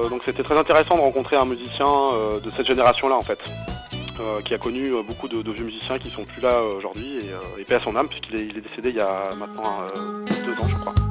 Donc 0.09 0.23
c'était 0.26 0.41
très 0.41 0.57
intéressant 0.57 0.95
de 0.95 1.01
rencontrer 1.01 1.35
un 1.35 1.45
musicien 1.45 1.85
de 2.43 2.49
cette 2.57 2.65
génération 2.65 3.09
là 3.09 3.15
en 3.15 3.21
fait. 3.21 3.38
qui 4.43 4.55
a 4.55 4.57
connu 4.57 4.91
beaucoup 5.07 5.27
de, 5.27 5.51
vieux 5.51 5.65
musiciens 5.65 5.99
qui 5.99 6.09
sont 6.09 6.26
plus 6.26 6.41
là 6.41 6.63
aujourd'hui 6.63 7.19
et, 7.19 7.61
et 7.61 7.63
paix 7.63 7.76
à 7.76 7.81
son 7.81 7.95
âme 7.95 8.07
puisqu'il 8.07 8.35
est, 8.35 8.57
est 8.57 8.61
décédé 8.61 8.89
il 8.89 8.95
y 8.95 9.01
a 9.01 9.35
maintenant 9.38 9.81
deux 10.45 10.53
ans 10.53 10.67
je 10.67 10.76
crois. 10.80 11.09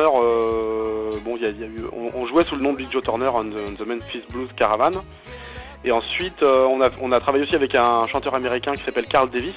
Euh, 0.00 1.12
bon, 1.24 1.38
on, 2.14 2.26
jouait 2.26 2.44
sous 2.44 2.56
le 2.56 2.62
nom 2.62 2.72
de 2.72 2.78
Big 2.78 2.90
Joe 2.90 3.02
Turner 3.02 3.30
on 3.32 3.44
the, 3.44 3.56
on 3.68 3.74
the 3.74 3.86
Memphis 3.86 4.22
Blues 4.30 4.48
Caravan. 4.56 4.92
Et 5.84 5.92
ensuite, 5.92 6.42
euh, 6.42 6.66
on, 6.66 7.12
a, 7.12 7.20
travaillé 7.20 7.44
aussi 7.44 7.54
avec 7.54 7.74
un 7.74 8.06
chanteur 8.08 8.34
américain 8.34 8.72
qui 8.74 8.82
s'appelle 8.82 9.06
Carl 9.06 9.30
Davis. 9.30 9.54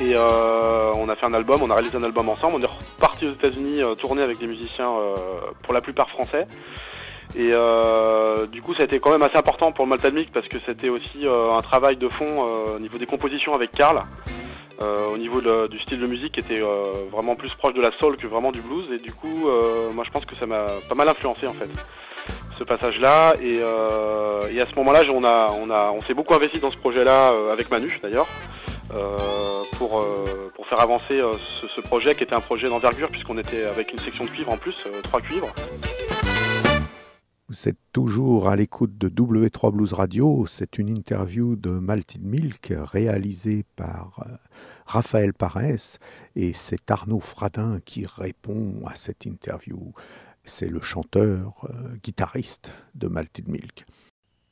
Et 0.00 0.12
euh, 0.14 0.92
on 0.94 1.08
a 1.10 1.16
fait 1.16 1.26
un 1.26 1.34
album, 1.34 1.62
on 1.62 1.70
a 1.70 1.74
réalisé 1.74 1.96
un 1.96 2.02
album 2.02 2.28
ensemble. 2.28 2.56
On 2.56 2.62
est 2.62 2.66
reparti 2.66 3.26
aux 3.26 3.32
États-Unis 3.32 3.82
tourner 3.98 4.22
avec 4.22 4.38
des 4.38 4.46
musiciens 4.46 4.90
pour 5.62 5.74
la 5.74 5.82
plupart 5.82 6.08
français. 6.08 6.46
Et 7.36 7.52
du 8.50 8.62
coup, 8.62 8.74
ça 8.74 8.82
a 8.82 8.86
été 8.86 8.98
quand 8.98 9.10
même 9.10 9.22
assez 9.22 9.36
important 9.36 9.72
pour 9.72 9.84
le 9.84 9.90
Malta 9.90 10.10
Milk 10.10 10.30
parce 10.32 10.48
que 10.48 10.56
c'était 10.64 10.88
aussi 10.88 11.26
un 11.26 11.60
travail 11.60 11.98
de 11.98 12.08
fond 12.08 12.40
au 12.76 12.78
niveau 12.78 12.96
des 12.96 13.06
compositions 13.06 13.52
avec 13.52 13.72
Carl. 13.72 14.02
Euh, 14.82 15.08
au 15.08 15.18
niveau 15.18 15.42
du 15.68 15.78
style 15.80 16.00
de 16.00 16.06
musique 16.06 16.32
qui 16.32 16.40
était 16.40 16.62
euh, 16.62 16.94
vraiment 17.12 17.36
plus 17.36 17.54
proche 17.54 17.74
de 17.74 17.82
la 17.82 17.90
soul 17.90 18.16
que 18.16 18.26
vraiment 18.26 18.50
du 18.50 18.62
blues 18.62 18.90
et 18.90 18.98
du 18.98 19.12
coup 19.12 19.46
euh, 19.46 19.92
moi 19.92 20.04
je 20.06 20.10
pense 20.10 20.24
que 20.24 20.34
ça 20.36 20.46
m'a 20.46 20.68
pas 20.88 20.94
mal 20.94 21.06
influencé 21.06 21.46
en 21.46 21.52
fait 21.52 21.68
ce 22.58 22.64
passage 22.64 22.98
là 22.98 23.34
et, 23.42 23.60
à 23.60 24.66
ce 24.66 24.74
moment 24.74 24.92
là 24.92 25.02
on 25.12 25.22
a 25.22 25.50
on 25.52 25.68
a 25.68 25.92
on 25.94 26.00
s'est 26.00 26.14
beaucoup 26.14 26.32
investi 26.32 26.60
dans 26.60 26.70
ce 26.70 26.78
projet 26.78 27.04
là 27.04 27.30
avec 27.52 27.70
Manu 27.70 28.00
d'ailleurs 28.02 28.26
pour, 29.76 30.02
pour 30.54 30.66
faire 30.66 30.80
avancer 30.80 31.20
ce, 31.60 31.66
ce 31.68 31.80
projet 31.82 32.14
qui 32.14 32.22
était 32.22 32.34
un 32.34 32.40
projet 32.40 32.70
d'envergure 32.70 33.10
puisqu'on 33.10 33.36
était 33.36 33.64
avec 33.64 33.92
une 33.92 33.98
section 33.98 34.24
de 34.24 34.30
cuivre 34.30 34.50
en 34.50 34.56
plus, 34.56 34.76
trois 35.02 35.20
cuivres. 35.20 35.52
Vous 37.48 37.68
êtes 37.68 37.78
toujours 37.92 38.48
à 38.48 38.56
l'écoute 38.56 38.96
de 38.96 39.08
W3 39.08 39.72
Blues 39.72 39.92
Radio. 39.92 40.46
C'est 40.46 40.78
une 40.78 40.88
interview 40.88 41.56
de 41.56 41.70
Malted 41.70 42.22
Milk 42.22 42.72
réalisée 42.92 43.64
par 43.74 44.24
Raphaël 44.90 45.32
Parès 45.32 46.00
et 46.34 46.52
c'est 46.52 46.90
Arnaud 46.90 47.20
Fradin 47.20 47.78
qui 47.84 48.06
répond 48.06 48.82
à 48.88 48.96
cette 48.96 49.24
interview. 49.24 49.92
C'est 50.42 50.68
le 50.68 50.80
chanteur, 50.80 51.54
euh, 51.70 51.94
guitariste 52.02 52.72
de 52.96 53.06
Malted 53.06 53.48
Milk. 53.48 53.84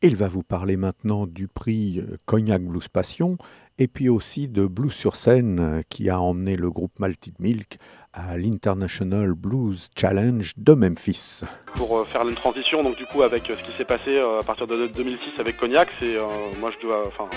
Il 0.00 0.14
va 0.14 0.28
vous 0.28 0.44
parler 0.44 0.76
maintenant 0.76 1.26
du 1.26 1.48
prix 1.48 1.98
euh, 1.98 2.18
Cognac 2.24 2.62
Blues 2.62 2.86
Passion 2.86 3.36
et 3.78 3.88
puis 3.88 4.08
aussi 4.08 4.46
de 4.46 4.68
Blues 4.68 4.92
sur 4.92 5.16
scène 5.16 5.58
euh, 5.58 5.82
qui 5.88 6.08
a 6.08 6.20
emmené 6.20 6.54
le 6.54 6.70
groupe 6.70 7.00
Malted 7.00 7.34
Milk 7.40 7.78
à 8.12 8.38
l'International 8.38 9.32
Blues 9.34 9.88
Challenge 9.96 10.52
de 10.56 10.72
Memphis. 10.72 11.40
Pour 11.74 12.06
faire 12.06 12.22
une 12.28 12.36
transition, 12.36 12.84
donc 12.84 12.96
du 12.96 13.06
coup 13.06 13.22
avec 13.22 13.42
ce 13.46 13.54
qui 13.54 13.76
s'est 13.76 13.84
passé 13.84 14.16
à 14.16 14.44
partir 14.44 14.68
de 14.68 14.86
2006 14.86 15.40
avec 15.40 15.56
Cognac, 15.56 15.88
c'est 15.98 16.16
moi 16.60 16.70
je 16.70 16.80
dois 16.86 17.08
enfin 17.08 17.28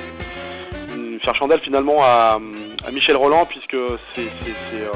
faire 1.23 1.35
chandelle 1.35 1.61
finalement 1.61 1.97
à, 2.01 2.39
Michel 2.89 3.15
Roland 3.15 3.45
puisque 3.45 3.77
c'est 4.15 4.21
euh, 4.73 4.89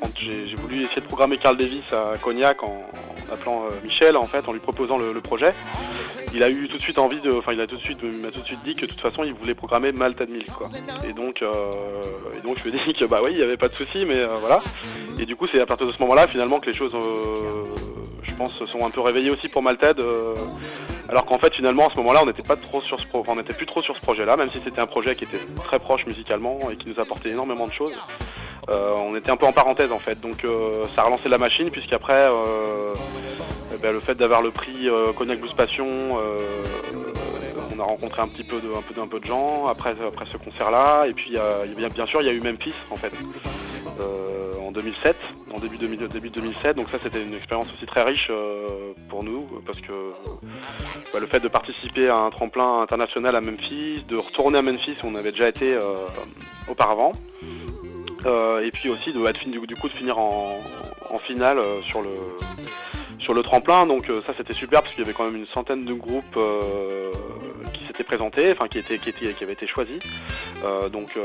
quand 0.00 0.10
j'ai 0.18 0.54
voulu 0.56 0.82
essayer 0.82 1.00
de 1.00 1.06
programmer 1.06 1.38
Carl 1.38 1.56
Davis 1.56 1.84
à 1.92 2.18
Cognac 2.18 2.62
en, 2.62 2.84
appelant 3.32 3.64
euh, 3.64 3.70
Michel 3.82 4.16
en 4.16 4.26
fait 4.26 4.46
en 4.46 4.52
lui 4.52 4.60
proposant 4.60 4.98
le, 4.98 5.20
projet. 5.20 5.50
Il 6.34 6.42
a 6.42 6.50
eu 6.50 6.68
tout 6.68 6.76
de 6.76 6.82
suite 6.82 6.98
envie 6.98 7.20
de, 7.20 7.32
enfin 7.32 7.52
il 7.52 7.60
a 7.60 7.66
tout 7.66 7.76
de 7.76 7.80
suite, 7.80 8.02
m'a 8.02 8.30
tout 8.30 8.40
de 8.40 8.44
suite 8.44 8.62
dit 8.64 8.74
que 8.74 8.82
de 8.82 8.90
toute 8.90 9.00
façon 9.00 9.24
il 9.24 9.32
voulait 9.34 9.54
programmer 9.54 9.90
Malta 9.92 10.26
Milk 10.26 10.50
quoi. 10.50 10.68
Et 11.08 11.12
donc, 11.12 11.42
euh, 11.42 11.52
et 12.38 12.46
donc 12.46 12.58
je 12.58 12.68
lui 12.68 12.78
ai 12.78 12.84
dit 12.84 12.92
que 12.92 13.04
bah 13.04 13.20
oui 13.22 13.30
il 13.32 13.36
n'y 13.36 13.42
avait 13.42 13.56
pas 13.56 13.68
de 13.68 13.74
souci 13.74 14.04
mais 14.04 14.24
voilà. 14.40 14.60
Et 15.18 15.24
du 15.24 15.34
coup 15.34 15.46
c'est 15.50 15.60
à 15.60 15.66
partir 15.66 15.86
de 15.86 15.92
ce 15.92 15.98
moment-là 16.00 16.28
finalement 16.28 16.60
que 16.60 16.66
les 16.66 16.76
choses, 16.76 16.92
je 18.22 18.32
pense, 18.34 18.52
se 18.54 18.66
sont 18.66 18.84
un 18.86 18.90
peu 18.90 19.00
réveillées 19.00 19.30
aussi 19.30 19.48
pour 19.48 19.62
Malted. 19.62 20.00
alors 21.08 21.24
qu'en 21.24 21.38
fait 21.38 21.54
finalement 21.54 21.88
à 21.88 21.90
ce 21.90 21.96
moment-là 21.98 22.20
on 22.22 22.26
n'était 22.26 22.42
pas 22.42 22.56
trop 22.56 22.80
sur 22.82 22.98
on 23.14 23.36
plus 23.42 23.66
trop 23.66 23.82
sur 23.82 23.96
ce 23.96 24.00
projet-là, 24.00 24.36
même 24.36 24.50
si 24.50 24.60
c'était 24.64 24.80
un 24.80 24.86
projet 24.86 25.14
qui 25.14 25.24
était 25.24 25.44
très 25.64 25.78
proche 25.78 26.06
musicalement 26.06 26.70
et 26.70 26.76
qui 26.76 26.88
nous 26.88 27.00
apportait 27.00 27.29
énormément 27.30 27.66
de 27.66 27.72
choses. 27.72 27.96
Euh, 28.68 28.92
on 28.96 29.16
était 29.16 29.30
un 29.30 29.36
peu 29.36 29.46
en 29.46 29.52
parenthèse 29.52 29.90
en 29.90 29.98
fait, 29.98 30.20
donc 30.20 30.44
euh, 30.44 30.84
ça 30.94 31.02
a 31.02 31.04
relancé 31.06 31.28
la 31.28 31.38
machine 31.38 31.70
puisqu'après 31.70 32.28
euh, 32.28 32.94
eh 33.74 33.78
ben, 33.78 33.92
le 33.92 34.00
fait 34.00 34.14
d'avoir 34.14 34.42
le 34.42 34.50
prix 34.50 34.88
euh, 34.88 35.12
Cognac 35.12 35.40
Blues 35.40 35.54
Passion, 35.54 35.86
on 37.74 37.80
a 37.80 37.82
rencontré 37.82 38.20
un 38.22 38.28
petit 38.28 38.44
peu 38.44 38.60
de, 38.60 38.68
un 38.68 39.06
peu, 39.06 39.18
de- 39.18 39.24
gens 39.26 39.66
après, 39.66 39.94
ce 40.30 40.36
concert-là, 40.36 41.06
et 41.06 41.12
puis 41.14 41.36
bien, 41.76 42.06
sûr 42.06 42.20
il 42.20 42.26
y 42.26 42.30
a 42.30 42.32
eu 42.32 42.40
Memphis 42.40 42.74
en 42.90 42.96
fait. 42.96 43.12
en 44.64 44.70
2007, 44.72 45.16
en 45.52 45.58
début, 45.58 45.78
2000 45.78 46.06
début 46.08 46.30
2007, 46.30 46.76
donc 46.76 46.90
ça 46.90 46.98
c'était 47.02 47.22
une 47.24 47.34
expérience 47.34 47.72
aussi 47.74 47.86
très 47.86 48.02
riche 48.02 48.30
pour 49.08 49.24
nous, 49.24 49.48
parce 49.66 49.80
que 49.80 50.10
bah, 51.12 51.18
le 51.18 51.26
fait 51.26 51.40
de 51.40 51.48
participer 51.48 52.08
à 52.08 52.16
un 52.16 52.30
tremplin 52.30 52.82
international 52.82 53.34
à 53.34 53.40
Memphis, 53.40 54.04
de 54.08 54.16
retourner 54.16 54.58
à 54.58 54.62
Memphis 54.62 54.96
on 55.02 55.14
avait 55.16 55.32
déjà 55.32 55.48
été 55.48 55.76
auparavant, 56.68 57.12
euh, 58.26 58.60
et 58.60 58.70
puis 58.70 58.88
aussi 58.88 59.12
de, 59.12 59.66
du, 59.66 59.76
coup 59.76 59.88
de 59.88 59.94
finir 59.94 60.18
en, 60.18 60.60
finale 61.26 61.58
euh, 61.58 61.80
sur 61.82 62.02
le 62.02 62.10
sur 63.18 63.34
le 63.34 63.42
tremplin. 63.42 63.86
Donc 63.86 64.08
euh, 64.08 64.22
ça 64.26 64.32
c'était 64.36 64.52
super 64.52 64.82
parce 64.82 64.94
qu'il 64.94 65.04
y 65.04 65.06
avait 65.06 65.14
quand 65.14 65.24
même 65.24 65.36
une 65.36 65.46
centaine 65.48 65.84
de 65.84 65.94
groupes 65.94 66.38
qui 67.72 67.86
s'étaient 67.86 68.04
présentés, 68.04 68.52
enfin 68.52 68.68
qui 68.68 68.82
qui 68.82 69.44
avaient 69.44 69.52
été 69.52 69.66
choisis. 69.66 70.00
Donc 70.92 71.18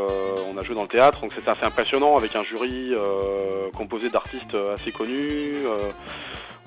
on 0.49 0.57
a 0.57 0.64
joué 0.64 0.76
dans 0.76 0.84
le 0.84 0.88
théâtre, 0.88 1.22
donc 1.22 1.34
c'était 1.36 1.49
assez 1.49 1.66
impressionnant 1.66 2.18
avec 2.18 2.36
un 2.36 2.44
jury 2.44 2.94
composé 3.74 4.10
d'artistes 4.10 4.56
assez 4.76 4.91
connus. 4.91 5.57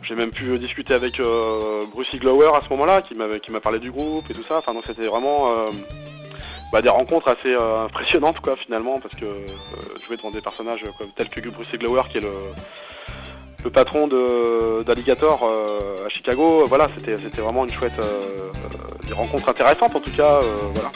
j'ai 0.02 0.14
même 0.14 0.30
pu 0.30 0.58
discuter 0.58 0.94
avec 0.94 1.20
euh, 1.20 1.84
Bruce 1.92 2.14
Glower 2.14 2.50
à 2.54 2.60
ce 2.62 2.68
moment-là, 2.70 3.02
qui 3.02 3.14
m'a 3.14 3.38
qui 3.38 3.50
m'a 3.50 3.60
parlé 3.60 3.78
du 3.78 3.90
groupe 3.90 4.24
et 4.30 4.34
tout 4.34 4.44
ça. 4.48 4.62
Donc 4.66 4.84
c'était 4.86 5.06
vraiment 5.06 5.70
bah, 6.72 6.82
des 6.82 6.88
rencontres 6.88 7.28
assez 7.28 7.54
euh, 7.54 7.84
impressionnantes 7.86 8.40
quoi 8.40 8.56
finalement 8.56 9.00
parce 9.00 9.14
que 9.14 9.24
euh, 9.24 9.46
jouer 10.06 10.16
devant 10.16 10.30
des 10.30 10.42
personnages 10.42 10.84
euh, 10.84 11.04
tels 11.16 11.28
que 11.28 11.40
Bruce 11.48 11.68
Glower 11.72 12.02
qui 12.10 12.18
est 12.18 12.22
le 12.22 12.32
le 13.64 13.70
patron 13.70 14.06
de 14.06 14.84
d'Alligator 14.84 15.42
à 16.06 16.08
Chicago, 16.10 16.64
voilà, 16.66 16.88
c'était 16.96 17.16
vraiment 17.40 17.64
une 17.64 17.72
chouette 17.72 18.00
des 19.08 19.12
rencontres 19.12 19.48
intéressantes 19.48 19.96
en 19.96 20.00
tout 20.00 20.12
cas, 20.12 20.38
voilà. 20.74 20.92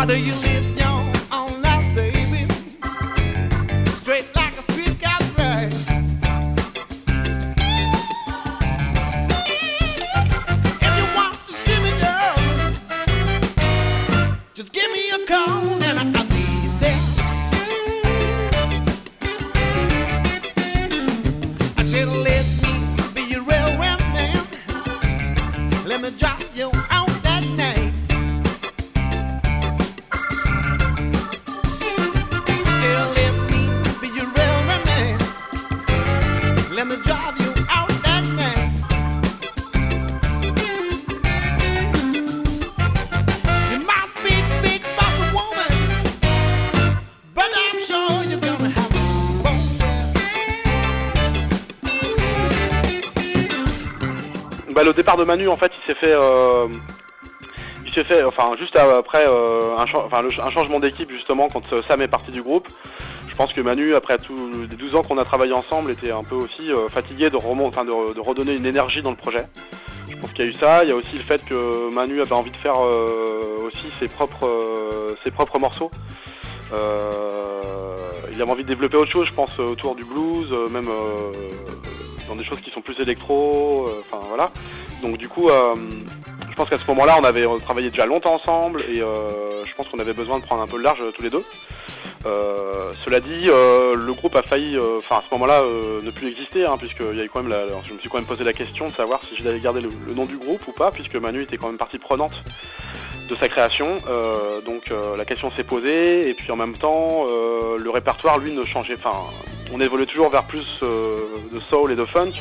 Why 0.00 0.06
do 0.06 0.18
you 0.18 0.32
live 0.32 0.69
Manu 55.24 55.48
en 55.48 55.56
fait 55.56 55.72
il 55.82 55.86
s'est 55.86 55.98
fait 55.98 56.14
euh, 56.14 56.66
il 57.86 57.92
s'est 57.92 58.04
fait 58.04 58.24
enfin 58.24 58.52
juste 58.58 58.76
après 58.76 59.24
euh, 59.26 59.76
un, 59.76 60.50
changement 60.50 60.80
d'équipe 60.80 61.10
justement 61.10 61.48
quand 61.48 61.72
euh, 61.72 61.82
Sam 61.88 62.02
est 62.02 62.08
parti 62.08 62.30
du 62.30 62.42
groupe. 62.42 62.68
Je 63.28 63.34
pense 63.36 63.52
que 63.52 63.60
Manu 63.60 63.94
après 63.94 64.18
tous 64.18 64.50
les 64.70 64.76
12 64.76 64.96
ans 64.96 65.02
qu'on 65.02 65.18
a 65.18 65.24
travaillé 65.24 65.52
ensemble 65.52 65.90
était 65.90 66.10
un 66.10 66.24
peu 66.24 66.34
aussi 66.34 66.70
fatigué 66.90 67.30
de, 67.30 67.38
de, 67.38 68.20
redonner 68.20 68.54
une 68.54 68.66
énergie 68.66 69.00
dans 69.00 69.10
le 69.10 69.16
projet. 69.16 69.46
Je 70.10 70.16
pense 70.16 70.30
qu'il 70.32 70.44
y 70.44 70.48
a 70.48 70.50
eu 70.50 70.54
ça, 70.54 70.82
il 70.82 70.90
y 70.90 70.92
a 70.92 70.96
aussi 70.96 71.16
le 71.16 71.22
fait 71.22 71.42
que 71.46 71.88
Manu 71.90 72.20
avait 72.20 72.32
envie 72.32 72.50
de 72.50 72.56
faire 72.56 72.78
aussi 72.78 73.86
ses 73.98 74.08
propres 74.08 74.46
ses 75.24 75.30
propres 75.30 75.58
morceaux. 75.58 75.90
Il 78.32 78.42
avait 78.42 78.50
envie 78.50 78.64
de 78.64 78.68
développer 78.68 78.98
autre 78.98 79.10
chose, 79.10 79.26
je 79.26 79.32
pense, 79.32 79.58
autour 79.58 79.94
du 79.94 80.04
blues, 80.04 80.52
même 80.70 80.88
dans 82.28 82.36
des 82.36 82.44
choses 82.44 82.60
qui 82.60 82.70
sont 82.70 82.82
plus 82.82 83.00
électro, 83.00 83.88
enfin 84.00 84.22
voilà. 84.28 84.50
Donc 85.02 85.16
du 85.16 85.28
coup, 85.28 85.48
euh, 85.48 85.74
je 86.50 86.54
pense 86.54 86.68
qu'à 86.68 86.78
ce 86.78 86.86
moment-là, 86.88 87.16
on 87.20 87.24
avait 87.24 87.46
travaillé 87.60 87.90
déjà 87.90 88.06
longtemps 88.06 88.34
ensemble 88.34 88.82
et 88.82 89.00
euh, 89.00 89.64
je 89.64 89.74
pense 89.74 89.88
qu'on 89.88 89.98
avait 89.98 90.12
besoin 90.12 90.38
de 90.38 90.44
prendre 90.44 90.62
un 90.62 90.66
peu 90.66 90.76
le 90.76 90.82
large 90.82 91.00
euh, 91.00 91.12
tous 91.12 91.22
les 91.22 91.30
deux. 91.30 91.44
Cela 93.04 93.20
dit, 93.20 93.46
le 93.46 94.12
groupe 94.12 94.36
a 94.36 94.42
failli, 94.42 94.78
enfin 94.98 95.16
à 95.16 95.22
ce 95.26 95.34
moment-là, 95.34 95.62
ne 96.02 96.10
plus 96.10 96.28
exister, 96.28 96.66
hein, 96.66 96.76
puisqu'il 96.78 97.16
y 97.16 97.20
a 97.20 97.24
eu 97.24 97.30
quand 97.30 97.42
même 97.42 97.54
je 97.86 97.94
me 97.94 97.98
suis 97.98 98.10
quand 98.10 98.18
même 98.18 98.26
posé 98.26 98.44
la 98.44 98.52
question 98.52 98.88
de 98.88 98.92
savoir 98.92 99.20
si 99.26 99.42
j'allais 99.42 99.58
garder 99.58 99.80
le, 99.80 99.88
le 100.06 100.12
nom 100.12 100.26
du 100.26 100.36
groupe 100.36 100.60
ou 100.68 100.72
pas, 100.72 100.90
puisque 100.90 101.16
Manu 101.16 101.42
était 101.42 101.56
quand 101.56 101.68
même 101.68 101.78
partie 101.78 101.96
prenante 101.96 102.34
de 103.30 103.34
sa 103.36 103.48
création. 103.48 104.02
Donc 104.66 104.92
la 105.16 105.24
question 105.24 105.50
s'est 105.52 105.64
posée, 105.64 106.28
et 106.28 106.34
puis 106.34 106.52
en 106.52 106.56
même 106.56 106.76
temps, 106.76 107.24
le 107.24 107.90
répertoire, 107.90 108.38
lui, 108.38 108.52
ne 108.52 108.66
changeait. 108.66 108.96
Enfin, 108.98 109.16
on 109.72 109.80
évoluait 109.80 110.06
toujours 110.06 110.28
vers 110.28 110.44
plus 110.44 110.66
de 110.82 111.60
soul 111.70 111.92
et 111.92 111.96
de 111.96 112.04
funk, 112.04 112.32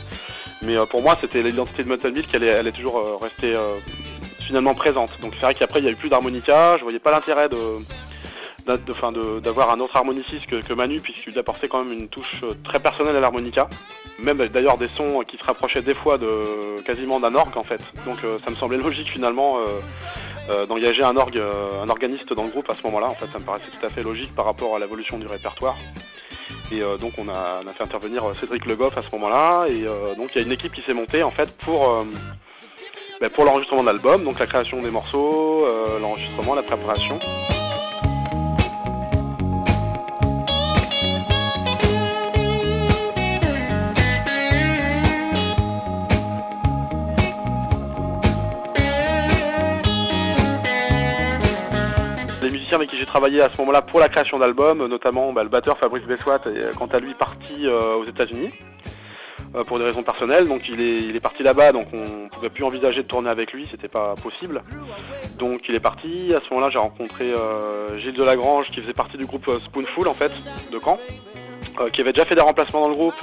mais 0.62 0.76
euh, 0.78 0.86
pour 0.86 1.02
moi, 1.02 1.18
c'était 1.20 1.42
l'identité 1.44 1.84
de 1.84 1.90
Metal 1.90 2.12
Milk, 2.12 2.28
elle 2.34 2.44
est, 2.44 2.48
elle 2.48 2.68
est 2.68 2.72
toujours 2.72 2.98
euh, 2.98 3.16
restée 3.22 3.54
euh, 3.56 3.78
finalement 4.46 4.74
présente. 4.74 5.12
Donc 5.22 5.34
c'est 5.36 5.46
vrai 5.46 5.56
qu'après, 5.56 5.80
il 5.80 5.86
y 5.86 5.88
a 5.88 5.92
eu 5.92 5.96
plus 5.96 6.10
d'harmonica, 6.10 6.78
je 6.78 6.84
voyais 6.84 7.00
pas 7.00 7.12
l'intérêt 7.12 7.50
de 7.50 7.58
d'a- 8.66 8.78
de- 8.78 9.12
de- 9.14 9.40
d'avoir 9.40 9.70
un 9.72 9.80
autre 9.80 9.96
harmoniciste 9.96 10.46
que, 10.48 10.62
que 10.62 10.74
Manu 10.74 11.00
puisqu'il 11.00 11.38
apportait 11.40 11.68
quand 11.68 11.84
même 11.84 11.94
une 11.98 12.08
touche 12.10 12.42
très 12.64 12.80
personnelle 12.80 13.16
à 13.16 13.20
l'harmonica. 13.20 13.68
Même 14.20 14.38
d'ailleurs 14.50 14.78
des 14.78 14.90
sons 14.90 15.24
qui 15.26 15.38
se 15.38 15.44
rapprochaient 15.44 15.82
des 15.82 15.94
fois 15.94 16.18
de 16.18 16.82
quasiment 16.86 17.20
d'un 17.22 17.34
orgue 17.36 17.56
en 17.58 17.64
fait. 17.64 17.82
Donc 18.06 18.18
euh, 18.26 18.38
ça 18.44 18.50
me 18.52 18.56
semblait 18.56 18.78
logique 18.78 19.10
finalement 19.10 19.60
euh, 19.60 19.68
euh, 20.50 20.66
d'engager 20.66 21.04
un 21.04 21.16
orgue 21.16 21.42
un 21.84 21.88
organiste 21.90 22.34
dans 22.34 22.44
le 22.44 22.50
groupe 22.50 22.70
à 22.70 22.74
ce 22.76 22.84
moment 22.84 23.00
là 23.00 23.08
en 23.08 23.14
fait 23.16 23.28
ça 23.32 23.40
me 23.40 23.46
paraissait 23.46 23.72
tout 23.80 23.86
à 23.86 23.90
fait 23.90 24.04
logique 24.04 24.36
par 24.36 24.44
rapport 24.46 24.76
à 24.76 24.80
l'évolution 24.80 25.18
du 25.20 25.26
répertoire 25.28 25.78
et 26.72 26.82
euh, 26.82 26.98
donc 26.98 27.14
on 27.18 27.28
a, 27.30 27.62
fait 27.76 27.84
intervenir 27.84 28.24
euh, 28.26 28.34
Cédric 28.34 28.66
Le 28.66 28.76
Goff 28.76 28.98
à 28.98 29.02
ce 29.02 29.10
moment 29.12 29.30
là 29.30 29.66
et 29.68 29.86
euh, 29.86 30.16
donc 30.16 30.32
il 30.36 30.42
y 30.42 30.44
a 30.44 30.46
une 30.46 30.52
équipe 30.52 30.74
qui 30.74 30.82
s'est 30.82 30.94
montée 30.94 31.24
en 31.24 31.32
fait 31.32 31.56
pour 31.58 32.06
bah, 33.22 33.28
l'enregistrement 33.38 33.82
de 33.82 33.88
l'album. 33.88 34.24
Donc 34.24 34.40
la 34.40 34.48
création 34.48 34.82
des 34.82 34.92
morceaux 34.92 35.66
l'enregistrement 36.00 36.56
la 36.56 36.64
préparation 36.64 37.20
Les 52.42 52.50
musiciens 52.50 52.78
avec 52.78 52.90
qui 52.90 52.98
j'ai 52.98 53.06
travaillé 53.06 53.42
à 53.42 53.50
ce 53.50 53.58
moment-là 53.58 53.82
pour 53.82 54.00
la 54.00 54.08
création 54.08 54.40
d'albums, 54.40 54.88
notamment 54.88 55.34
bah, 55.34 55.44
le 55.44 55.50
batteur 55.50 55.78
Fabrice 55.78 56.06
Bessoat 56.06 56.40
est 56.46 56.58
euh, 56.58 56.72
quant 56.74 56.86
à 56.86 57.00
lui 57.00 57.14
parti 57.14 57.68
euh, 57.68 57.96
aux 57.96 58.06
États-Unis 58.06 58.52
euh, 59.56 59.66
pour 59.66 59.78
des 59.78 59.84
raisons 59.84 60.04
personnelles. 60.04 60.48
Donc 60.48 60.70
il 60.70 60.80
est, 60.80 61.20
parti 61.20 61.44
là-bas, 61.44 61.74
donc 61.74 61.88
on 61.92 62.24
ne 62.24 62.30
pouvait 62.30 62.50
plus 62.50 62.64
envisager 62.64 63.04
de 63.04 63.08
tourner 63.10 63.30
avec 63.30 63.52
lui, 63.52 63.68
c'était 63.70 63.90
pas 63.90 64.16
possible. 64.16 64.62
Donc 65.38 65.68
il 65.68 65.76
est 65.76 65.82
parti. 65.82 66.34
À 66.34 66.40
ce 66.40 66.54
moment-là, 66.54 66.70
j'ai 66.72 66.80
rencontré 66.80 67.34
Gilles 67.98 68.14
Delagrange 68.14 68.68
qui 68.72 68.80
faisait 68.82 68.94
partie 68.94 69.18
du 69.18 69.26
groupe 69.26 69.52
Spoonful 69.66 70.08
en 70.08 70.14
fait 70.14 70.32
de 70.72 70.80
Caen, 70.80 70.98
qui 71.94 72.02
avait 72.02 72.14
déjà 72.14 72.26
fait 72.26 72.36
des 72.36 72.42
remplacements 72.42 72.82
dans 72.82 72.90
le 72.90 72.96
groupe, 72.96 73.16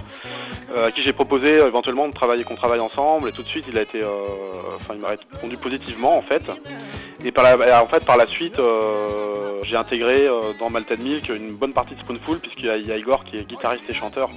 euh, 0.75 0.87
à 0.89 0.93
qui 0.93 1.03
j'ai 1.03 1.13
proposé 1.13 1.61
euh, 1.61 1.67
éventuellement 1.69 2.09
de 2.09 2.13
travailler, 2.15 2.45
qu'on 2.45 2.57
travaille 2.57 2.81
ensemble. 2.81 3.29
Et 3.29 3.33
tout 3.33 3.43
de 3.43 3.49
suite, 3.49 3.65
il 3.69 3.77
a 3.79 3.83
été, 3.83 4.01
euh, 4.03 4.09
enfin, 4.77 4.95
il 4.95 5.01
m'a 5.01 5.09
répondu 5.09 5.57
positivement 5.57 6.17
en 6.17 6.23
fait. 6.23 6.43
Et 7.25 7.33
par 7.33 7.45
la, 7.45 7.83
en 7.83 7.89
fait, 7.89 8.05
par 8.05 8.17
la 8.17 8.27
suite, 8.27 8.59
euh, 8.59 9.61
j'ai 9.65 9.77
intégré 9.77 10.27
euh, 10.27 10.53
dans 10.61 10.71
Malted 10.71 11.01
Milk 11.01 11.29
une 11.29 11.53
bonne 11.57 11.73
partie 11.73 11.95
de 11.95 12.01
Spoonful, 12.03 12.39
puisqu'il 12.39 12.67
y, 12.67 12.93
a- 12.93 12.97
Igor 12.97 13.25
qui 13.25 13.39
est 13.39 13.45
guitariste 13.49 13.89
et 13.89 13.95
chanteur, 13.95 14.29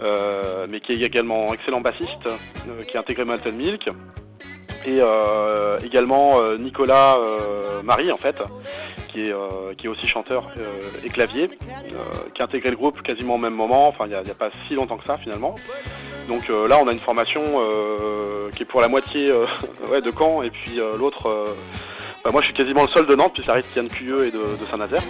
euh, 0.00 0.66
mais 0.68 0.80
qui 0.80 0.92
est 0.92 1.00
également 1.06 1.52
excellent 1.52 1.80
bassiste, 1.80 2.26
euh, 2.26 2.82
qui 2.88 2.96
a 2.96 3.00
intégré 3.00 3.24
Malted 3.24 3.54
Milk. 3.54 3.88
Et 4.86 5.00
euh, 5.02 5.78
également 5.84 6.40
euh, 6.40 6.56
Nicolas 6.56 7.16
euh, 7.18 7.82
Marie, 7.82 8.10
en 8.10 8.16
fait, 8.16 8.36
qui 9.08 9.26
est, 9.26 9.32
euh, 9.32 9.74
qui 9.76 9.86
est 9.86 9.88
aussi 9.88 10.06
chanteur 10.06 10.48
euh, 10.58 11.04
et 11.04 11.08
clavier, 11.08 11.50
euh, 11.68 12.28
qui 12.34 12.42
a 12.42 12.44
intégré 12.44 12.70
le 12.70 12.76
groupe 12.76 13.02
quasiment 13.02 13.34
au 13.34 13.38
même 13.38 13.54
moment, 13.54 13.88
enfin 13.88 14.04
il 14.06 14.10
n'y 14.10 14.14
a, 14.14 14.34
pas 14.34 14.50
si 14.66 14.74
longtemps 14.74 14.96
que 14.96 15.04
ça 15.04 15.18
finalement. 15.18 15.56
Donc 16.28 16.48
là 16.48 16.78
on 16.82 16.86
a 16.86 16.92
une 16.92 17.00
formation 17.00 17.42
qui 18.54 18.62
est 18.62 18.66
pour 18.66 18.80
la 18.80 18.88
moitié 18.88 19.28
de 19.90 20.12
Caen 20.16 20.42
et 20.42 20.50
puis 20.50 20.78
l'autre, 20.98 21.46
bah, 22.22 22.30
moi 22.30 22.42
je 22.42 22.46
suis 22.46 22.54
quasiment 22.54 22.82
le 22.82 22.88
seul 22.88 23.06
de 23.06 23.14
Nantes 23.14 23.32
puisque 23.32 23.46
ça 23.46 23.54
reste 23.54 23.74
Yann 23.74 23.88
Cuyeux 23.88 24.26
et 24.26 24.30
de, 24.30 24.38
de 24.38 24.66
Saint-Nazaire. 24.70 25.02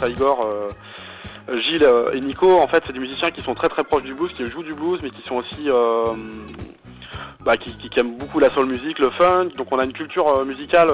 Ça, 0.00 0.08
Igor, 0.08 0.46
Gilles 1.54 1.84
euh, 1.84 2.12
et 2.12 2.20
Nico, 2.20 2.58
en 2.58 2.66
fait, 2.66 2.82
c'est 2.86 2.92
des 2.92 2.98
musiciens 2.98 3.30
qui 3.30 3.40
sont 3.40 3.54
très 3.54 3.68
proches 3.68 4.02
du 4.02 4.14
blues, 4.14 4.32
qui 4.36 4.46
jouent 4.46 4.62
du 4.62 4.74
blues, 4.74 5.00
mais 5.02 5.10
qui 5.10 5.22
sont 5.22 5.36
aussi 5.36 5.68
euh, 5.68 6.12
bah, 7.40 7.56
qui, 7.56 7.88
aiment 7.96 8.16
beaucoup 8.16 8.40
la 8.40 8.50
soul 8.50 8.66
music, 8.66 8.98
le 8.98 9.10
funk. 9.10 9.50
Donc 9.56 9.68
on 9.70 9.78
a 9.78 9.84
une 9.84 9.92
culture 9.92 10.28
euh, 10.28 10.44
musicale 10.44 10.88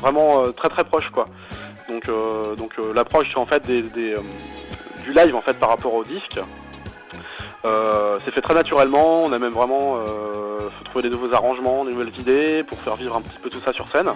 vraiment 0.00 0.52
très 0.52 0.68
très 0.68 0.84
proche, 0.84 1.08
quoi. 1.10 1.26
Donc 1.88 2.76
l'approche 2.94 3.36
en 3.36 3.46
fait 3.46 3.66
du 3.66 5.12
live 5.12 5.34
en 5.34 5.40
fait 5.40 5.54
par 5.54 5.70
rapport 5.70 5.94
au 5.94 6.04
disque. 6.04 6.38
C'est 8.24 8.30
fait 8.30 8.40
très 8.40 8.54
naturellement, 8.54 9.24
on 9.24 9.32
a 9.32 9.38
même 9.38 9.52
vraiment 9.52 9.98
trouvé 10.84 11.02
des 11.02 11.10
nouveaux 11.10 11.34
arrangements, 11.34 11.84
des 11.84 11.92
nouvelles 11.92 12.18
idées 12.18 12.62
pour 12.62 12.78
faire 12.80 12.96
vivre 12.96 13.16
un 13.16 13.22
petit 13.22 13.38
peu 13.42 13.50
tout 13.50 13.60
ça 13.64 13.72
sur 13.72 13.90
scène. 13.90 14.10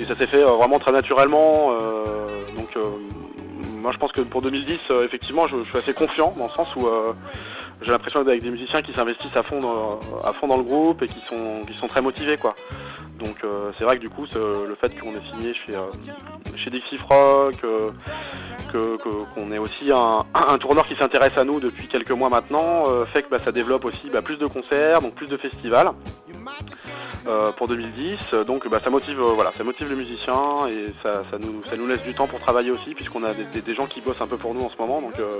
Et 0.00 0.04
ça 0.04 0.14
s'est 0.16 0.26
fait 0.26 0.42
vraiment 0.42 0.78
très 0.78 0.92
naturellement. 0.92 1.72
donc 2.56 2.76
moi 3.88 3.94
je 3.94 3.98
pense 4.00 4.12
que 4.12 4.20
pour 4.20 4.42
2010, 4.42 4.80
euh, 4.90 5.06
effectivement, 5.06 5.46
je, 5.46 5.64
suis 5.64 5.78
assez 5.78 5.94
confiant 5.94 6.34
dans 6.36 6.44
le 6.44 6.50
sens 6.50 6.68
où 6.76 6.86
euh, 6.86 7.14
j'ai 7.80 7.90
l'impression 7.90 8.20
d'être 8.20 8.28
avec 8.28 8.42
des 8.42 8.50
musiciens 8.50 8.82
qui 8.82 8.92
s'investissent 8.92 9.34
à 9.34 9.42
fond 9.42 9.62
dans, 9.62 10.56
le 10.58 10.62
groupe 10.62 11.00
et 11.00 11.08
qui 11.08 11.22
sont, 11.26 11.88
très 11.88 12.02
motivés. 12.02 12.38
Donc 13.18 13.42
euh, 13.44 13.72
c'est 13.78 13.84
vrai 13.84 13.96
que 13.96 14.02
du 14.02 14.10
coup 14.10 14.26
le 14.34 14.74
fait 14.74 14.94
qu'on 15.00 15.14
ait 15.14 15.30
signé 15.30 15.54
chez, 15.54 15.72
chez 16.62 16.68
Dixie 16.68 16.98
que- 16.98 17.92
qu'on 19.34 19.52
ait 19.52 19.58
aussi 19.58 19.90
un, 19.90 20.26
un 20.34 20.58
tourneur 20.58 20.86
qui 20.86 20.94
s'intéresse 20.96 21.38
à 21.38 21.44
nous 21.44 21.58
depuis 21.58 21.88
quelques 21.88 22.10
mois 22.10 22.28
maintenant, 22.28 22.88
fait 23.06 23.22
que 23.22 23.30
bah, 23.30 23.38
ça 23.42 23.52
développe 23.52 23.86
aussi 23.86 24.10
bah, 24.10 24.20
plus 24.20 24.36
de 24.36 24.46
concerts, 24.46 25.00
donc 25.00 25.14
plus 25.14 25.28
de 25.28 25.38
festivals 25.38 25.92
euh, 27.28 27.52
pour 27.52 27.68
2010. 27.68 28.34
Donc 28.46 28.68
bah, 28.68 28.80
ça 28.82 28.90
motive, 28.90 29.20
euh, 29.20 29.32
voilà, 29.34 29.52
ça 29.56 29.64
motive 29.64 29.88
les 29.88 29.96
musiciens 29.96 30.66
et 30.68 30.94
ça, 31.02 31.22
nous, 31.38 31.86
laisse 31.86 32.02
du 32.02 32.14
temps 32.14 32.26
pour 32.26 32.40
travailler 32.40 32.70
aussi, 32.70 32.94
puisqu'on 32.94 33.22
a 33.22 33.34
des, 33.34 33.74
gens 33.74 33.86
qui 33.86 34.00
bossent 34.00 34.20
un 34.20 34.26
peu 34.26 34.38
pour 34.38 34.54
nous 34.54 34.62
en 34.62 34.70
ce 34.70 34.76
moment. 34.78 35.02
Donc 35.02 35.18
euh, 35.18 35.38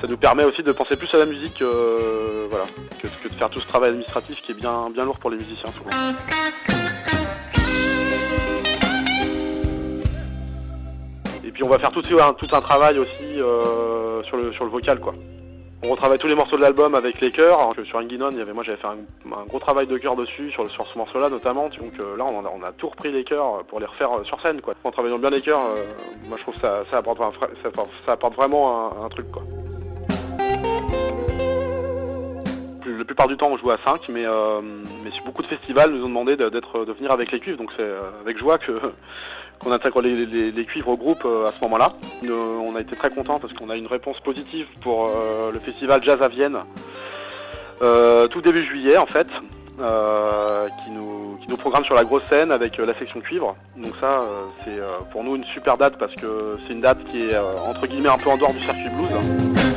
ça 0.00 0.06
nous 0.06 0.16
permet 0.16 0.44
aussi 0.44 0.62
de 0.62 0.72
penser 0.72 0.96
plus 0.96 1.12
à 1.14 1.18
la 1.18 1.26
musique, 1.26 1.60
euh, 1.62 2.46
voilà, 2.48 2.64
que, 3.00 3.28
de 3.28 3.34
faire 3.34 3.50
tout 3.50 3.60
ce 3.60 3.66
travail 3.66 3.90
administratif 3.90 4.40
qui 4.40 4.52
est 4.52 4.54
bien, 4.54 4.90
bien 4.90 5.04
lourd 5.04 5.18
pour 5.18 5.30
les 5.30 5.36
musiciens 5.36 5.70
souvent. 5.72 5.90
Et 11.44 11.50
puis 11.50 11.62
on 11.64 11.68
va 11.68 11.78
faire 11.78 11.90
tout, 11.90 12.02
un, 12.10 12.60
travail 12.60 12.98
aussi 12.98 13.40
euh, 13.40 14.22
sur, 14.24 14.36
le, 14.36 14.52
sur 14.52 14.64
le 14.64 14.70
vocal 14.70 15.00
quoi. 15.00 15.14
On 15.86 15.90
retravaille 15.90 16.18
tous 16.18 16.26
les 16.26 16.34
morceaux 16.34 16.56
de 16.56 16.62
l'album 16.62 16.96
avec 16.96 17.20
les 17.20 17.30
chœurs. 17.30 17.72
Sur 17.84 17.98
Inginon, 17.98 18.30
il 18.32 18.44
moi 18.52 18.64
j'avais 18.64 18.78
fait 18.78 18.88
un, 18.88 19.44
gros 19.46 19.60
travail 19.60 19.86
de 19.86 19.96
chœur 19.98 20.16
dessus, 20.16 20.50
sur, 20.50 20.66
sur 20.68 20.84
ce 20.84 20.98
morceau-là 20.98 21.28
notamment. 21.28 21.68
Donc 21.68 21.92
euh, 22.00 22.16
là, 22.16 22.24
on 22.24 22.62
a, 22.64 22.72
tout 22.72 22.88
repris 22.88 23.12
les 23.12 23.22
chœurs 23.22 23.62
pour 23.68 23.78
les 23.78 23.86
refaire 23.86 24.10
euh, 24.12 24.24
sur 24.24 24.40
scène. 24.40 24.60
En 24.82 24.90
travaillant 24.90 25.18
bien 25.18 25.30
les 25.30 25.40
chœurs, 25.40 25.60
euh, 25.64 25.84
moi 26.28 26.38
je 26.38 26.42
trouve 26.42 26.54
que 26.56 26.60
ça, 26.60 26.96
apporte, 26.98 28.34
vraiment 28.34 29.04
un, 29.04 29.08
truc. 29.10 29.26
La 32.84 33.04
plupart 33.04 33.28
du 33.28 33.36
temps, 33.36 33.50
on 33.52 33.58
joue 33.58 33.70
à 33.70 33.78
5, 33.84 34.08
mais, 34.08 34.24
beaucoup 35.24 35.42
de 35.42 35.48
festivals 35.48 35.92
nous 35.92 36.04
ont 36.04 36.08
demandé 36.08 36.36
de, 36.36 36.50
venir 36.94 37.12
avec 37.12 37.30
les 37.30 37.38
cuivres. 37.38 37.58
Donc 37.58 37.70
c'est 37.76 37.88
avec 38.22 38.38
joie 38.38 38.58
que, 38.58 38.72
qu'on 39.60 39.72
intègre 39.72 40.02
les, 40.02 40.26
les- 40.26 40.50
les 40.52 40.64
cuivres 40.64 40.88
au 40.90 40.96
groupe 40.96 41.22
euh, 41.24 41.48
à 41.48 41.52
ce 41.52 41.60
moment-là. 41.62 41.92
On 42.28 42.74
a 42.76 42.80
été 42.80 42.94
très 42.96 43.10
contents 43.10 43.38
parce 43.38 43.52
qu'on 43.54 43.70
a 43.70 43.76
une 43.76 43.86
réponse 43.86 44.18
positive 44.20 44.66
pour 44.82 45.06
euh, 45.08 45.50
le 45.52 45.58
festival 45.60 46.02
Jazz 46.04 46.20
à 46.22 46.28
Vienne 46.28 46.58
euh, 47.82 48.26
tout 48.28 48.40
début 48.40 48.64
juillet 48.66 48.96
en 48.96 49.06
fait, 49.06 49.28
qui, 49.28 50.90
nous, 50.90 51.38
programme 51.58 51.84
sur 51.84 51.94
la 51.94 52.04
grosse 52.04 52.22
scène 52.30 52.52
avec 52.52 52.76
la 52.76 52.96
section 52.98 53.20
cuivre. 53.20 53.56
Donc 53.76 53.94
ça, 54.00 54.22
c'est 54.64 54.78
pour 55.10 55.24
nous 55.24 55.36
une 55.36 55.44
super 55.54 55.76
date 55.76 55.96
parce 55.98 56.14
que 56.14 56.58
c'est 56.66 56.72
une 56.74 56.80
date 56.82 57.02
qui 57.10 57.20
est 57.30 57.36
entre 57.68 57.86
guillemets 57.86 58.08
un 58.10 58.18
peu 58.18 58.30
en 58.30 58.36
dehors 58.36 58.52
du 58.52 58.60
circuit 58.60 58.88
blues. 58.90 59.75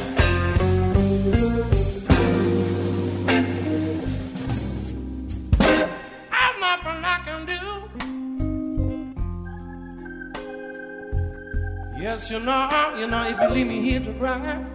Yes, 12.00 12.32
you 12.32 12.40
know, 12.40 12.96
you 12.98 13.08
know, 13.08 13.28
if 13.28 13.42
you 13.42 13.50
leave 13.50 13.68
me 13.68 13.82
here 13.82 14.00
to 14.00 14.14
cry. 14.14 14.66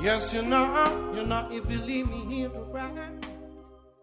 Yes, 0.00 0.32
you 0.32 0.42
know, 0.42 1.12
you 1.12 1.26
know, 1.26 1.48
if 1.50 1.68
you 1.68 1.78
leave 1.78 2.08
me 2.08 2.24
here 2.26 2.48
to 2.50 2.60
cry. 2.70 2.90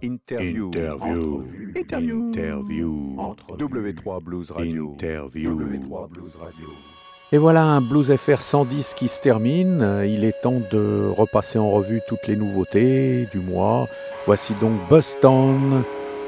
Interview. 0.02 0.68
Interview. 0.68 1.72
Interview. 1.74 2.34
Interview. 2.34 2.34
Interview. 2.34 3.18
W3 3.58 4.24
Blues 4.24 4.52
Radio. 4.52 4.92
Interview. 4.92 5.56
W3 5.56 6.10
Blues 6.12 6.36
Radio. 6.36 6.97
Et 7.34 7.38
voilà 7.38 7.64
un 7.64 7.82
Blues 7.82 8.16
FR 8.16 8.40
110 8.40 8.94
qui 8.94 9.10
se 9.10 9.20
termine. 9.20 10.02
Il 10.08 10.24
est 10.24 10.42
temps 10.42 10.62
de 10.72 11.10
repasser 11.10 11.60
en 11.60 11.70
revue 11.70 12.02
toutes 12.08 12.26
les 12.26 12.38
nouveautés 12.38 13.28
du 13.34 13.40
mois. 13.40 13.90
Voici 14.26 14.54
donc 14.62 14.80
Boston. 14.90 15.84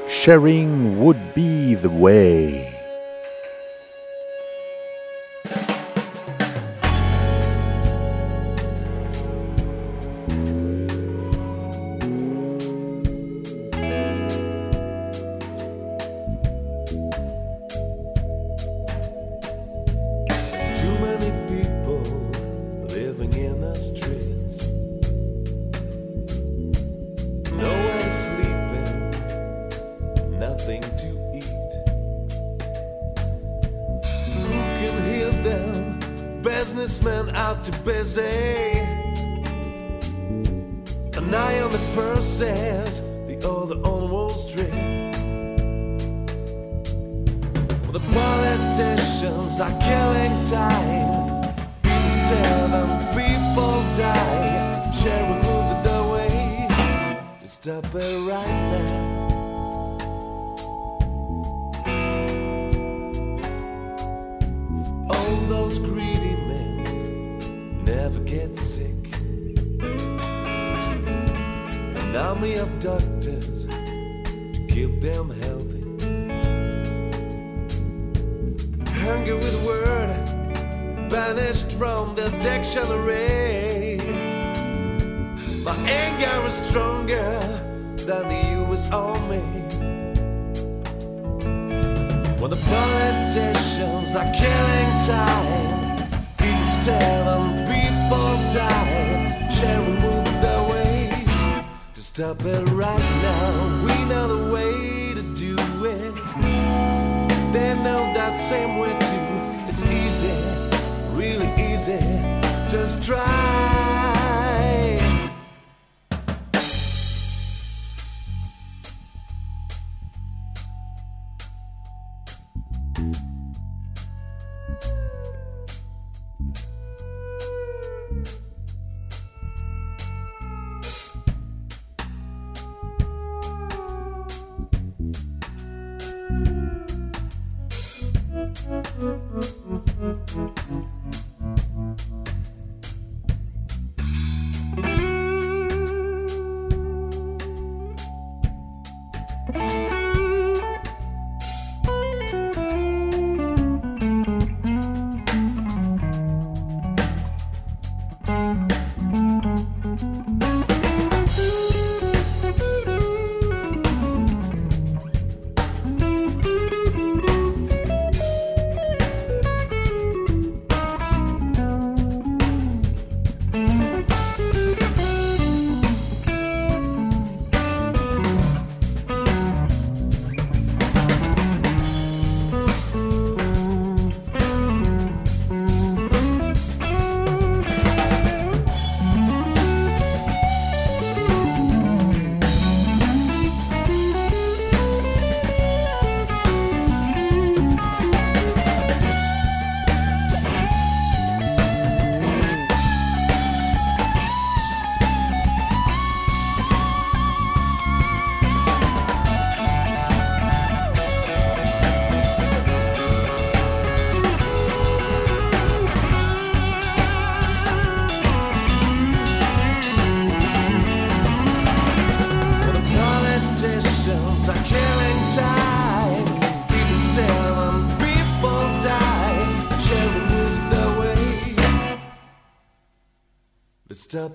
Sharing 0.06 0.98
would 0.98 1.16
be 1.34 1.74
the 1.80 1.88
way. 1.90 2.79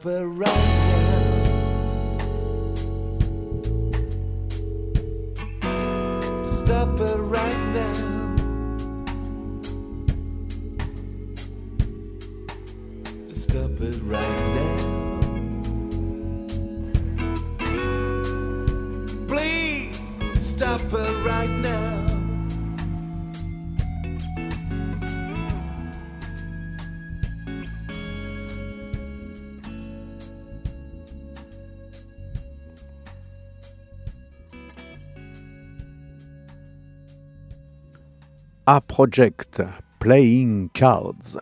up 0.07 0.13
around. 0.13 0.44
A 38.67 38.81
Project 38.81 39.59
Playing 39.99 40.71
Cards. 40.73 41.37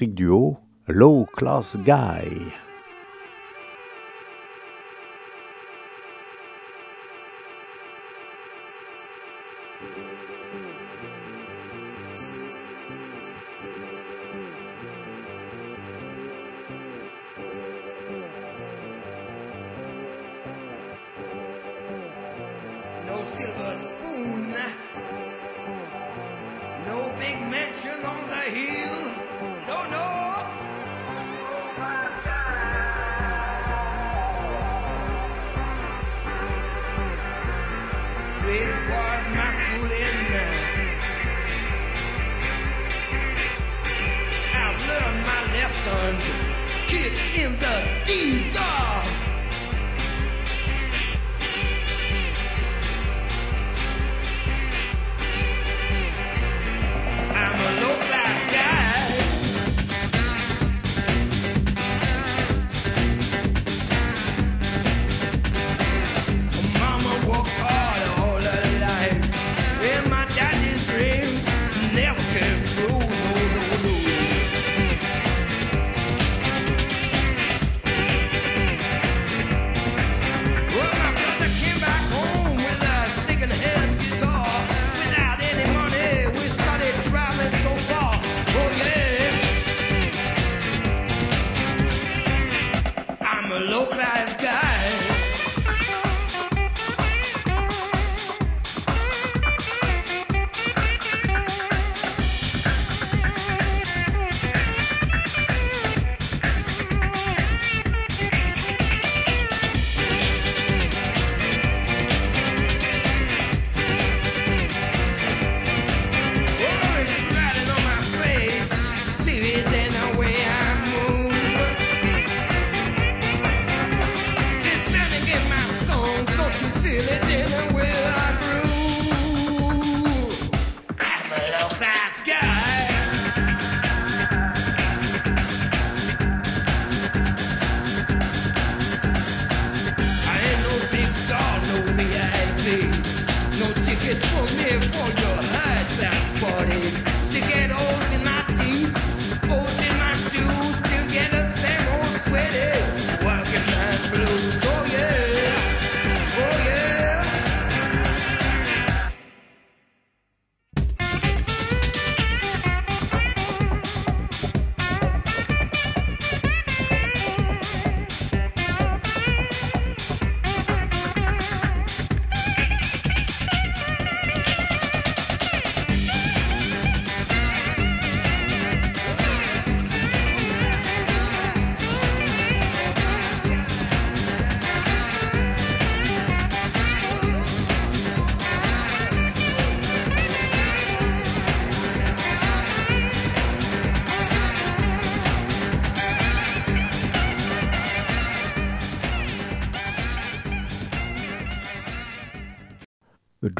Electric 0.00 0.16
Duo, 0.16 0.58
Low 0.88 1.26
Class 1.26 1.76
Guy. 1.84 2.59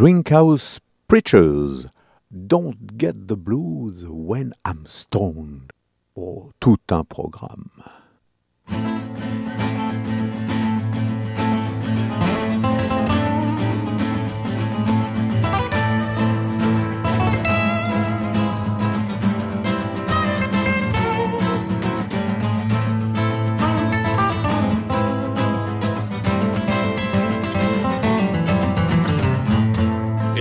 Drinkhouse 0.00 0.80
Preachers. 1.08 1.84
Don't 2.32 2.96
get 2.96 3.28
the 3.28 3.36
blues 3.36 4.02
when 4.08 4.54
I'm 4.64 4.86
stoned. 4.86 5.72
Oh, 6.16 6.52
tout 6.58 6.80
un 6.90 7.04
programme. 7.04 7.68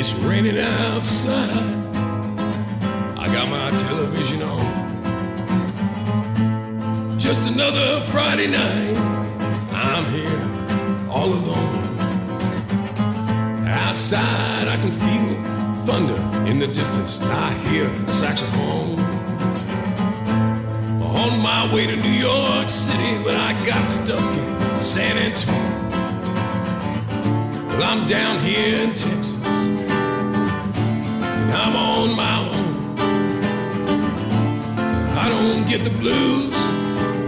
It's 0.02 0.14
raining 0.14 0.58
outside. 0.58 1.52
I 3.18 3.28
got 3.34 3.50
my 3.50 3.70
television 3.70 4.42
on. 4.42 4.80
Just 7.20 7.42
another 7.46 8.00
Friday 8.04 8.48
night. 8.48 8.96
I'm 9.74 10.06
here 10.06 10.42
all 11.12 11.34
alone. 11.34 12.00
Outside, 13.68 14.70
I 14.70 14.78
can 14.78 14.94
feel 14.94 15.36
thunder 15.86 16.16
in 16.50 16.60
the 16.60 16.68
distance. 16.68 17.20
I 17.22 17.52
hear 17.68 17.90
a 17.90 18.14
saxophone. 18.14 18.98
On 21.04 21.42
my 21.42 21.68
way 21.74 21.88
to 21.88 21.98
New 21.98 22.14
York 22.14 22.70
City, 22.70 23.22
but 23.22 23.36
I 23.36 23.52
got 23.66 23.90
stuck 23.90 24.22
in 24.22 24.82
San 24.82 25.18
Antonio. 25.18 25.90
Well, 27.68 27.84
I'm 27.84 28.08
down 28.08 28.40
here 28.40 28.84
in 28.84 28.96
Texas. 28.96 29.39
I'm 31.52 31.76
on 31.76 32.16
my 32.16 32.40
own. 32.50 33.00
I 35.18 35.30
don't 35.30 35.68
get 35.68 35.84
the 35.84 35.90
blues 35.90 36.56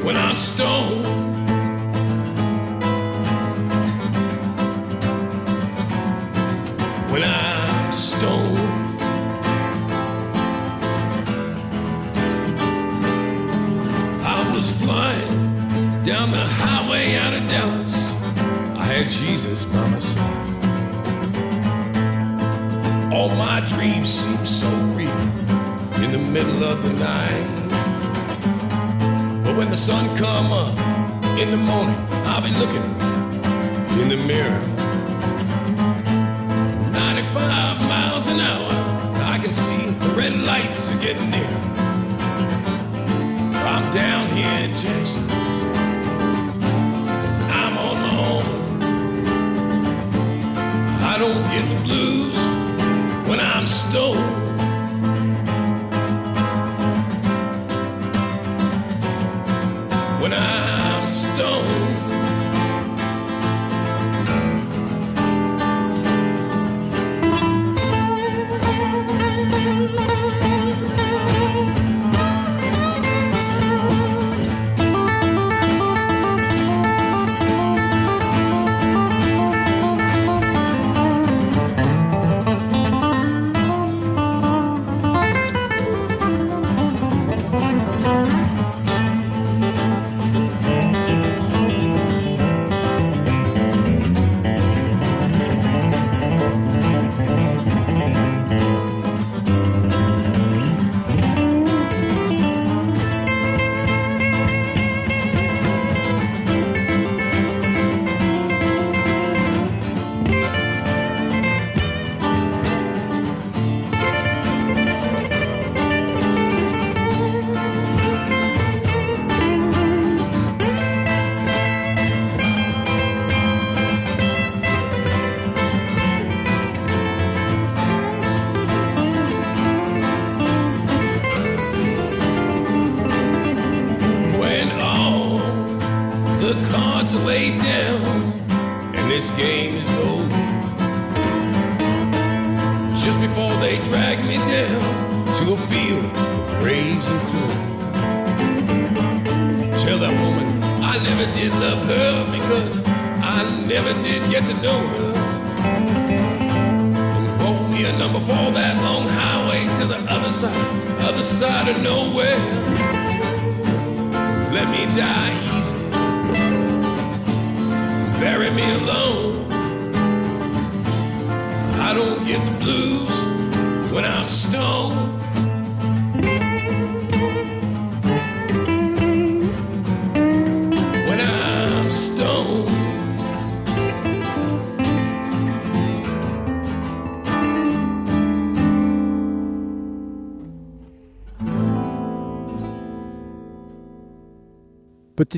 when 0.03 0.15
I'm 0.15 0.37
stoned. 0.37 1.05
When 7.11 7.23
I'm 7.23 7.91
stoned. 7.91 8.57
I 14.23 14.53
was 14.55 14.69
flying 14.81 16.03
down 16.05 16.31
the 16.31 16.45
highway 16.45 17.15
out 17.15 17.33
of 17.33 17.47
Dallas. 17.49 18.13
I 18.75 18.83
had 18.85 19.09
Jesus 19.09 19.65
by 19.65 19.89
my 19.89 19.99
side. 19.99 20.50
All 23.13 23.27
my 23.27 23.59
dreams 23.67 24.07
seem 24.07 24.45
so 24.45 24.69
real 24.95 25.09
in 26.01 26.11
the 26.13 26.17
middle 26.17 26.63
of 26.63 26.81
the 26.81 26.93
night. 26.93 27.45
But 29.43 29.57
when 29.57 29.69
the 29.69 29.75
sun 29.75 30.15
come 30.15 30.53
up 30.53 30.73
in 31.37 31.51
the 31.51 31.57
morning, 31.57 31.99
I'll 32.25 32.41
be 32.41 32.51
looking 32.51 32.83
in 33.99 34.07
the 34.07 34.15
mirror. 34.15 34.61
95 36.93 37.81
miles 37.81 38.27
an 38.27 38.39
hour, 38.39 38.71
I 39.25 39.39
can 39.43 39.53
see 39.53 39.87
the 39.87 40.09
red 40.15 40.37
lights 40.37 40.89
are 40.89 40.97
getting 40.99 41.29
near. 41.29 41.57
I'm 43.67 43.93
down 43.93 44.29
here 44.29 44.57
in 44.65 44.73
Texas. 44.73 45.17
I'm 47.59 47.77
on 47.77 47.95
my 48.05 48.13
own. 48.29 48.45
I 51.03 51.17
don't 51.17 51.43
get 51.51 51.67
the 51.67 51.83
blues 51.83 52.40
I'm 53.93 54.40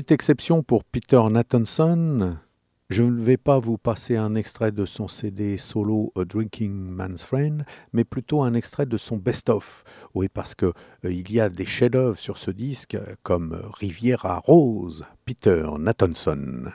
Petite 0.04 0.20
exception 0.20 0.62
pour 0.62 0.84
Peter 0.84 1.22
Nathanson. 1.30 2.36
Je 2.90 3.02
ne 3.02 3.18
vais 3.22 3.38
pas 3.38 3.58
vous 3.58 3.78
passer 3.78 4.16
un 4.16 4.34
extrait 4.34 4.70
de 4.70 4.84
son 4.84 5.08
CD 5.08 5.56
solo 5.56 6.12
A 6.14 6.26
Drinking 6.26 6.90
Man's 6.90 7.22
Friend, 7.22 7.64
mais 7.94 8.04
plutôt 8.04 8.42
un 8.42 8.52
extrait 8.52 8.84
de 8.84 8.98
son 8.98 9.16
best-of. 9.16 9.82
Oui, 10.12 10.28
parce 10.28 10.54
que 10.54 10.66
euh, 10.66 10.72
il 11.10 11.32
y 11.32 11.40
a 11.40 11.48
des 11.48 11.64
chefs-d'œuvre 11.64 12.18
sur 12.18 12.36
ce 12.36 12.50
disque, 12.50 12.98
comme 13.22 13.58
Riviera 13.80 14.42
Rose, 14.44 15.06
Peter 15.24 15.66
Nathanson. 15.78 16.66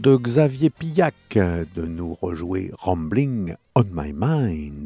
de 0.00 0.16
Xavier 0.16 0.70
Pillac 0.70 1.14
de 1.34 1.84
nous 1.86 2.14
rejouer 2.14 2.70
Rumbling 2.78 3.54
on 3.74 3.84
My 3.92 4.12
Mind. 4.14 4.79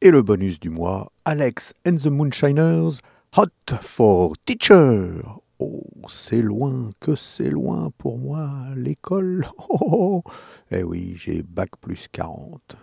et 0.00 0.10
le 0.10 0.22
bonus 0.22 0.58
du 0.58 0.70
mois, 0.70 1.12
Alex 1.24 1.74
and 1.86 1.96
the 1.96 2.06
Moonshiners, 2.06 3.00
Hot 3.36 3.76
for 3.80 4.32
Teacher. 4.44 5.22
Oh, 5.58 5.82
c'est 6.08 6.40
loin, 6.40 6.90
que 7.00 7.14
c'est 7.14 7.50
loin 7.50 7.90
pour 7.98 8.18
moi, 8.18 8.50
l'école. 8.76 9.46
Oh, 9.58 9.78
oh, 9.80 10.22
oh, 10.24 10.30
Eh 10.70 10.82
oui, 10.82 11.14
j'ai 11.16 11.42
bac 11.42 11.70
plus 11.80 12.08
40. 12.10 12.76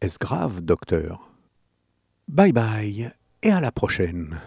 Est-ce 0.00 0.18
grave, 0.18 0.60
docteur? 0.60 1.30
Bye 2.28 2.52
bye 2.52 3.10
et 3.42 3.50
à 3.50 3.60
la 3.60 3.70
prochaine. 3.70 4.40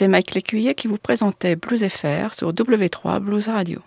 C'est 0.00 0.08
Mike 0.08 0.32
Lécuyer 0.32 0.74
qui 0.74 0.88
vous 0.88 0.96
présentait 0.96 1.56
Blues 1.56 1.86
FR 1.86 2.32
sur 2.32 2.54
W3 2.54 3.20
Blues 3.20 3.50
Radio. 3.50 3.82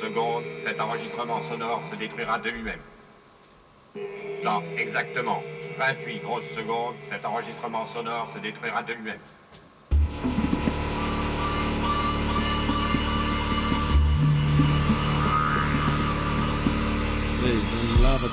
secondes, 0.00 0.44
cet 0.64 0.80
enregistrement 0.80 1.40
sonore 1.40 1.82
se 1.90 1.96
détruira 1.96 2.38
de 2.38 2.50
lui-même. 2.50 2.80
Dans 4.44 4.62
exactement 4.76 5.42
28 5.78 6.18
grosses 6.20 6.50
secondes, 6.54 6.94
cet 7.10 7.24
enregistrement 7.24 7.84
sonore 7.86 8.30
se 8.32 8.38
détruira 8.38 8.82
de 8.82 8.92
lui-même. 8.92 9.18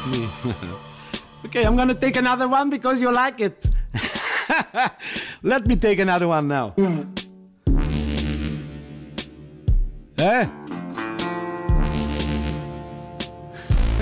Me. 0.05 0.27
okay, 1.45 1.63
I'm 1.63 1.75
gonna 1.77 1.93
take 1.93 2.17
another 2.17 2.47
one 2.47 2.69
because 2.69 2.99
you 2.99 3.11
like 3.13 3.39
it. 3.39 3.65
Let 5.43 5.67
me 5.67 5.75
take 5.75 5.99
another 5.99 6.27
one 6.27 6.47
now. 6.47 6.73
Mm. 6.75 7.23